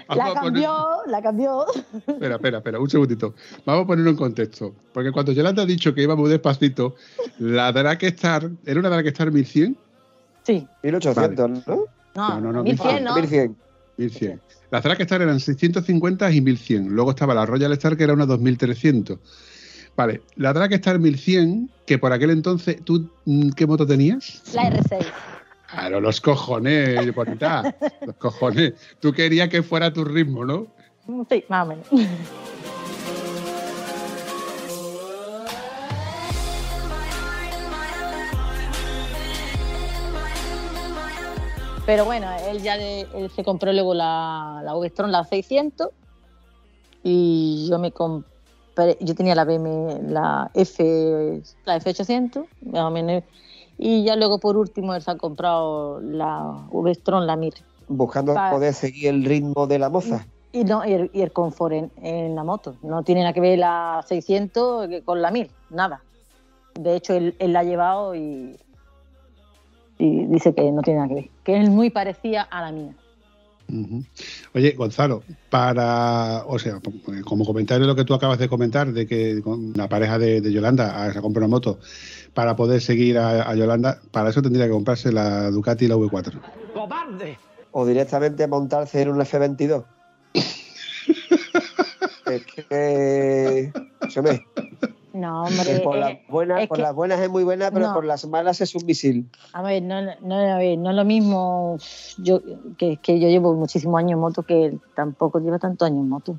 [0.09, 1.65] La poner- cambió, la cambió.
[2.07, 3.33] Espera, espera, espera, un segundito.
[3.65, 4.75] Vamos a ponerlo en contexto.
[4.93, 6.95] Porque cuando Yolanda ha dicho que iba muy despacito,
[7.39, 9.77] la Dragstar, ¿era una Dragstar 1100?
[10.43, 10.67] Sí.
[10.83, 11.61] 1800, ¿no?
[11.67, 11.85] No,
[12.15, 13.15] No, no, no, 1100, ¿no?
[13.15, 13.55] 1100.
[13.97, 14.41] 1100.
[14.71, 16.87] Las Dragstar eran 650 y 1100.
[16.89, 19.19] Luego estaba la Royal Star, que era una 2300.
[19.95, 24.41] Vale, la Dragstar 1100, que por aquel entonces, ¿tú mm, qué moto tenías?
[24.53, 25.05] La R6.
[25.69, 27.75] Claro, los cojones, bonita.
[28.05, 28.73] Los cojones.
[28.99, 30.67] Tú querías que fuera tu ritmo, ¿no?
[31.29, 31.87] Sí, más o menos.
[41.85, 45.89] Pero bueno, él ya le- él se compró luego la, la Vestron, la 600,
[47.03, 53.23] y yo me compré, yo tenía la BM, la F, la F800, más o menos,
[53.77, 57.55] y ya luego por último él se ha comprado la Vestron, la Mir.
[57.87, 60.25] Buscando Pa- poder seguir el ritmo de la moza.
[60.53, 62.75] Y, no, y, el, y el confort en, en la moto.
[62.83, 66.03] No tiene nada que ver la 600 que con la 1000, nada.
[66.75, 68.57] De hecho, él, él la ha llevado y,
[70.01, 71.29] y dice que no tiene nada que ver.
[71.43, 72.95] Que es muy parecida a la mía.
[74.53, 76.81] Oye, Gonzalo, para, o sea,
[77.23, 80.51] como comentario lo que tú acabas de comentar, de que con la pareja de, de
[80.51, 81.79] Yolanda ah, se compró una moto
[82.33, 85.95] para poder seguir a, a Yolanda, para eso tendría que comprarse la Ducati y la
[85.95, 86.41] V4.
[87.71, 89.85] O directamente montarse en un F22.
[92.25, 93.71] es que.
[95.13, 95.79] No, que hombre.
[95.81, 97.93] por, las buenas, es por que- las buenas es muy buena, pero No.
[97.93, 99.25] por las malas es un misil.
[99.53, 101.77] a ver, no, no, a ver, no es lo mismo
[102.17, 102.41] yo
[102.77, 106.09] que, que yo llevo muchísimos años en moto que él tampoco lleva tantos años en
[106.09, 106.35] moto.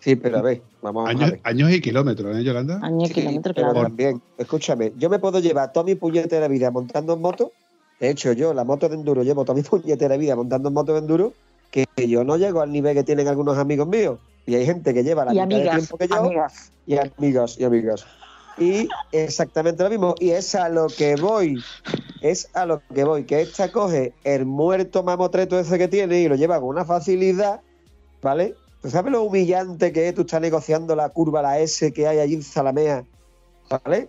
[0.00, 1.40] Sí, pero a ver, vamos a Años, ver.
[1.42, 2.78] años y kilómetros, ¿eh, Yolanda?
[2.82, 3.88] Años, Sí, kilómetros, pero claro.
[3.88, 7.50] también, escúchame, yo me puedo llevar toda mi puñetera vida montando en moto.
[7.98, 10.92] De hecho, yo la moto de enduro llevo toda mi puñetera vida montando en moto
[10.92, 11.32] de enduro,
[11.72, 14.18] que yo no llego al nivel que tienen algunos amigos míos.
[14.46, 16.14] Y hay gente que lleva la Y mitad de tiempo que yo.
[16.16, 16.72] amigas.
[16.86, 18.06] y amigas y amigas.
[18.58, 20.14] Y exactamente lo mismo.
[20.18, 21.62] Y es a lo que voy.
[22.22, 23.24] Es a lo que voy.
[23.24, 27.60] Que esta coge el muerto mamotreto ese que tiene y lo lleva con una facilidad,
[28.22, 28.54] ¿vale?
[28.80, 32.18] ¿Tú sabes lo humillante que es tú estás negociando la curva, la S que hay
[32.20, 33.04] allí en Zalamea?
[33.68, 34.08] ¿Vale?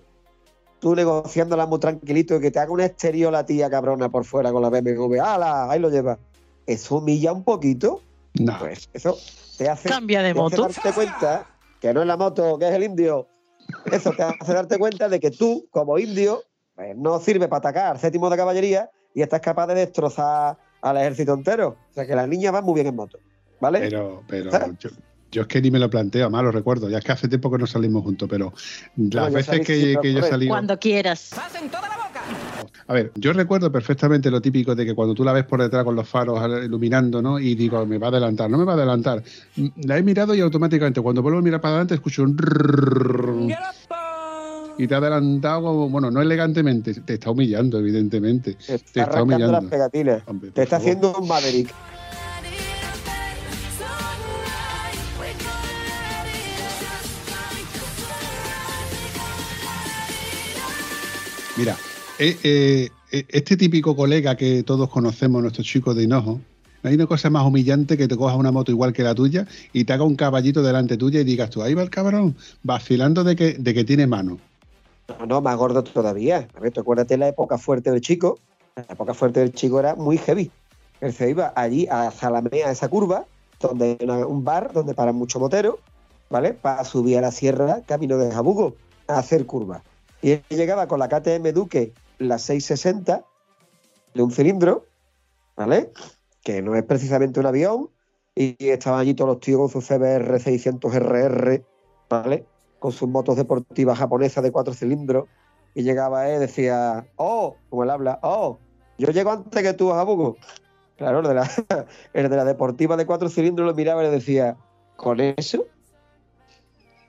[0.79, 4.51] Tú negociándola muy tranquilito y que te haga un exterior la tía cabrona por fuera
[4.51, 5.19] con la BMW.
[5.19, 5.69] ¡Hala!
[5.71, 6.19] Ahí lo lleva.
[6.67, 8.01] Eso humilla un poquito.
[8.39, 8.57] No.
[8.59, 9.17] Pues eso
[9.57, 10.61] te hace, Cambia de te hace moto.
[10.63, 11.47] darte cuenta
[11.79, 13.27] que no es la moto, que es el indio.
[13.91, 16.43] Eso te hace darte cuenta de que tú, como indio,
[16.75, 20.97] pues, no sirve para atacar al séptimo de caballería y estás capaz de destrozar al
[20.97, 21.77] ejército entero.
[21.89, 23.17] O sea que las niñas van muy bien en moto.
[23.59, 23.79] ¿Vale?
[23.79, 24.89] Pero, pero yo,
[25.31, 26.89] yo es que ni me lo planteo, más lo recuerdo.
[26.89, 28.53] Ya es que hace tiempo que no salimos juntos, pero
[28.95, 30.51] las veces salí que, yo salido.
[30.51, 30.79] Cuando
[32.87, 35.83] A ver, yo recuerdo perfectamente lo típico de que cuando tú la ves por detrás
[35.83, 37.39] con los faros iluminando, ¿no?
[37.39, 39.23] Y digo, me va a adelantar, no me va a adelantar.
[39.55, 43.53] Mm, La he mirado y automáticamente cuando vuelvo a mirar para adelante escucho un
[44.79, 48.53] y te ha adelantado, bueno, no elegantemente, te está humillando, evidentemente.
[48.53, 49.69] Te Te está está arrancando las humillando.
[49.69, 50.21] pegatinas.
[50.27, 50.87] Hombre, Te está favor.
[50.91, 51.73] haciendo un Maverick.
[61.57, 61.75] Mira,
[62.19, 66.41] eh, eh, eh, este típico colega que todos conocemos, nuestros chicos de Hinojo,
[66.81, 69.47] no hay una cosa más humillante que te cojas una moto igual que la tuya
[69.71, 73.23] y te haga un caballito delante tuya y digas tú, ahí va el cabrón, vacilando
[73.23, 74.39] de que, de que tiene mano.
[75.19, 76.47] No, no, más gordo todavía.
[76.55, 78.39] A ver, acuérdate la época fuerte del chico.
[78.75, 80.51] La época fuerte del chico era muy heavy.
[81.01, 83.25] Él se iba allí a Zalamea, a esa curva,
[83.59, 85.75] donde hay un bar donde paran muchos moteros,
[86.29, 86.53] ¿vale?
[86.53, 88.75] Para subir a la sierra, camino de Jabugo,
[89.07, 89.81] a hacer curvas.
[90.21, 93.25] Y él llegaba con la KTM Duque, la 660,
[94.13, 94.85] de un cilindro,
[95.55, 95.91] ¿vale?
[96.43, 97.89] Que no es precisamente un avión.
[98.35, 101.65] Y estaban allí todos los tíos con sus CBR 600 RR,
[102.09, 102.45] ¿vale?
[102.79, 105.27] con sus motos deportivas japonesas de cuatro cilindros
[105.73, 108.59] y llegaba él decía, oh, como él habla, oh,
[108.97, 110.37] yo llego antes que tú, Jabugo.
[110.95, 111.49] Claro, el de, la,
[112.13, 114.57] el de la deportiva de cuatro cilindros lo miraba y le decía,
[114.95, 115.65] ¿con eso?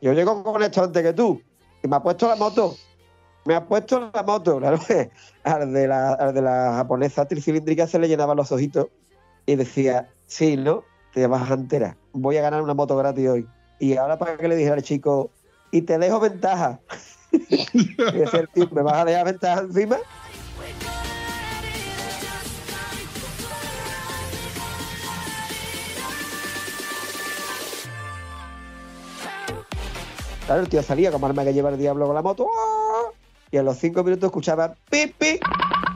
[0.02, 1.40] Yo llego con esto antes que tú.
[1.82, 2.74] Y me ha puesto la moto.
[3.44, 4.58] Me ha puesto la moto.
[4.58, 4.78] Claro,
[5.44, 8.88] al de la, al de la japonesa tricilíndrica se le llenaban los ojitos
[9.46, 10.84] y decía, sí, ¿no?
[11.14, 11.96] Te vas entera.
[12.12, 13.48] Voy a ganar una moto gratis hoy.
[13.78, 15.30] Y ahora para que le dijera al chico,
[15.70, 16.80] y te dejo ventaja.
[18.72, 19.98] ¿me vas a dejar ventaja encima?
[30.46, 32.48] Claro, el tío salía como arma que lleva el diablo con la moto.
[32.50, 32.77] ¡ah!
[33.50, 35.40] Y a los cinco minutos escuchaba pipi.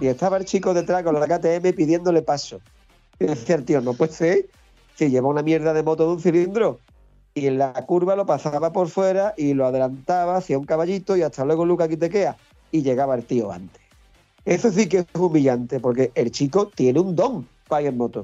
[0.01, 2.61] Y estaba el chico detrás con la KTM pidiéndole paso.
[3.19, 4.47] Y decía el tío, no puede ser,
[4.95, 6.81] si lleva una mierda de moto de un cilindro.
[7.35, 11.23] Y en la curva lo pasaba por fuera y lo adelantaba, hacía un caballito y
[11.23, 12.37] hasta luego Luca aquí te queda.
[12.71, 13.81] Y llegaba el tío antes.
[14.45, 18.23] Eso sí que es humillante, porque el chico tiene un don para ir en moto.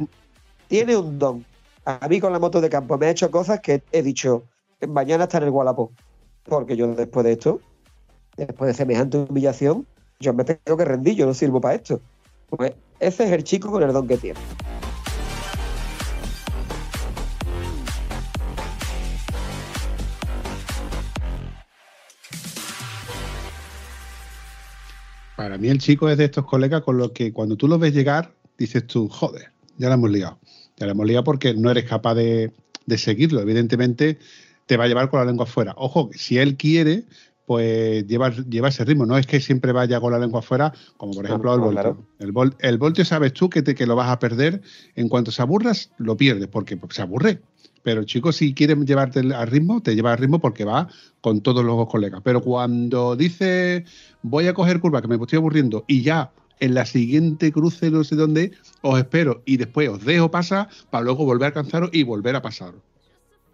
[0.67, 1.45] Tiene un don.
[1.85, 4.43] A mí con la moto de campo me ha hecho cosas que he dicho,
[4.87, 5.93] mañana está en el Gualapó.
[6.45, 7.61] Porque yo después de esto,
[8.47, 9.87] después de semejante humillación,
[10.21, 12.01] yo me tengo que rendir, yo no sirvo para esto.
[12.49, 14.39] Pues ese es el chico con el don que tiene.
[25.37, 27.95] Para mí el chico es de estos colegas con los que cuando tú lo ves
[27.95, 30.39] llegar, dices tú, joder, ya la hemos liado.
[30.77, 32.53] Ya la hemos liado porque no eres capaz de,
[32.87, 33.41] de seguirlo.
[33.41, 34.19] Evidentemente
[34.67, 35.75] te va a llevar con la lengua afuera.
[35.77, 37.05] Ojo, si él quiere,
[37.49, 39.07] pues lleva, lleva ese ritmo.
[39.07, 42.07] No es que siempre vaya con la lengua afuera, como por ejemplo el voltio.
[42.19, 44.61] El, vol, el sabes tú que, te, que lo vas a perder.
[44.97, 47.41] En cuanto se aburras, lo pierdes, porque se aburre.
[47.83, 50.89] Pero el chico, si quiere llevarte al ritmo, te lleva al ritmo porque va
[51.23, 52.21] con todos los colegas.
[52.23, 53.87] Pero cuando dice
[54.21, 56.31] voy a coger curva, que me estoy aburriendo, y ya
[56.61, 61.03] en la siguiente cruce, no sé dónde, os espero y después os dejo pasar para
[61.03, 62.83] luego volver a alcanzaros y volver a pasaros.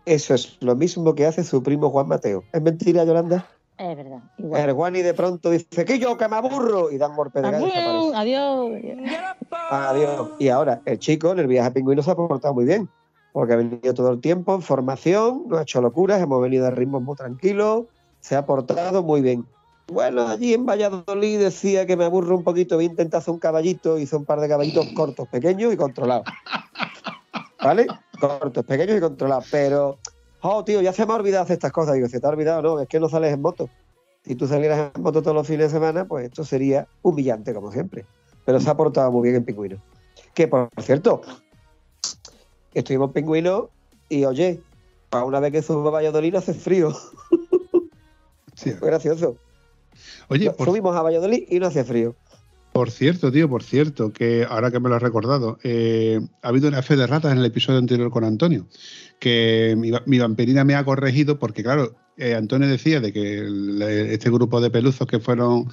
[0.05, 2.43] Eso es lo mismo que hace su primo Juan Mateo.
[2.53, 3.49] ¿Es mentira, Yolanda?
[3.77, 4.23] Es verdad.
[4.39, 7.49] El Juan y de pronto dice que yo que me aburro y dan golpe de
[7.49, 8.73] adiós, adiós.
[9.71, 10.31] Adiós.
[10.39, 12.89] Y ahora, el chico en el viaje a Pingüino se ha portado muy bien
[13.35, 16.71] porque ha venido todo el tiempo en formación, no ha hecho locuras, hemos venido a
[16.71, 17.87] ritmos muy tranquilos,
[18.21, 19.45] se ha portado muy bien.
[19.89, 23.41] Bueno, allí en Valladolid decía que me aburro un poquito, voy a intentar hacer un
[23.41, 26.25] caballito, hizo un par de caballitos cortos, pequeños y controlados.
[27.61, 27.89] ¿Vale?
[28.21, 29.49] Cortos, pequeños y controlados.
[29.51, 29.99] Pero,
[30.45, 31.95] oh, tío, ya se me ha olvidado hacer estas cosas.
[31.95, 33.69] Digo, se te ha olvidado, no, es que no sales en moto.
[34.25, 37.73] Si tú salieras en moto todos los fines de semana, pues esto sería humillante, como
[37.73, 38.05] siempre.
[38.45, 39.79] Pero se ha portado muy bien en Pingüino.
[40.35, 41.23] Que, por cierto,
[42.75, 43.71] estuvimos en Pingüino
[44.09, 44.61] y, oye,
[45.09, 46.93] para una vez que subo a Valladolid hace frío.
[48.55, 48.71] Sí.
[48.79, 49.37] Fue gracioso.
[50.29, 50.67] Oye, por...
[50.67, 52.15] subimos a Valladolid y no hacía frío.
[52.75, 56.67] Por cierto, tío, por cierto, que ahora que me lo has recordado, eh, ha habido
[56.67, 58.67] una fe de ratas en el episodio anterior con Antonio,
[59.21, 63.81] que mi, mi vampirina me ha corregido porque, claro, eh, Antonio decía de que el,
[63.81, 65.69] este grupo de peluzos que fueron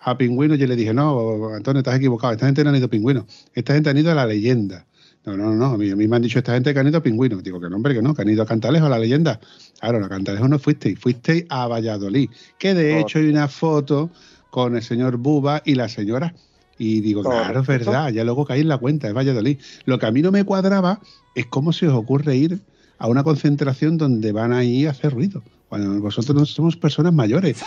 [0.00, 2.90] a pingüinos, yo le dije, no, Antonio, estás equivocado, esta gente no han ido a
[2.90, 4.86] pingüinos, esta gente han ido a la leyenda.
[5.26, 6.98] No, no, no, a mí, a mí me han dicho esta gente que han ido
[6.98, 7.42] a pingüinos.
[7.42, 9.40] Digo que no, hombre, que no, que han ido a Cantalejo, a la leyenda.
[9.78, 14.08] Claro, a Cantalejo no fuisteis, fuisteis a Valladolid, que de hecho hay una foto
[14.56, 16.34] con el señor Buba y la señora.
[16.78, 19.60] Y digo, claro, es verdad, ya luego caí en la cuenta, es Valladolid.
[19.84, 20.98] Lo que a mí no me cuadraba
[21.34, 22.62] es cómo se os ocurre ir
[22.96, 25.42] a una concentración donde van a ir a hacer ruido.
[25.68, 27.62] Cuando vosotros no somos personas mayores.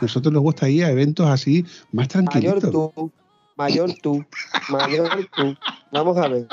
[0.00, 2.62] Nosotros nos gusta ir a eventos así más tranquilitos.
[2.62, 3.12] Mayor tú,
[3.56, 4.24] mayor tú,
[4.68, 5.56] mayor tú.
[5.90, 6.46] Vamos a ver.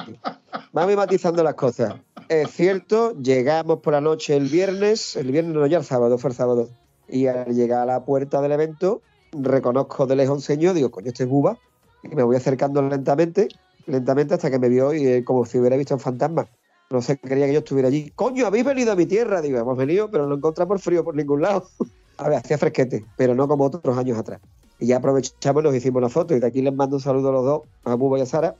[0.73, 1.93] Vamos matizando las cosas.
[2.27, 6.31] Es cierto, llegamos por la noche el viernes, el viernes no, ya el sábado, fue
[6.31, 6.69] el sábado.
[7.07, 9.03] Y al llegar a la puerta del evento,
[9.41, 11.57] reconozco de lejos un señor, digo, coño, este es Buba.
[12.03, 13.47] Y me voy acercando lentamente,
[13.87, 16.47] lentamente hasta que me vio y eh, como si hubiera visto un fantasma.
[16.89, 18.11] No sé, quería que yo estuviera allí.
[18.15, 19.41] Coño, habéis venido a mi tierra.
[19.41, 21.67] Digo, hemos venido, pero no encontramos frío por ningún lado.
[22.17, 24.39] a ver, hacía fresquete, pero no como otros años atrás.
[24.79, 26.35] Y ya aprovechamos y nos hicimos la foto.
[26.35, 28.55] Y de aquí les mando un saludo a los dos, a Buba y a Sara,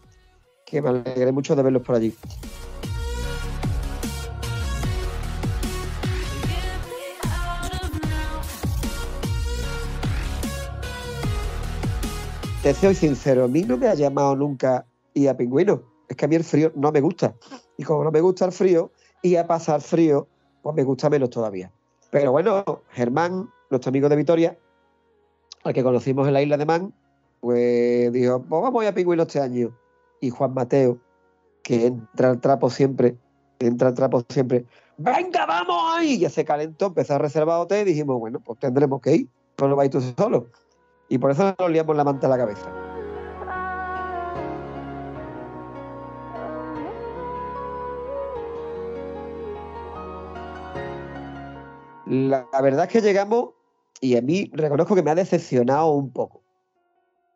[0.65, 2.15] que me alegré mucho de verlos por allí.
[12.66, 15.84] Te soy sincero, a mí no me ha llamado nunca ir a pingüino.
[16.10, 17.36] Es que a mí el frío no me gusta.
[17.78, 20.28] Y como no me gusta el frío, y a pasar frío,
[20.64, 21.72] pues me gusta menos todavía.
[22.10, 24.58] Pero bueno, Germán, nuestro amigo de Vitoria,
[25.64, 26.92] al que conocimos en la isla de Man,
[27.40, 29.72] pues dijo, pues vamos a ir a pingüino este año.
[30.20, 30.98] Y Juan Mateo,
[31.62, 33.16] que entra al trapo siempre,
[33.60, 34.66] entra al trapo siempre,
[34.98, 36.18] venga, vamos ahí.
[36.18, 39.28] Ya se calentó, empezó a reservar hotel y dijimos, bueno, pues tendremos que ir,
[39.60, 40.48] no lo vais tú solo.
[41.07, 42.72] Y por eso nos liamos la manta a la cabeza.
[52.07, 53.49] La, verdad es que llegamos
[53.99, 56.41] y a mí reconozco que me ha decepcionado un poco.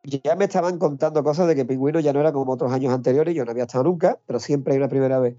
[0.03, 3.35] Ya me estaban contando cosas de que Pingüino ya no era como otros años anteriores,
[3.35, 5.35] yo no había estado nunca, pero siempre hay una primera vez.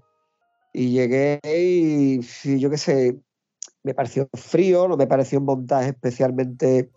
[0.73, 3.19] Y llegué y, y yo qué sé,
[3.83, 6.91] me pareció frío, no me pareció un montaje especialmente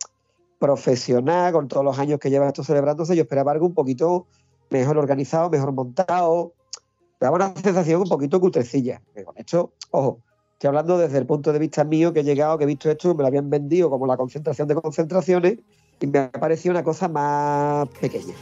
[0.65, 4.27] profesional, con todos los años que lleva esto celebrándose, yo esperaba algo un poquito
[4.71, 6.55] mejor organizado, mejor montado.
[7.21, 9.03] Daba una sensación un poquito cutrecilla.
[9.27, 10.21] Con esto, ojo,
[10.55, 13.15] estoy hablando desde el punto de vista mío que he llegado, que he visto esto,
[13.15, 15.59] me lo habían vendido como la concentración de concentraciones
[16.01, 18.35] y me ha parecido una cosa más pequeña.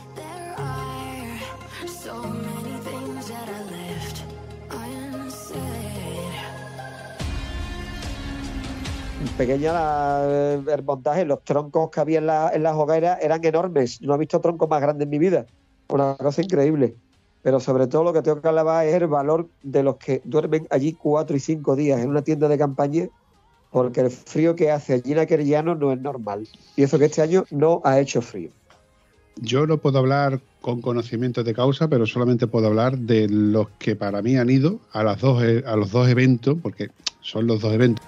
[9.31, 14.01] Pequeña la- el montaje, los troncos que había en, la- en las hogueras eran enormes.
[14.03, 15.47] No he visto troncos más grandes en mi vida.
[15.89, 16.94] Una cosa increíble.
[17.43, 20.66] Pero sobre todo lo que tengo que alabar es el valor de los que duermen
[20.70, 23.09] allí cuatro y cinco días en una tienda de campaña,
[23.70, 26.47] porque el frío que hace allí en aquel llano no es normal.
[26.77, 28.51] Y eso que este año no ha hecho frío.
[29.36, 33.97] Yo no puedo hablar con conocimiento de causa, pero solamente puedo hablar de los que
[33.97, 36.90] para mí han ido a, las dos, e- a los dos eventos, porque
[37.23, 38.07] son los dos eventos.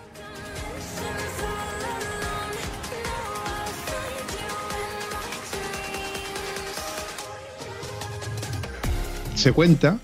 [9.35, 10.01] Se cuenta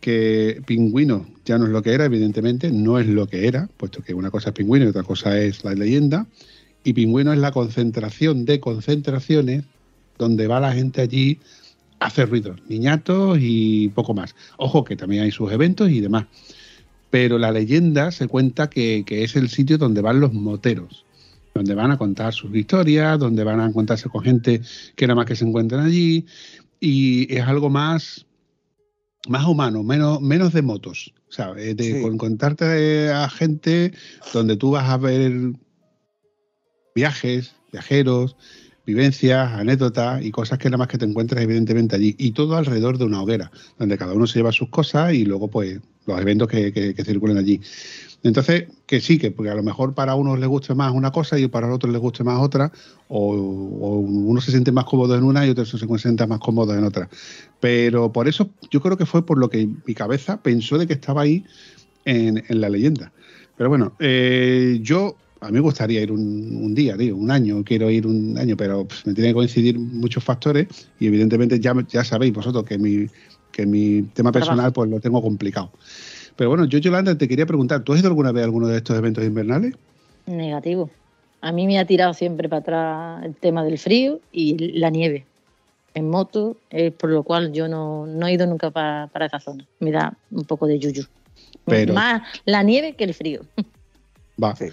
[0.00, 4.02] que Pingüino ya no es lo que era, evidentemente, no es lo que era, puesto
[4.02, 6.26] que una cosa es Pingüino y otra cosa es la leyenda.
[6.84, 9.64] Y Pingüino es la concentración de concentraciones
[10.18, 11.40] donde va la gente allí
[12.00, 14.34] a hacer ruidos, niñatos y poco más.
[14.58, 16.26] Ojo que también hay sus eventos y demás.
[17.10, 21.04] Pero la leyenda se cuenta que, es el sitio donde van los moteros,
[21.54, 24.60] donde van a contar sus historias, donde van a encontrarse con gente
[24.94, 26.26] que nada más que se encuentran allí.
[26.78, 28.25] Y es algo más,
[29.28, 31.12] más humano, menos, menos de motos.
[31.28, 32.02] O sea, eh, de Sí.
[32.02, 33.92] con- contarte a gente
[34.32, 35.32] donde tú vas a ver
[36.94, 38.36] viajes, viajeros,
[38.86, 42.14] vivencias, anécdotas y cosas que nada más que te encuentras evidentemente allí.
[42.18, 45.48] Y todo alrededor de una hoguera, donde cada uno se lleva sus cosas y luego
[45.48, 47.60] pues los eventos que, que- circulen allí.
[48.22, 51.38] Entonces, que sí, que porque a lo mejor para unos les guste más una cosa
[51.38, 52.72] y para otros les guste más otra,
[53.08, 56.74] o, o uno se siente más cómodo en una y otro se siente más cómodo
[56.74, 57.08] en otra.
[57.60, 60.94] Pero por eso yo creo que fue por lo que mi cabeza pensó de que
[60.94, 61.44] estaba ahí
[62.04, 63.12] en, en la leyenda.
[63.56, 65.16] Pero bueno, eh, yo
[65.46, 66.20] a mí me gustaría ir un,
[66.62, 69.78] un día, tío, un año, quiero ir un año, pero pff, me tienen que coincidir
[69.78, 70.66] muchos factores
[71.00, 73.06] y evidentemente ya, ya sabéis vosotros que mi,
[73.52, 75.70] que mi tema personal pues lo tengo complicado.
[76.36, 78.76] Pero bueno, yo Yolanda te quería preguntar, ¿tú has ido alguna vez a alguno de
[78.76, 79.74] estos eventos invernales?
[80.26, 80.90] Negativo.
[81.40, 85.24] A mí me ha tirado siempre para atrás el tema del frío y la nieve
[85.94, 89.40] en moto, eh, por lo cual yo no, no he ido nunca pa- para esa
[89.40, 89.64] zona.
[89.80, 91.04] Me da un poco de yuyu.
[91.64, 93.40] Pero- Más la nieve que el frío.
[94.42, 94.54] Va.
[94.56, 94.66] Sí.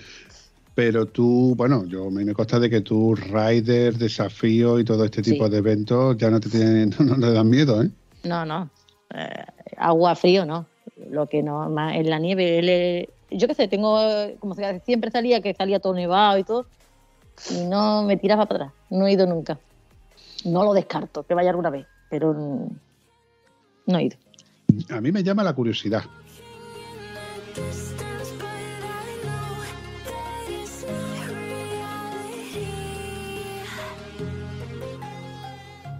[0.75, 5.45] Pero tú, bueno, yo me, consta de que tú, Rider, desafío y todo este tipo
[5.45, 5.51] Sí.
[5.51, 7.89] de eventos ya no te tienen, no, no te dan miedo, ¿eh?
[8.23, 8.69] No, no.
[9.13, 9.45] Eh,
[9.77, 10.65] agua frío no.
[11.09, 12.59] Lo que no, más en la nieve.
[13.01, 13.09] es-
[13.39, 13.99] yo qué sé, tengo,
[14.39, 16.65] como se- siempre salía, que salía todo nevado y todo,
[17.51, 18.73] y no me tiraba para atrás.
[18.89, 19.59] No he ido nunca.
[20.45, 22.33] No lo descarto, que vaya alguna vez, pero
[23.85, 24.17] no he ido.
[24.89, 26.03] A mí me llama la curiosidad.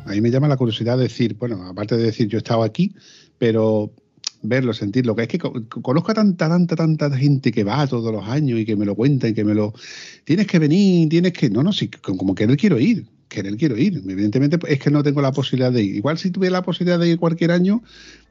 [0.05, 2.93] A mí me llama la curiosidad decir, bueno, aparte de decir yo he estado aquí,
[3.37, 3.91] pero
[4.41, 8.11] verlo, sentirlo, que es que co- conozco a tanta, tanta, tanta gente que va todos
[8.11, 9.73] los años y que me lo cuenta y que me lo...
[10.25, 11.49] Tienes que venir, tienes que...
[11.49, 14.01] No, no, sí, como querer quiero ir, querer quiero ir.
[14.05, 15.95] Evidentemente es que no tengo la posibilidad de ir.
[15.95, 17.81] Igual si tuviera la posibilidad de ir cualquier año,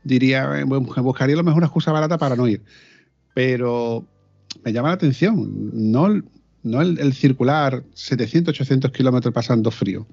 [0.05, 2.63] diría, eh, bueno, buscaría lo mejor una excusa barata para no ir.
[3.33, 4.07] Pero
[4.63, 6.23] me llama la atención, no,
[6.63, 10.07] no el, el circular 700, 800 kilómetros pasando frío.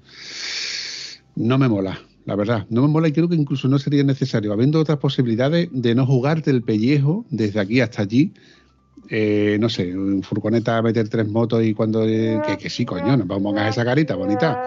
[1.36, 2.66] No me mola, la verdad.
[2.70, 6.06] No me mola y creo que incluso no sería necesario, habiendo otras posibilidades de no
[6.06, 8.32] jugarte el pellejo desde aquí hasta allí.
[9.08, 12.04] Eh, no sé, en furgoneta meter tres motos y cuando...
[12.06, 14.62] eh, que, que sí, coño, nos vamos a hacer esa carita bonita.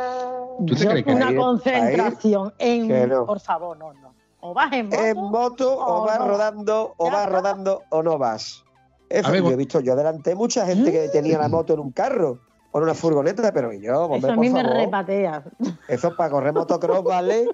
[0.67, 3.09] ¿Tú te crees que una ahí- concentración en...
[3.09, 3.25] no.
[3.25, 4.13] Por favor, no, no.
[4.41, 6.27] O vas en moto, En moto o o vas no.
[6.27, 8.63] rodando, o vas rodando o no vas.
[9.09, 11.79] Eso A ver, yo he visto, yo adelanté mucha gente que tenía la moto en
[11.79, 12.39] un carro
[12.75, 15.43] o en una furgoneta, pero yo, hombre, Eso a por mí me favor, repatea.
[15.87, 17.45] eso es para correr motocross, ¿vale?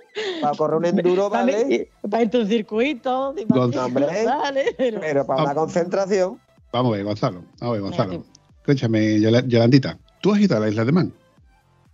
[0.41, 1.91] Para correr un enduro, ¿vale?
[2.09, 6.39] Para irte a un circuito, vale, pero- para una concentración,
[6.71, 7.41] Vamos a ver, Gonzalo.
[7.59, 8.23] Vamos a ver, Gonzalo.
[8.61, 9.97] Escúchame, Yola- Yolandita.
[10.21, 11.13] ¿Tú has ido a la isla de Man?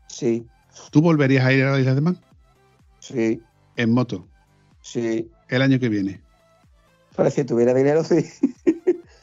[0.07, 0.45] sí,
[0.91, 2.17] ¿Tú volverías a ir a la isla de Man?
[2.99, 3.41] sí,
[3.77, 4.27] En moto.
[4.81, 5.31] sí.
[5.47, 6.21] El año que viene.
[7.15, 8.25] Pero si tuviera dinero, sí.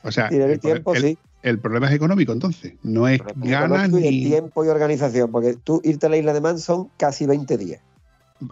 [0.02, 1.18] O sea, el tiempo, el- sí.
[1.42, 2.74] El problema es económico, entonces.
[2.82, 4.24] No es ganas y el ni.
[4.24, 7.80] tiempo y organización, porque tú irte a la isla de Man son casi 20 días.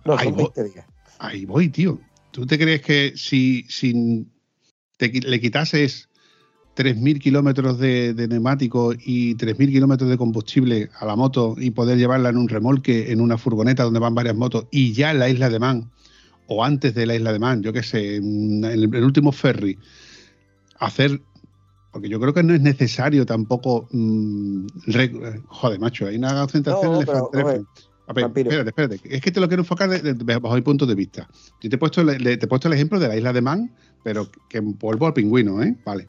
[0.04, 0.86] No, Ahí son voy, 20 días.
[1.18, 2.00] ahí voy, tío.
[2.30, 4.26] ¿Tú te crees que si, si
[4.96, 6.08] te le quitases
[6.76, 11.98] 3.000 kilómetros de, de neumático y 3.000 kilómetros de combustible a la moto y poder
[11.98, 15.28] llevarla en un remolque, en una furgoneta donde van varias motos y ya en la
[15.28, 15.90] isla de Man
[16.46, 19.78] o antes de la isla de Man, yo qué sé, en el, el último ferry,
[20.78, 21.20] hacer...
[21.92, 23.88] Porque yo creo que no es necesario tampoco...
[23.92, 27.60] mm, re- joder, macho, hay una concentración No, en el pero, Fantrefel.
[27.60, 27.66] oye,
[28.06, 28.50] A ver, Vampiro.
[28.50, 29.16] espérate, espérate.
[29.16, 31.28] Es que te lo quiero enfocar de- de- bajo mi punto de vista.
[31.60, 33.70] Yo te he puesto, le- te he puesto el ejemplo de la isla de Man,
[34.02, 35.76] pero que vuelvo al pingüino, ¿eh?
[35.84, 36.08] Vale.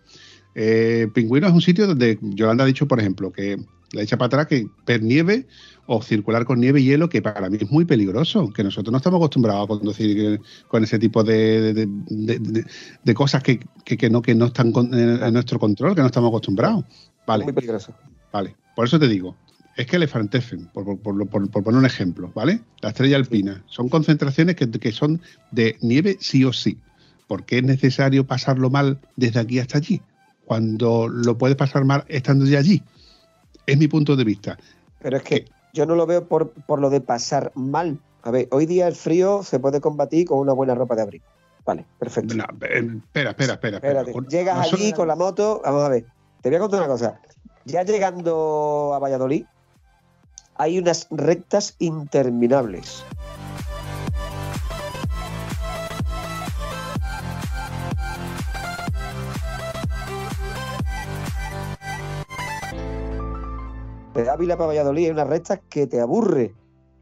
[0.53, 3.58] Eh, Pingüino es un sitio donde Yolanda ha dicho, por ejemplo, que
[3.94, 5.48] la echa para atrás que ver nieve
[5.94, 8.98] o circular con nieve y hielo, que para mí es muy peligroso, que nosotros no
[8.98, 10.40] estamos acostumbrados a conducir
[10.70, 15.94] con ese tipo de, de, cosas que, que, no, que no están en, nuestro control,
[15.94, 16.86] que no estamos acostumbrados.
[17.28, 17.44] Vale.
[17.44, 17.94] Muy peligroso.
[18.32, 19.36] Vale, por eso te digo,
[19.76, 22.62] es que el Efantefen, por, por, por, poner un ejemplo, ¿vale?
[22.80, 25.20] La estrella alpina, son concentraciones que, que son
[25.52, 26.78] de nieve sí o sí.
[27.28, 30.02] ¿Por qué es necesario pasarlo mal desde aquí hasta allí?
[30.46, 32.82] Cuando lo puedes pasar mal estando ya allí.
[33.66, 34.58] Es mi punto de vista.
[35.02, 37.99] Pero es que yo no lo veo por, lo de pasar mal.
[38.23, 41.26] A ver, hoy día el frío se puede combatir con una buena ropa de abrigo.
[41.65, 42.34] Vale, perfecto.
[42.34, 44.03] espera, espera, espera.
[44.27, 46.06] Llegas allí con la moto, vamos a ver.
[46.41, 47.19] Te voy a contar una cosa.
[47.65, 49.45] Ya llegando a Valladolid,
[50.56, 53.03] hay unas rectas interminables.
[64.14, 66.54] De Ávila para Valladolid hay una recta que te aburre.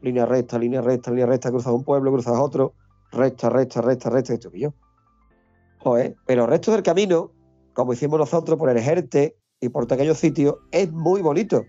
[0.02, 2.74] Línea recta, línea recta, línea recta, cruzas un pueblo, cruzas otro,
[3.12, 4.74] recta, recta, recta, recta, esto que yo.
[6.26, 7.32] Pero el resto del camino,
[7.74, 11.64] como hicimos nosotros por el Ejerte y por aquellos sitios, es muy bonito.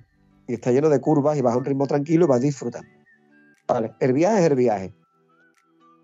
[0.48, 2.90] Y está lleno de curvas y vas a un ritmo tranquilo y vas disfrutando.
[3.68, 4.94] Vale, el viaje es el viaje.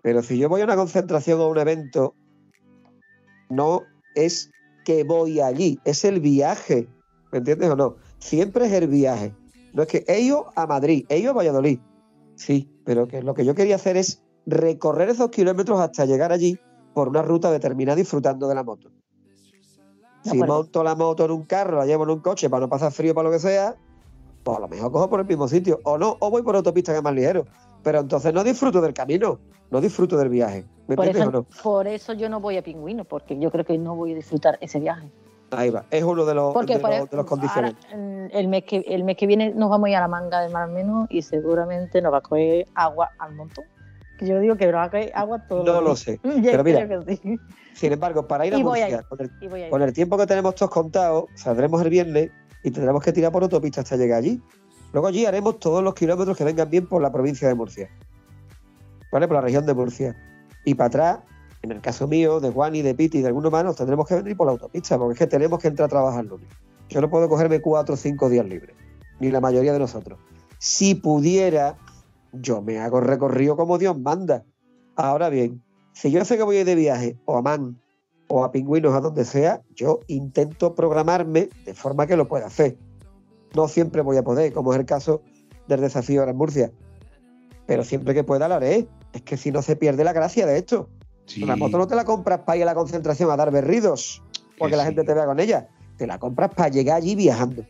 [0.02, 2.14] Pero si yo voy a una concentración o a un evento,
[3.50, 3.82] no
[4.14, 4.50] es
[4.84, 6.88] que voy allí, es el viaje.
[7.30, 7.96] ¿Me entiendes o no?
[8.18, 9.34] Siempre es el viaje.
[9.72, 11.78] No es que ellos a Madrid, ellos a Valladolid.
[12.34, 16.58] Sí, pero que lo que yo quería hacer es recorrer esos kilómetros hasta llegar allí
[16.94, 18.90] por una ruta determinada disfrutando de la moto.
[20.24, 22.92] si monto la moto en un carro, la llevo en un coche para no pasar
[22.92, 23.76] frío para lo que sea,
[24.42, 25.80] pues a lo mejor cojo por el mismo sitio.
[25.84, 27.44] O no, o voy por autopista que es más ligero.
[27.82, 29.38] Pero entonces no disfruto del camino,
[29.70, 30.64] no disfruto del viaje.
[30.86, 31.46] ¿Me por, eso, o no?
[31.62, 34.58] por eso yo no voy a Pingüino, porque yo creo que no voy a disfrutar
[34.60, 35.10] ese viaje.
[35.50, 37.74] Ahí va, es uno de los, de, los, condiciones.
[37.90, 40.50] el, mes que, el mes que viene nos vamos a ir a la manga de
[40.50, 43.64] mar menos y seguramente nos va a coger agua al montón.
[44.20, 45.64] Yo digo que nos va a coger agua todo.
[45.64, 46.20] No lo sé.
[46.22, 46.86] pero mira,
[47.72, 51.90] sin embargo, para ir a Murcia, con, el, tiempo que tenemos todos contados, saldremos el
[51.90, 52.30] viernes
[52.62, 54.42] y tendremos que tirar por autopista hasta llegar allí.
[54.92, 57.88] Luego allí haremos todos los kilómetros que vengan bien por la provincia de Murcia.
[59.12, 59.28] ¿Vale?
[59.28, 60.16] Por la región de Murcia.
[60.64, 61.18] Y para atrás
[61.62, 64.06] en el caso mío, de Juan y de Piti y de algunos más, nos tendremos
[64.06, 66.48] que venir por la autopista, porque es que tenemos que entrar a trabajar lunes.
[66.88, 68.74] Yo no puedo cogerme cuatro o cinco días libres,
[69.20, 70.18] ni la mayoría de nosotros.
[70.58, 71.76] Si pudiera,
[72.32, 74.44] yo me hago recorrido como Dios manda.
[74.96, 75.62] Ahora bien,
[75.92, 77.78] si yo sé que voy de viaje, o a Man,
[78.28, 82.78] o a Pingüinos, a donde sea, yo intento programarme de forma que lo pueda hacer.
[83.54, 85.22] No siempre voy a poder, como es el caso
[85.66, 86.72] del desafío ahora en Murcia.
[87.66, 88.88] Pero siempre que pueda lo haré.
[89.12, 90.88] Es que si no se pierde la gracia de esto.
[91.42, 94.22] Una moto no te la compras para ir a la concentración a dar berridos,
[94.58, 95.68] porque la gente te vea con ella.
[95.96, 97.64] Te la compras para llegar allí viajando.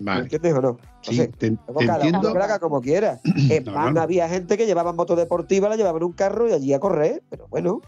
[0.00, 0.20] Vale.
[0.20, 0.78] ¿Me entiendes o no?
[1.02, 1.56] Sí, te,
[1.86, 3.20] cada uno haga como quiera.
[3.50, 6.72] En no, había gente que llevaba moto deportiva, la llevaba en un carro y allí
[6.72, 7.80] a correr, pero bueno.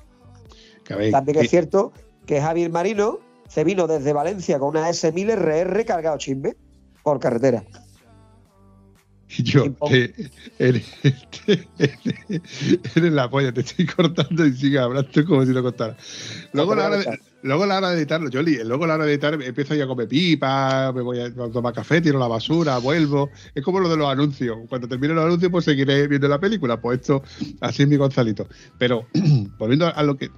[1.11, 1.93] También es cierto
[2.27, 3.19] que Javier Marino
[3.49, 6.55] se vino desde Valencia con una S1000 RR cargado chisme
[7.03, 7.65] por carretera.
[9.39, 10.13] yo, te,
[10.59, 10.85] eres,
[12.95, 15.97] la polla, te estoy cortando y sigue hablando como si lo contara.
[16.53, 19.41] Luego, la hora de, luego la hora de editarlo, Jolly, luego la hora de editar
[19.41, 23.31] empiezo ya a comer pipa, me voy a tomar café, tiro la basura, vuelvo.
[23.55, 24.59] Es como lo de los anuncios.
[24.69, 26.81] Cuando termine los anuncios, pues seguiré viendo la película.
[26.81, 27.23] Pues esto,
[27.61, 28.47] así es mi Gonzalito.
[28.79, 29.07] Pero,
[29.59, 30.31] volviendo a lo que.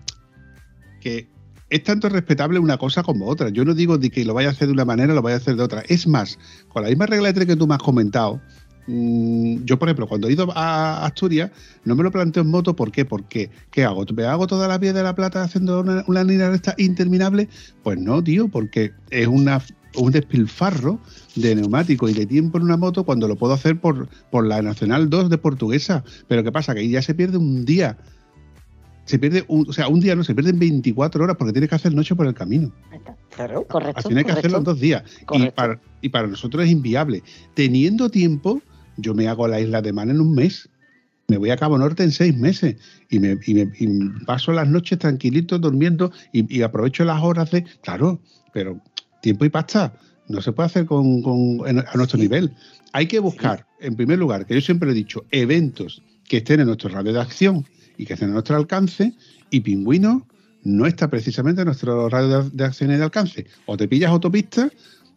[1.01, 1.35] que
[1.71, 3.49] es tanto respetable una cosa como otra.
[3.49, 5.37] Yo no digo de que lo vaya a hacer de una manera o lo vaya
[5.37, 5.83] a hacer de otra.
[5.89, 6.39] Es más,
[6.69, 8.41] con la misma regla de tres que tú me has comentado,
[8.87, 11.51] Mm, yo, por ejemplo, cuando he ido a Asturias,
[11.85, 12.77] no me lo planteo en moto.
[12.77, 13.05] ¿Por qué?
[13.05, 14.05] Porque, ¿qué hago?
[14.15, 17.49] ¿Me hago toda la vía de la Plata haciendo una, línea recta interminable?
[17.83, 19.63] Pues no, tío, porque es una,
[19.97, 20.99] un despilfarro
[21.37, 24.61] de neumático y de tiempo en una moto cuando lo puedo hacer por, por la
[24.63, 26.05] Nacional 2 de Portuguesa.
[26.29, 26.75] Pero ¿qué pasa?
[26.75, 27.97] Que ahí ya se pierde un día.
[29.07, 31.77] Se pierde, un, o sea, un día no, se pierden 24 horas porque tienes que
[31.77, 32.73] hacer noche por el camino.
[33.35, 33.99] Claro, correcto.
[33.99, 35.03] Al final hay que hacerlo en dos días.
[35.33, 37.23] Y para, y para nosotros es inviable.
[37.53, 38.63] Teniendo tiempo,
[38.97, 40.69] yo me hago la isla de Man en un mes.
[41.29, 42.77] Me voy a Cabo Norte en seis meses
[43.09, 43.39] y me,
[44.27, 47.65] paso las noches tranquilito durmiendo y, aprovecho las horas de.
[47.83, 48.21] Claro,
[48.53, 48.79] pero
[49.23, 49.95] tiempo y pasta
[50.29, 52.53] no se puede hacer con, a nuestro nivel.
[52.93, 56.67] Hay que buscar, en primer lugar, que yo siempre he dicho, eventos que estén en
[56.67, 57.65] nuestro radio de acción
[57.97, 59.15] y que estén a nuestro alcance
[59.51, 60.27] y Pingüino
[60.63, 63.47] no está precisamente en nuestro radio de acción y de alcance.
[63.67, 64.71] O te pillas autopista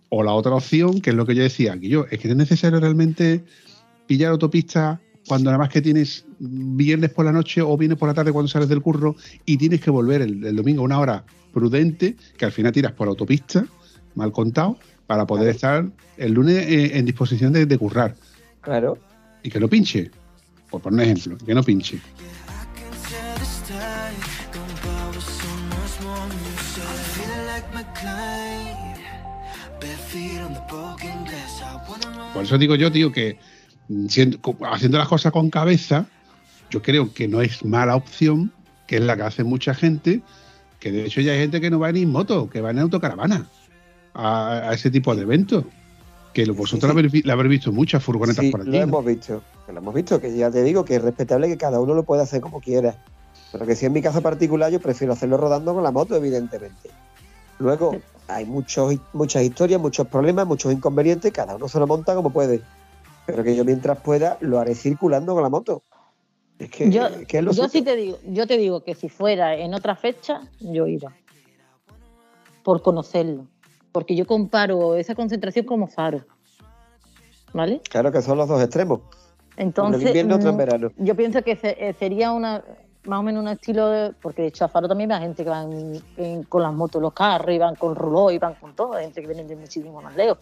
[0.10, 2.36] o la otra opción, que es lo que yo decía, que yo, es que es
[2.36, 3.44] necesario realmente
[4.08, 8.14] pillar autopista cuando nada más que tienes viernes por la noche o vienes por la
[8.14, 9.16] tarde cuando sales del curro
[9.46, 11.24] y tienes que volver el, domingo a una hora
[11.54, 13.66] prudente, que al final tiras por autopista,
[14.16, 15.86] mal contado, para poder estar
[16.18, 18.16] el lunes eh, en disposición de, de currar.
[18.62, 18.98] Claro.
[19.44, 20.10] Y que no pinche,
[20.70, 22.00] por poner un ejemplo, que no pinche.
[32.34, 33.38] Por eso digo yo, tío, que
[33.90, 36.06] haciendo las cosas con cabeza,
[36.70, 38.52] yo creo que no es mala opción,
[38.86, 40.22] que es la que hace mucha gente,
[40.80, 42.80] que de hecho ya hay gente que no va ni en moto, que va en
[42.80, 43.48] autocaravana
[44.14, 45.66] a, ese tipo de eventos.
[46.34, 48.72] Que vosotros sí, Habéis, visto muchas furgonetas por aquí.
[48.72, 51.80] Lo hemos visto, lo hemos visto, que ya te digo que es respetable que cada
[51.80, 52.96] uno lo pueda hacer como quiera.
[53.52, 56.90] Pero que si en mi caso particular yo prefiero hacerlo rodando con la moto, evidentemente.
[57.60, 57.98] Luego
[58.28, 62.62] hay muchos, muchas historias, muchos problemas, muchos inconvenientes, cada uno se lo monta como puede.
[63.28, 65.84] Pero que yo mientras pueda lo haré circulando con la moto.
[66.58, 67.08] Es que, yo,
[67.52, 71.14] yo sí te digo, yo te digo que si fuera en otra fecha, yo iba.
[72.64, 73.46] Por conocerlo.
[73.92, 76.26] Porque yo comparo esa concentración como faro.
[77.54, 77.82] ¿Vale?
[77.90, 79.02] Claro que son los dos extremos.
[79.56, 80.92] Entonces, en invierno, otro en verano.
[80.98, 82.64] Yo pienso que eh, sería una
[83.08, 85.50] más o menos un estilo de, porque de hecho a Faro también hay gente que
[85.50, 89.06] van con las motos, los carros, y van con ruló, y van con todo, hay
[89.06, 90.38] gente que viene de muchísimo más lejos.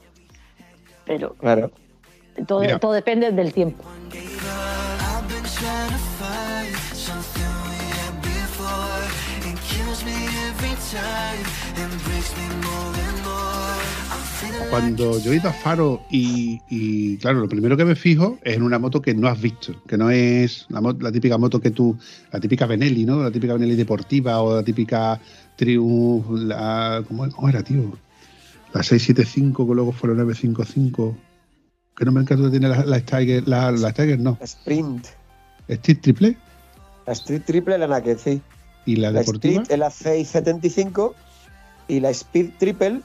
[1.05, 1.71] Pero claro.
[2.47, 3.83] Todo, todo depende del tiempo.
[14.69, 18.63] Cuando yo he ido a Faro y, claro, lo primero que me fijo es en
[18.63, 21.97] una moto que no has visto, que no es la, típica moto que tú,
[22.31, 23.23] la típica Benelli, ¿no?
[23.23, 25.19] La típica Benelli deportiva o la típica
[25.55, 27.97] Triumph, la, ¿cómo, era, tío?
[28.73, 31.15] La 675 que luego fue la 955.
[31.95, 34.37] Que no me encanta tiene la, la Tiger, la, la Tiger no.
[34.41, 35.07] Sprint.
[35.67, 36.37] ¿Street triple?
[37.07, 38.41] La Street triple la que sí.
[38.85, 39.61] ¿Y la, deportiva?
[39.61, 41.15] Street es la 675
[41.87, 43.01] y la Speed triple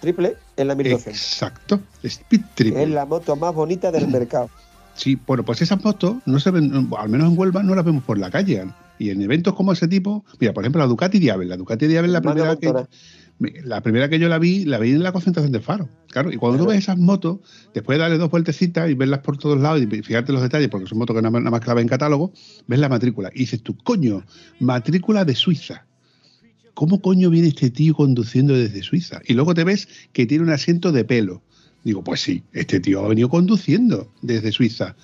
[0.00, 1.06] triple en la 1200.
[1.14, 2.82] Exacto, Speed Triple.
[2.82, 4.50] Es la moto más bonita del mercado.
[4.94, 8.04] Sí, bueno, pues esas motos no se ven, al menos en Huelva no las vemos
[8.04, 8.64] por la calle.
[8.96, 11.44] Y en eventos como ese tipo, mira, por ejemplo, la Ducati Diablo.
[11.44, 12.72] La Ducati Diablo la primera que
[13.38, 15.88] la primera que yo la vi, la vi en la concentración de Faro.
[16.08, 17.38] Claro, y cuando tú ves esas motos,
[17.74, 20.86] después de darle dos vueltecitas y verlas por todos lados y fijarte los detalles, porque
[20.86, 22.32] son motos que nada más que la ven en catálogo,
[22.66, 23.30] ves la matrícula.
[23.34, 24.24] Y dices tú, coño,
[24.60, 25.86] matrícula de Suiza.
[26.74, 29.22] ¿cómo coño viene este tío conduciendo desde Suiza?
[29.24, 31.42] Y luego te ves que tiene un asiento de pelo.
[31.84, 34.96] Digo, pues sí, este tío ha venido conduciendo desde Suiza.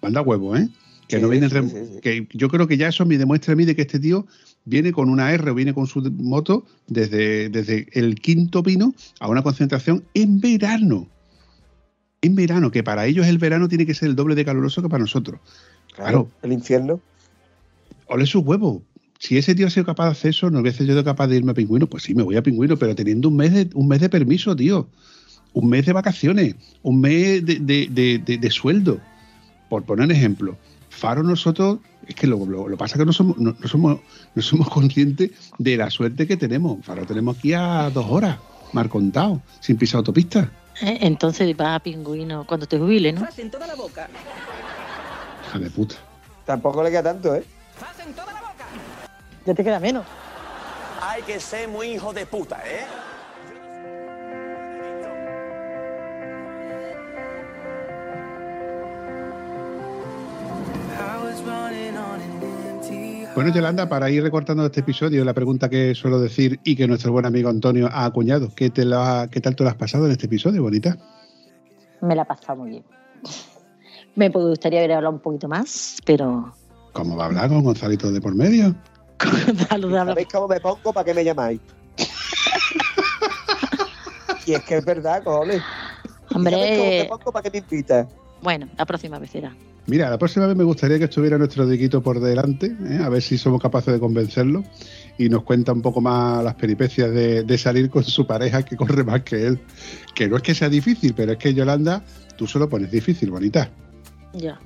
[0.00, 0.68] Manda huevo, ¿eh?
[1.08, 1.48] Que no viene
[2.02, 4.26] que yo creo que ya eso me demuestra a mí de que este tío
[4.68, 9.28] viene con una R o viene con su moto desde, desde el quinto pino a
[9.28, 11.08] una concentración en verano.
[12.20, 14.88] En verano, que para ellos el verano tiene que ser el doble de caluroso que
[14.88, 15.40] para nosotros.
[15.94, 16.28] Claro.
[16.42, 17.00] El infierno.
[18.06, 18.82] Ole su huevo
[19.18, 21.50] si ese tío ha sido capaz de hacer eso, ¿no hubiese sido capaz de irme
[21.50, 21.86] a Pingüino?
[21.86, 24.54] Pues sí, me voy a Pingüino, pero teniendo un mes de, un mes de permiso,
[24.54, 24.88] tío.
[25.52, 29.00] Un mes de vacaciones, un mes de, sueldo.
[29.68, 30.56] Por poner ejemplo.
[30.98, 34.00] Faro nosotros, es que lo, lo, pasa que no somos, no, somos,
[34.34, 36.84] no somos conscientes de la suerte que tenemos.
[36.84, 38.38] Faro tenemos aquí a dos horas,
[38.72, 40.50] mar contado, sin pisar autopista.
[40.82, 43.28] Eh, entonces vas a Pingüino cuando te jubiles, ¿no?
[43.36, 44.08] en toda la boca.
[45.46, 45.94] Hija de puta.
[46.44, 47.44] Tampoco le queda tanto, ¿eh?
[49.46, 50.04] ya te queda menos.
[51.00, 52.84] Hay que ser muy hijo de puta, ¿eh?
[63.38, 67.12] Bueno, Yolanda, para ir recortando este episodio, la pregunta que suelo decir y que nuestro
[67.12, 70.10] buen amigo Antonio ha acuñado, ¿qué, te la, ¿qué tal te lo has pasado en
[70.10, 70.98] este episodio, bonita?
[72.00, 72.84] Me la he pasado muy bien.
[74.16, 76.52] Me gustaría haber hablado un poquito más, pero...
[76.92, 78.74] ¿Cómo va a hablar con Gonzalito de por medio?
[79.70, 80.92] ¿Sabéis cómo me pongo?
[80.92, 81.60] ¿Para qué me llamáis?
[84.46, 85.62] y es que es verdad, cojones.
[86.34, 86.56] Hombre.
[86.56, 87.32] ¿Sabéis cómo me pongo?
[87.32, 88.08] ¿Para qué me invitas?
[88.42, 89.54] Bueno, la próxima vez será.
[89.88, 92.98] Mira, la próxima vez me gustaría que estuviera nuestro diquito por delante, ¿eh?
[93.02, 94.62] a ver si somos capaces de convencerlo
[95.16, 98.76] y nos cuenta un poco más las peripecias de, de, salir con su pareja que
[98.76, 99.58] corre más que él.
[100.14, 102.04] Que no es que sea difícil, pero es que Yolanda,
[102.36, 103.70] tú se lo pones difícil, bonita.
[104.34, 104.60] Ya.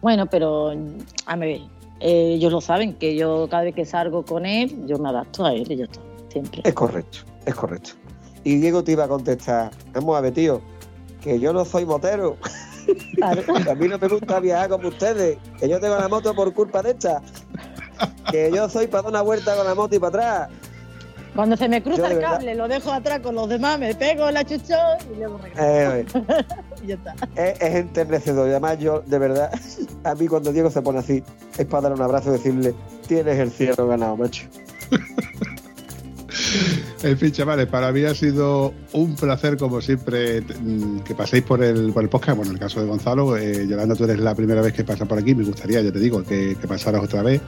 [0.00, 0.72] Bueno, pero
[1.26, 1.60] a ver,
[2.00, 5.44] eh, ellos lo saben, que yo cada vez que salgo con él, yo me adapto
[5.44, 6.00] a él y ya está,
[6.30, 6.62] siempre.
[6.64, 7.90] Es correcto, es correcto.
[8.44, 10.62] Y Diego te iba a contestar, vamos a ver, tío,
[11.20, 12.38] que yo no soy motero.
[13.70, 16.82] a mí no me gusta viajar como ustedes, que yo tengo la moto por culpa
[16.82, 17.22] de esta.
[18.30, 20.48] Que yo soy para dar una vuelta con la moto y para atrás.
[21.34, 24.30] Cuando se me cruza el verdad- cable, lo dejo atrás con los demás, me pego
[24.30, 24.78] la chuchón
[25.12, 25.62] y luego regreso.
[25.64, 26.06] Eh,
[26.84, 27.14] y ya está.
[27.34, 28.46] es, es enternecedor.
[28.46, 29.50] Y además, yo, de verdad,
[30.04, 31.24] a mí cuando Diego se pone así,
[31.58, 32.74] es para dar un abrazo y decirle:
[33.08, 34.44] Tienes el cielo ganado, macho.
[37.02, 41.62] En fin, chavales, para mí ha sido un placer, como siempre, mm, que paséis por
[41.62, 42.36] el, por el podcast.
[42.36, 45.04] Bueno, en el caso de Gonzalo, eh, Yolanda, tú eres la primera vez que pasa
[45.04, 45.34] por aquí.
[45.34, 47.42] Me gustaría, ya te digo, que, que pasaras otra vez.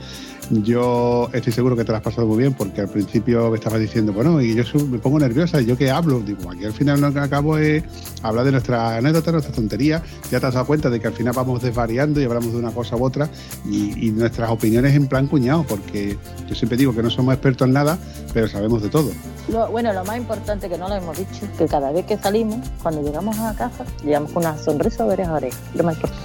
[0.50, 3.80] Yo estoy seguro que te lo has pasado muy bien, porque al principio me estabas
[3.80, 6.20] diciendo, bueno, y yo me pongo nerviosa, ¿y yo qué hablo?
[6.20, 7.82] Digo, aquí al final lo que acabo es
[8.22, 10.02] hablar de nuestras anécdotas, nuestras tonterías.
[10.30, 12.70] Ya te has dado cuenta de que al final vamos desvariando y hablamos de una
[12.70, 13.28] cosa u otra,
[13.68, 16.16] y, y nuestras opiniones en plan cuñado, porque
[16.48, 17.98] yo siempre digo que no somos expertos en nada,
[18.32, 19.10] pero sabemos de todo.
[19.48, 22.60] Lo- bueno, lo más importante que no lo hemos dicho, que cada vez que salimos,
[22.84, 25.58] cuando llegamos a casa, llegamos con una sonrisa de oreja a oreja.
[25.74, 26.24] Lo más importante.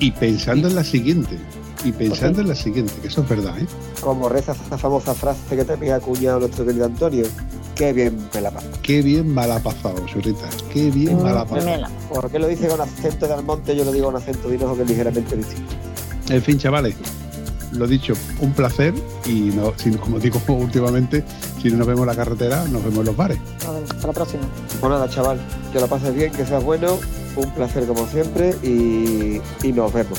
[0.00, 1.38] Y pensando en la siguiente,
[1.88, 3.66] y pensando en la siguiente, que eso es verdad, ¿eh?
[4.00, 7.24] Como reza esa famosa frase que te ha acuñado nuestro querido Antonio:
[7.74, 8.52] Qué bien me la.
[8.82, 10.48] Qué bien mal ha pasado, churrita.
[10.72, 11.70] Qué bien mal ha Mm, pasado.
[11.70, 11.90] mela.
[12.12, 14.82] Porque lo dice con acento de Almonte, yo lo digo con acento de Hinojo, que
[14.82, 15.74] es ligeramente distinto.
[16.30, 16.94] En fin, chavales,
[17.72, 18.94] lo dicho, un placer.
[19.26, 21.22] Y no, si, como digo últimamente,
[21.60, 23.38] si no nos vemos en la carretera, nos vemos en los bares.
[23.90, 24.42] Hasta la próxima.
[24.80, 25.38] Pues nada, chaval,
[25.72, 26.98] que lo pases bien, que seas bueno,
[27.36, 30.18] un placer como siempre y, y nos vemos.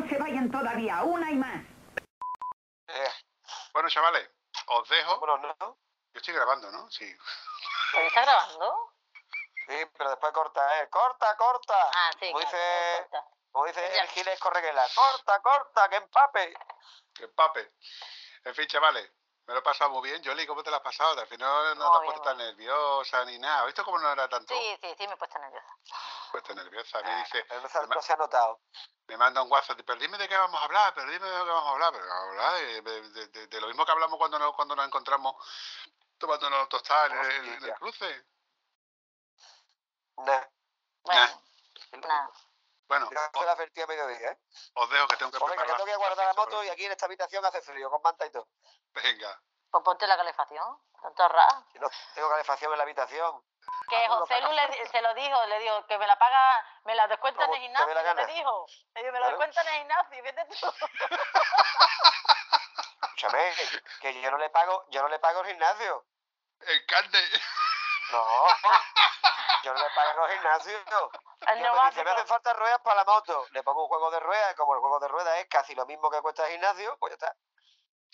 [0.00, 1.62] No se vayan todavía, una y más.
[3.74, 4.30] Bueno, chavales,
[4.66, 5.18] os dejo.
[5.18, 5.54] bueno, no.
[5.58, 5.76] Yo
[6.18, 6.90] estoy grabando, ¿no?
[6.90, 7.14] Sí.
[7.92, 8.92] ¿Pero está grabando?
[9.68, 10.88] Sí, pero después corta, ¿eh?
[10.88, 11.90] Corta, corta.
[11.94, 12.32] Ah, sí.
[12.32, 13.26] Como claro, dice- corta.
[13.52, 16.54] Como dice el Giles Correguela, corta, corta, que empape.
[17.14, 17.72] Que empape.
[18.44, 19.10] En fin, chavales,
[19.50, 20.22] me lo he pasado muy bien.
[20.22, 21.18] Yoli, ¿cómo te lo has pasado?
[21.20, 23.64] Al final no te has puesto tan nerviosa ni nada.
[23.64, 24.54] ¿Visto cómo no era tanto?
[24.54, 26.54] Sí, sí, sí, me he puesto nerviosa.
[26.54, 27.02] Nerviosa.
[27.02, 28.60] Me dice, Pero no se, me ma- no se ha notado.
[29.08, 31.50] me manda un WhatsApp, pero dime de qué vamos a hablar, pero dime de qué
[31.50, 33.90] vamos a hablar, pero vamos a hablar de, de- de- de- de lo mismo que
[33.90, 35.34] hablamos cuando nos, cuando nos encontramos
[36.16, 37.74] tomándonos tostadas en, el- en el Hostia.
[37.74, 38.24] cruce.
[40.18, 40.44] Nah.
[41.02, 41.42] Bueno,
[42.06, 42.30] nada.
[42.90, 43.12] Bueno, os,
[43.46, 43.56] la a
[43.86, 44.38] mediodía, ¿eh?
[44.74, 46.64] os dejo que tengo que Pues venga, que preparar tengo que la guardar la moto
[46.64, 48.48] y aquí en esta habitación hace frío, con manta y todo.
[48.92, 49.40] Venga.
[49.70, 50.76] Pues ponte la calefacción.
[51.00, 51.66] Tanto raro.
[51.74, 53.44] No tengo calefacción en la habitación.
[53.88, 57.06] Que José Lu le, se lo dijo, le dijo que me la paga, me la
[57.06, 58.26] descuenta en el te gimnasio, le gana.
[58.26, 58.66] dijo.
[58.94, 59.38] Le dijo, me la Claro.
[59.38, 60.56] descuenta en el gimnasio, vete tú.
[63.02, 63.54] Escúchame,
[64.00, 66.04] que yo no le pago, yo no le pago el gimnasio.
[66.60, 67.20] El carne.
[68.12, 68.46] No,
[69.62, 70.78] yo no le pago el gimnasio.
[70.78, 72.04] El Yo me dice, neumático.
[72.04, 73.46] me hacen falta ruedas para la moto.
[73.52, 75.86] Le pongo un juego de ruedas, y como el juego de ruedas es casi lo
[75.86, 77.36] mismo que cuesta el gimnasio, pues ya está.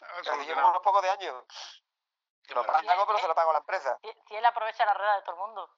[0.03, 1.45] Ah, Casi llevo unos pocos de años.
[2.47, 3.99] Qué Lo pago, pero se lo pago a la empresa.
[4.03, 5.71] Si, él aprovecha la rueda de todo el mundo.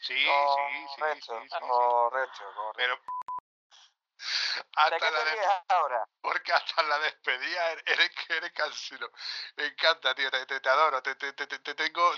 [0.00, 1.58] Sí, sí, sí, sí, Correcto, sí, sí.
[1.58, 2.72] correcto, correcto.
[2.76, 6.08] Pero ¿De hasta la te de- ríes ahora?
[6.20, 9.08] porque hasta la despedida eres, eres, eres cansino.
[9.56, 12.12] Me encanta, tío, te, te, te adoro, te, te, te, te- te tengo,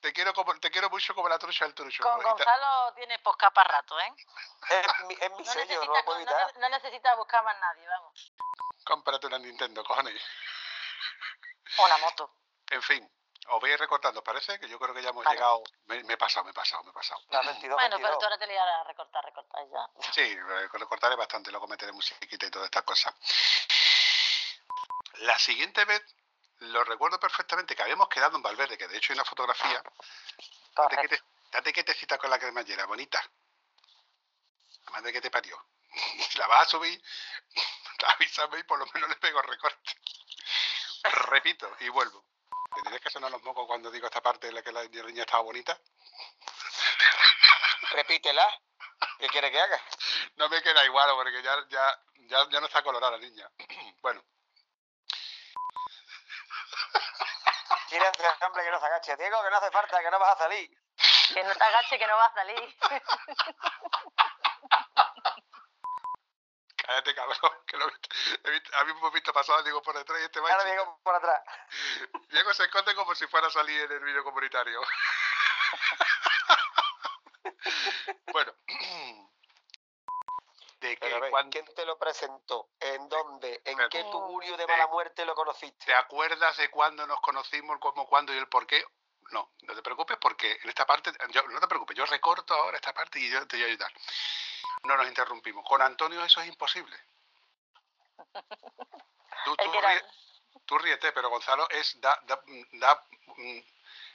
[0.00, 2.02] te quiero como, te quiero mucho como la trucha del trucho.
[2.02, 4.12] Con Gonzalo tiene posca para rato, ¿eh?
[4.70, 6.56] Es mi, es mi No sello, no lo puedo no, evitar.
[6.58, 8.32] no necesita buscar más nadie, vamos.
[8.84, 10.22] Cómprate una Nintendo, cojones.
[11.78, 12.34] O una moto.
[12.70, 13.10] En fin,
[13.48, 14.58] os voy a ir recortando, ¿parece?
[14.58, 15.36] Que yo creo que ya hemos Vale.
[15.36, 15.62] llegado.
[15.86, 17.20] Me, me he pasado, me he pasado, me he pasado.
[17.30, 18.18] La 22, Bueno, pero 22.
[18.18, 20.12] tú ahora te le a recortar, recortar ya.
[20.12, 23.14] Sí, eh, recortaré bastante, luego meteré musiquita y todas estas cosas.
[25.18, 26.02] La siguiente vez,
[26.60, 29.82] lo recuerdo perfectamente, que habíamos quedado en Valverde, que de hecho hay una fotografía.
[30.74, 33.22] Date que te, date que te cita con la cremallera, bonita.
[34.86, 35.62] La madre que te parió.
[35.92, 35.92] Si
[36.38, 37.02] la vas a subir,
[38.14, 39.96] avísame y por lo menos le pego recorte.
[41.30, 42.24] Repito y vuelvo.
[42.76, 45.22] ¿Me tienes que sonar los mocos cuando digo esta parte en la que la niña
[45.22, 45.78] estaba bonita?
[47.92, 48.46] Repítela.
[49.18, 49.80] ¿Qué quiere que haga?
[50.36, 53.50] No me queda igual porque ya, ya, ya, ya no está colorada la niña.
[54.02, 54.22] bueno,
[57.88, 59.16] Quiere hacer hombre que no se agache.
[59.16, 60.70] Diego, que no hace falta, que no vas a salir.
[61.34, 62.76] Que no te agache, que no va a salir.
[66.76, 68.08] cállate cabrón, que lo he visto,
[68.44, 70.64] he visto- a mí me hemos visto pasado, digo por detrás y este va Ahora.
[70.64, 71.42] Diego por atrás.
[72.30, 74.80] Diego se esconde como si fuera a salir en el vídeo comunitario.
[78.32, 78.52] bueno.
[80.80, 82.68] De que Pero a ver, cuando- ¿quién te lo presentó?
[82.80, 83.60] ¿En dónde?
[83.64, 85.86] ¿En Pero- qué tugurio de mala muerte lo conociste?
[85.86, 88.84] ¿Te acuerdas de cuándo nos conocimos, cómo, cuándo y el por qué?
[89.30, 92.76] No, no te preocupes porque en esta parte, yo, no te preocupes, yo recorto ahora
[92.76, 93.92] esta parte y yo te voy a ayudar.
[94.84, 95.64] No nos interrumpimos.
[95.68, 96.96] Con Antonio eso es imposible.
[99.44, 100.04] Tú, ríe-
[100.66, 102.42] tú ríete, pero Gonzalo es da, da-
[102.72, 103.58] da- mm,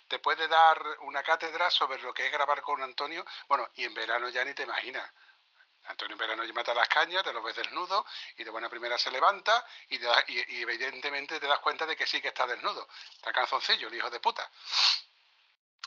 [0.07, 3.25] te puede dar una cátedra sobre lo que es grabar con Antonio.
[3.47, 5.09] Bueno, y en verano ya ni te imaginas.
[5.85, 8.05] Antonio verano ya mata las cañas, te lo ves desnudo
[8.37, 11.85] y de buena primera se levanta y, te da- y- y evidentemente te das cuenta
[11.85, 12.87] de que sí que está desnudo.
[13.15, 14.49] Está canzoncillo, el hijo de puta.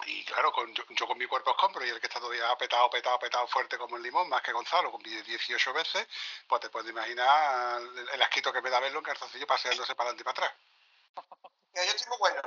[0.05, 2.91] Y claro, con, yo, yo con mi cuerpo escombro y el que está todavía petado,
[2.91, 6.07] petado, petado fuerte como el limón, más que Gonzalo, con 18 veces,
[6.47, 10.11] pues te puedes imaginar el, el asquito que me da verlo en calzoncillo paseándose para
[10.11, 10.61] adelante y para atrás.
[11.75, 12.43] Yo estoy muy bueno.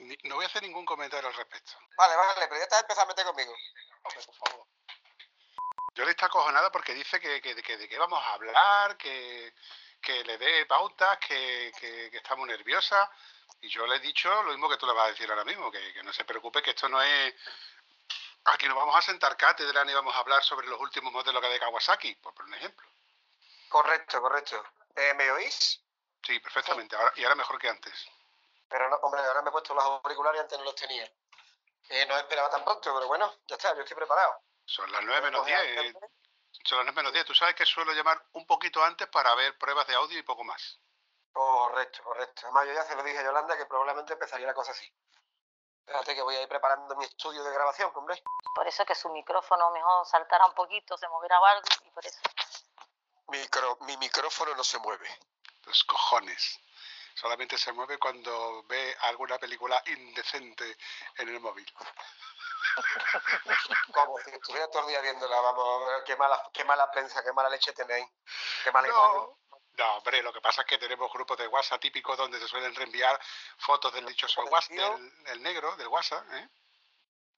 [0.00, 1.72] Ni- no voy a hacer ningún comentario al respecto.
[1.96, 3.54] Vale, vale, pero ya te has empezado a meter conmigo.
[4.02, 4.66] Hombre, por favor.
[5.94, 9.54] Yo le está acojonada porque dice que, que, que de qué vamos a hablar, que,
[10.00, 13.10] que le dé pautas, que, que, que está muy nerviosa.
[13.60, 15.70] Y yo le he dicho lo mismo que tú le vas a decir ahora mismo,
[15.70, 17.34] que, que no se preocupe, que esto no es...
[18.46, 21.46] Aquí no vamos a sentar cátedra ni vamos a hablar sobre los últimos modelos que
[21.46, 22.86] hay de Kawasaki, por poner un ejemplo.
[23.70, 24.62] Correcto, correcto.
[24.94, 25.80] Eh, ¿Me oís?
[26.22, 26.94] Sí, perfectamente.
[26.96, 28.06] Ahora, y ahora mejor que antes.
[28.68, 31.10] Pero no, hombre, ahora me he puesto los auriculares y antes no los tenía.
[31.88, 34.40] Eh, no esperaba tan pronto, pero bueno, ya está, yo estoy preparado.
[34.66, 35.84] Son las 9 menos Pues, 10.
[35.86, 35.94] eh,
[36.64, 37.24] Son las 9 menos 10.
[37.26, 40.44] Tú sabes que suelo llamar un poquito antes para ver pruebas de audio y poco
[40.44, 40.78] más.
[41.32, 42.42] Correcto, correcto.
[42.44, 44.90] Además, yo ya se lo dije a Yolanda que probablemente empezaría la cosa así.
[45.86, 48.22] Fíjate que voy a ir preparando mi estudio de grabación, hombre.
[48.54, 52.20] Por eso que su micrófono mejor saltara un poquito, se moviera algo, y por eso.
[53.28, 55.08] Micro, mi micrófono no se mueve.
[55.66, 56.58] Los cojones.
[57.14, 60.76] Solamente se mueve cuando ve alguna película indecente
[61.16, 61.66] en el móvil.
[63.92, 67.48] Como si estuviera todo el día viéndola, vamos, qué mala, qué mala prensa, qué mala
[67.48, 68.06] leche tenéis.
[68.62, 69.12] Qué mala imagen.
[69.12, 69.38] No,
[69.76, 72.74] no, hombre, lo que pasa es que tenemos grupos de WhatsApp típicos donde se suelen
[72.74, 73.20] reenviar
[73.58, 76.48] fotos del dichoso ¿Del WhatsApp, del, del negro, del WhatsApp, ¿eh?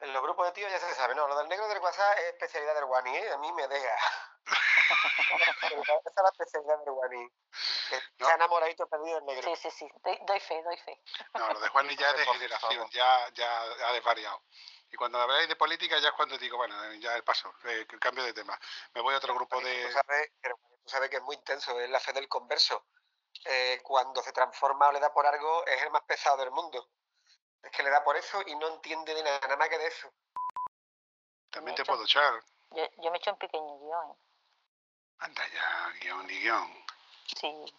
[0.01, 2.25] En los grupos de tíos ya se sabe, no, lo del negro del WhatsApp es
[2.35, 3.33] especialidad del Wani, ¿eh?
[3.33, 3.97] A mí me deja.
[4.47, 7.29] Esa es la especialidad del Wani.
[7.89, 8.27] Que No.
[8.27, 9.55] está enamoradito perdido del negro.
[9.57, 11.01] Sí, sí, sí, doy, doy fe, doy fe.
[11.35, 14.43] No, lo de Juan ya es de generación, ya, ya ha desvariado.
[14.97, 18.25] Y cuando habláis de política ya es cuando digo, bueno, ya el paso, eh, cambio
[18.25, 18.59] de tema.
[18.95, 19.93] Me voy a otro grupo Tú de...
[19.93, 22.87] sabes, tú sabes que es muy intenso, es la fe del converso.
[23.45, 26.89] Eh, cuando se transforma o le da por algo, es el más pesado del mundo.
[27.63, 29.87] Es que le da por eso y no entiende de nada, nada más que de
[29.87, 30.11] eso.
[31.51, 32.43] También te puedo echar.
[32.71, 34.17] Yo, yo me echo un pequeño guion, ¿eh?
[35.19, 36.87] Anda ya, guion y guion.
[37.39, 37.75] Sí.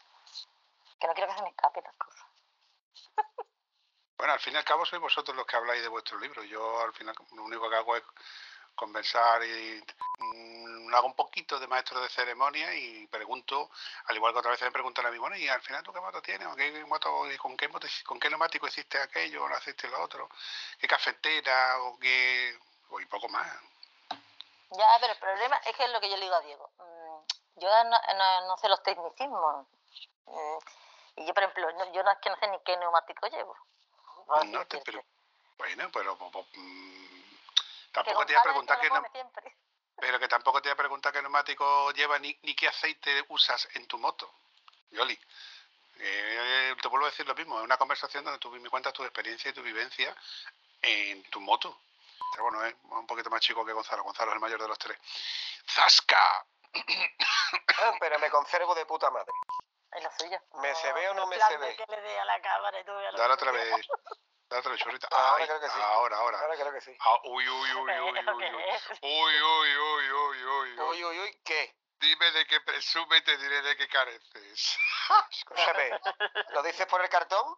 [0.99, 2.27] Que no quiero que se me escapen las cosas.
[4.17, 6.43] Bueno, al fin y al cabo sois vosotros los que habláis de vuestro libro.
[6.43, 8.03] Yo al final lo único que hago es
[8.75, 9.83] conversar y
[10.19, 13.69] mm, hago un poquito de maestro de ceremonia y pregunto,
[14.05, 15.99] al igual que otra vez me preguntan a mí, bueno, y al final tú qué
[15.99, 19.57] moto tienes, ¿O qué moto, con qué moto, con qué neumático hiciste aquello, o no
[19.57, 20.29] hiciste lo otro,
[20.79, 22.57] qué cafetera o qué,
[22.89, 23.47] o y poco más.
[24.71, 26.71] Ya, pero el problema es que es lo que yo le digo a Diego.
[26.77, 29.67] Mm, Yo no, sé los tecnicismos.
[30.25, 30.57] Mm,
[31.17, 33.55] Y yo, por ejemplo, yo no es que no sé ni qué neumático llevo.
[34.45, 34.81] No te
[35.57, 39.55] bueno, pero po- po- mm, Que tampoco te voy a preguntar neu- siempre.
[39.99, 43.67] pero que tampoco te voy a preguntar qué neumático lleva ni, ni qué aceite usas
[43.73, 44.31] en tu moto.
[44.91, 45.17] Yoli,
[45.99, 49.03] eh, te vuelvo a decir lo mismo, es una conversación donde tú me cuentas tu
[49.03, 50.15] experiencia y tu vivencia
[50.81, 51.81] en tu moto.
[52.31, 54.03] Pero bueno, es un poquito más chico que Gonzalo.
[54.03, 54.97] Gonzalo es el mayor de los tres.
[55.67, 56.45] ¡Zasca!
[56.73, 59.31] Ah, Pero me conservo de puta madre.
[59.97, 60.41] Es.
[60.61, 61.75] ¿Me se ve o no me se ve?
[61.75, 63.87] que le dé a la cámara y tú veas lo Dale otra vez.
[64.49, 65.07] Dale otra vez, churrita.
[65.11, 65.79] Ahora Ay, creo que sí.
[65.81, 66.39] Ahora, ahora.
[66.39, 66.97] Ahora creo que sí.
[66.99, 68.63] Ah, uy, uy, uy, uy, uy, uy, uy.
[69.01, 71.19] Uy, uy, uy, uy, uy, uy.
[71.19, 71.75] Uy, ¿qué?
[71.99, 74.77] Dime de qué presume y te diré de qué careces.
[75.31, 75.99] Escúchame,
[76.49, 77.57] ¿lo dices por el cartón?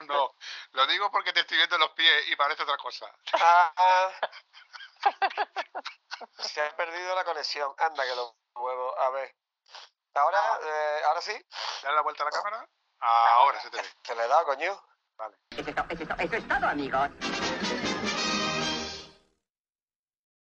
[0.00, 0.34] No, no,
[0.72, 3.06] lo digo porque te estoy viendo los pies y parece otra cosa.
[3.34, 4.12] Ah, ah.
[6.38, 7.74] Se ha perdido la conexión.
[7.78, 8.98] Anda que lo huevo.
[8.98, 9.36] A ver.
[10.16, 11.32] Ahora, eh, ahora sí.
[11.82, 12.68] Dale la vuelta a la cámara.
[13.00, 13.88] Ahora se te ve.
[14.04, 14.80] Se le dado, coño.
[15.16, 15.36] Vale.
[15.50, 15.70] Eso
[16.18, 17.08] eso es todo, amigos.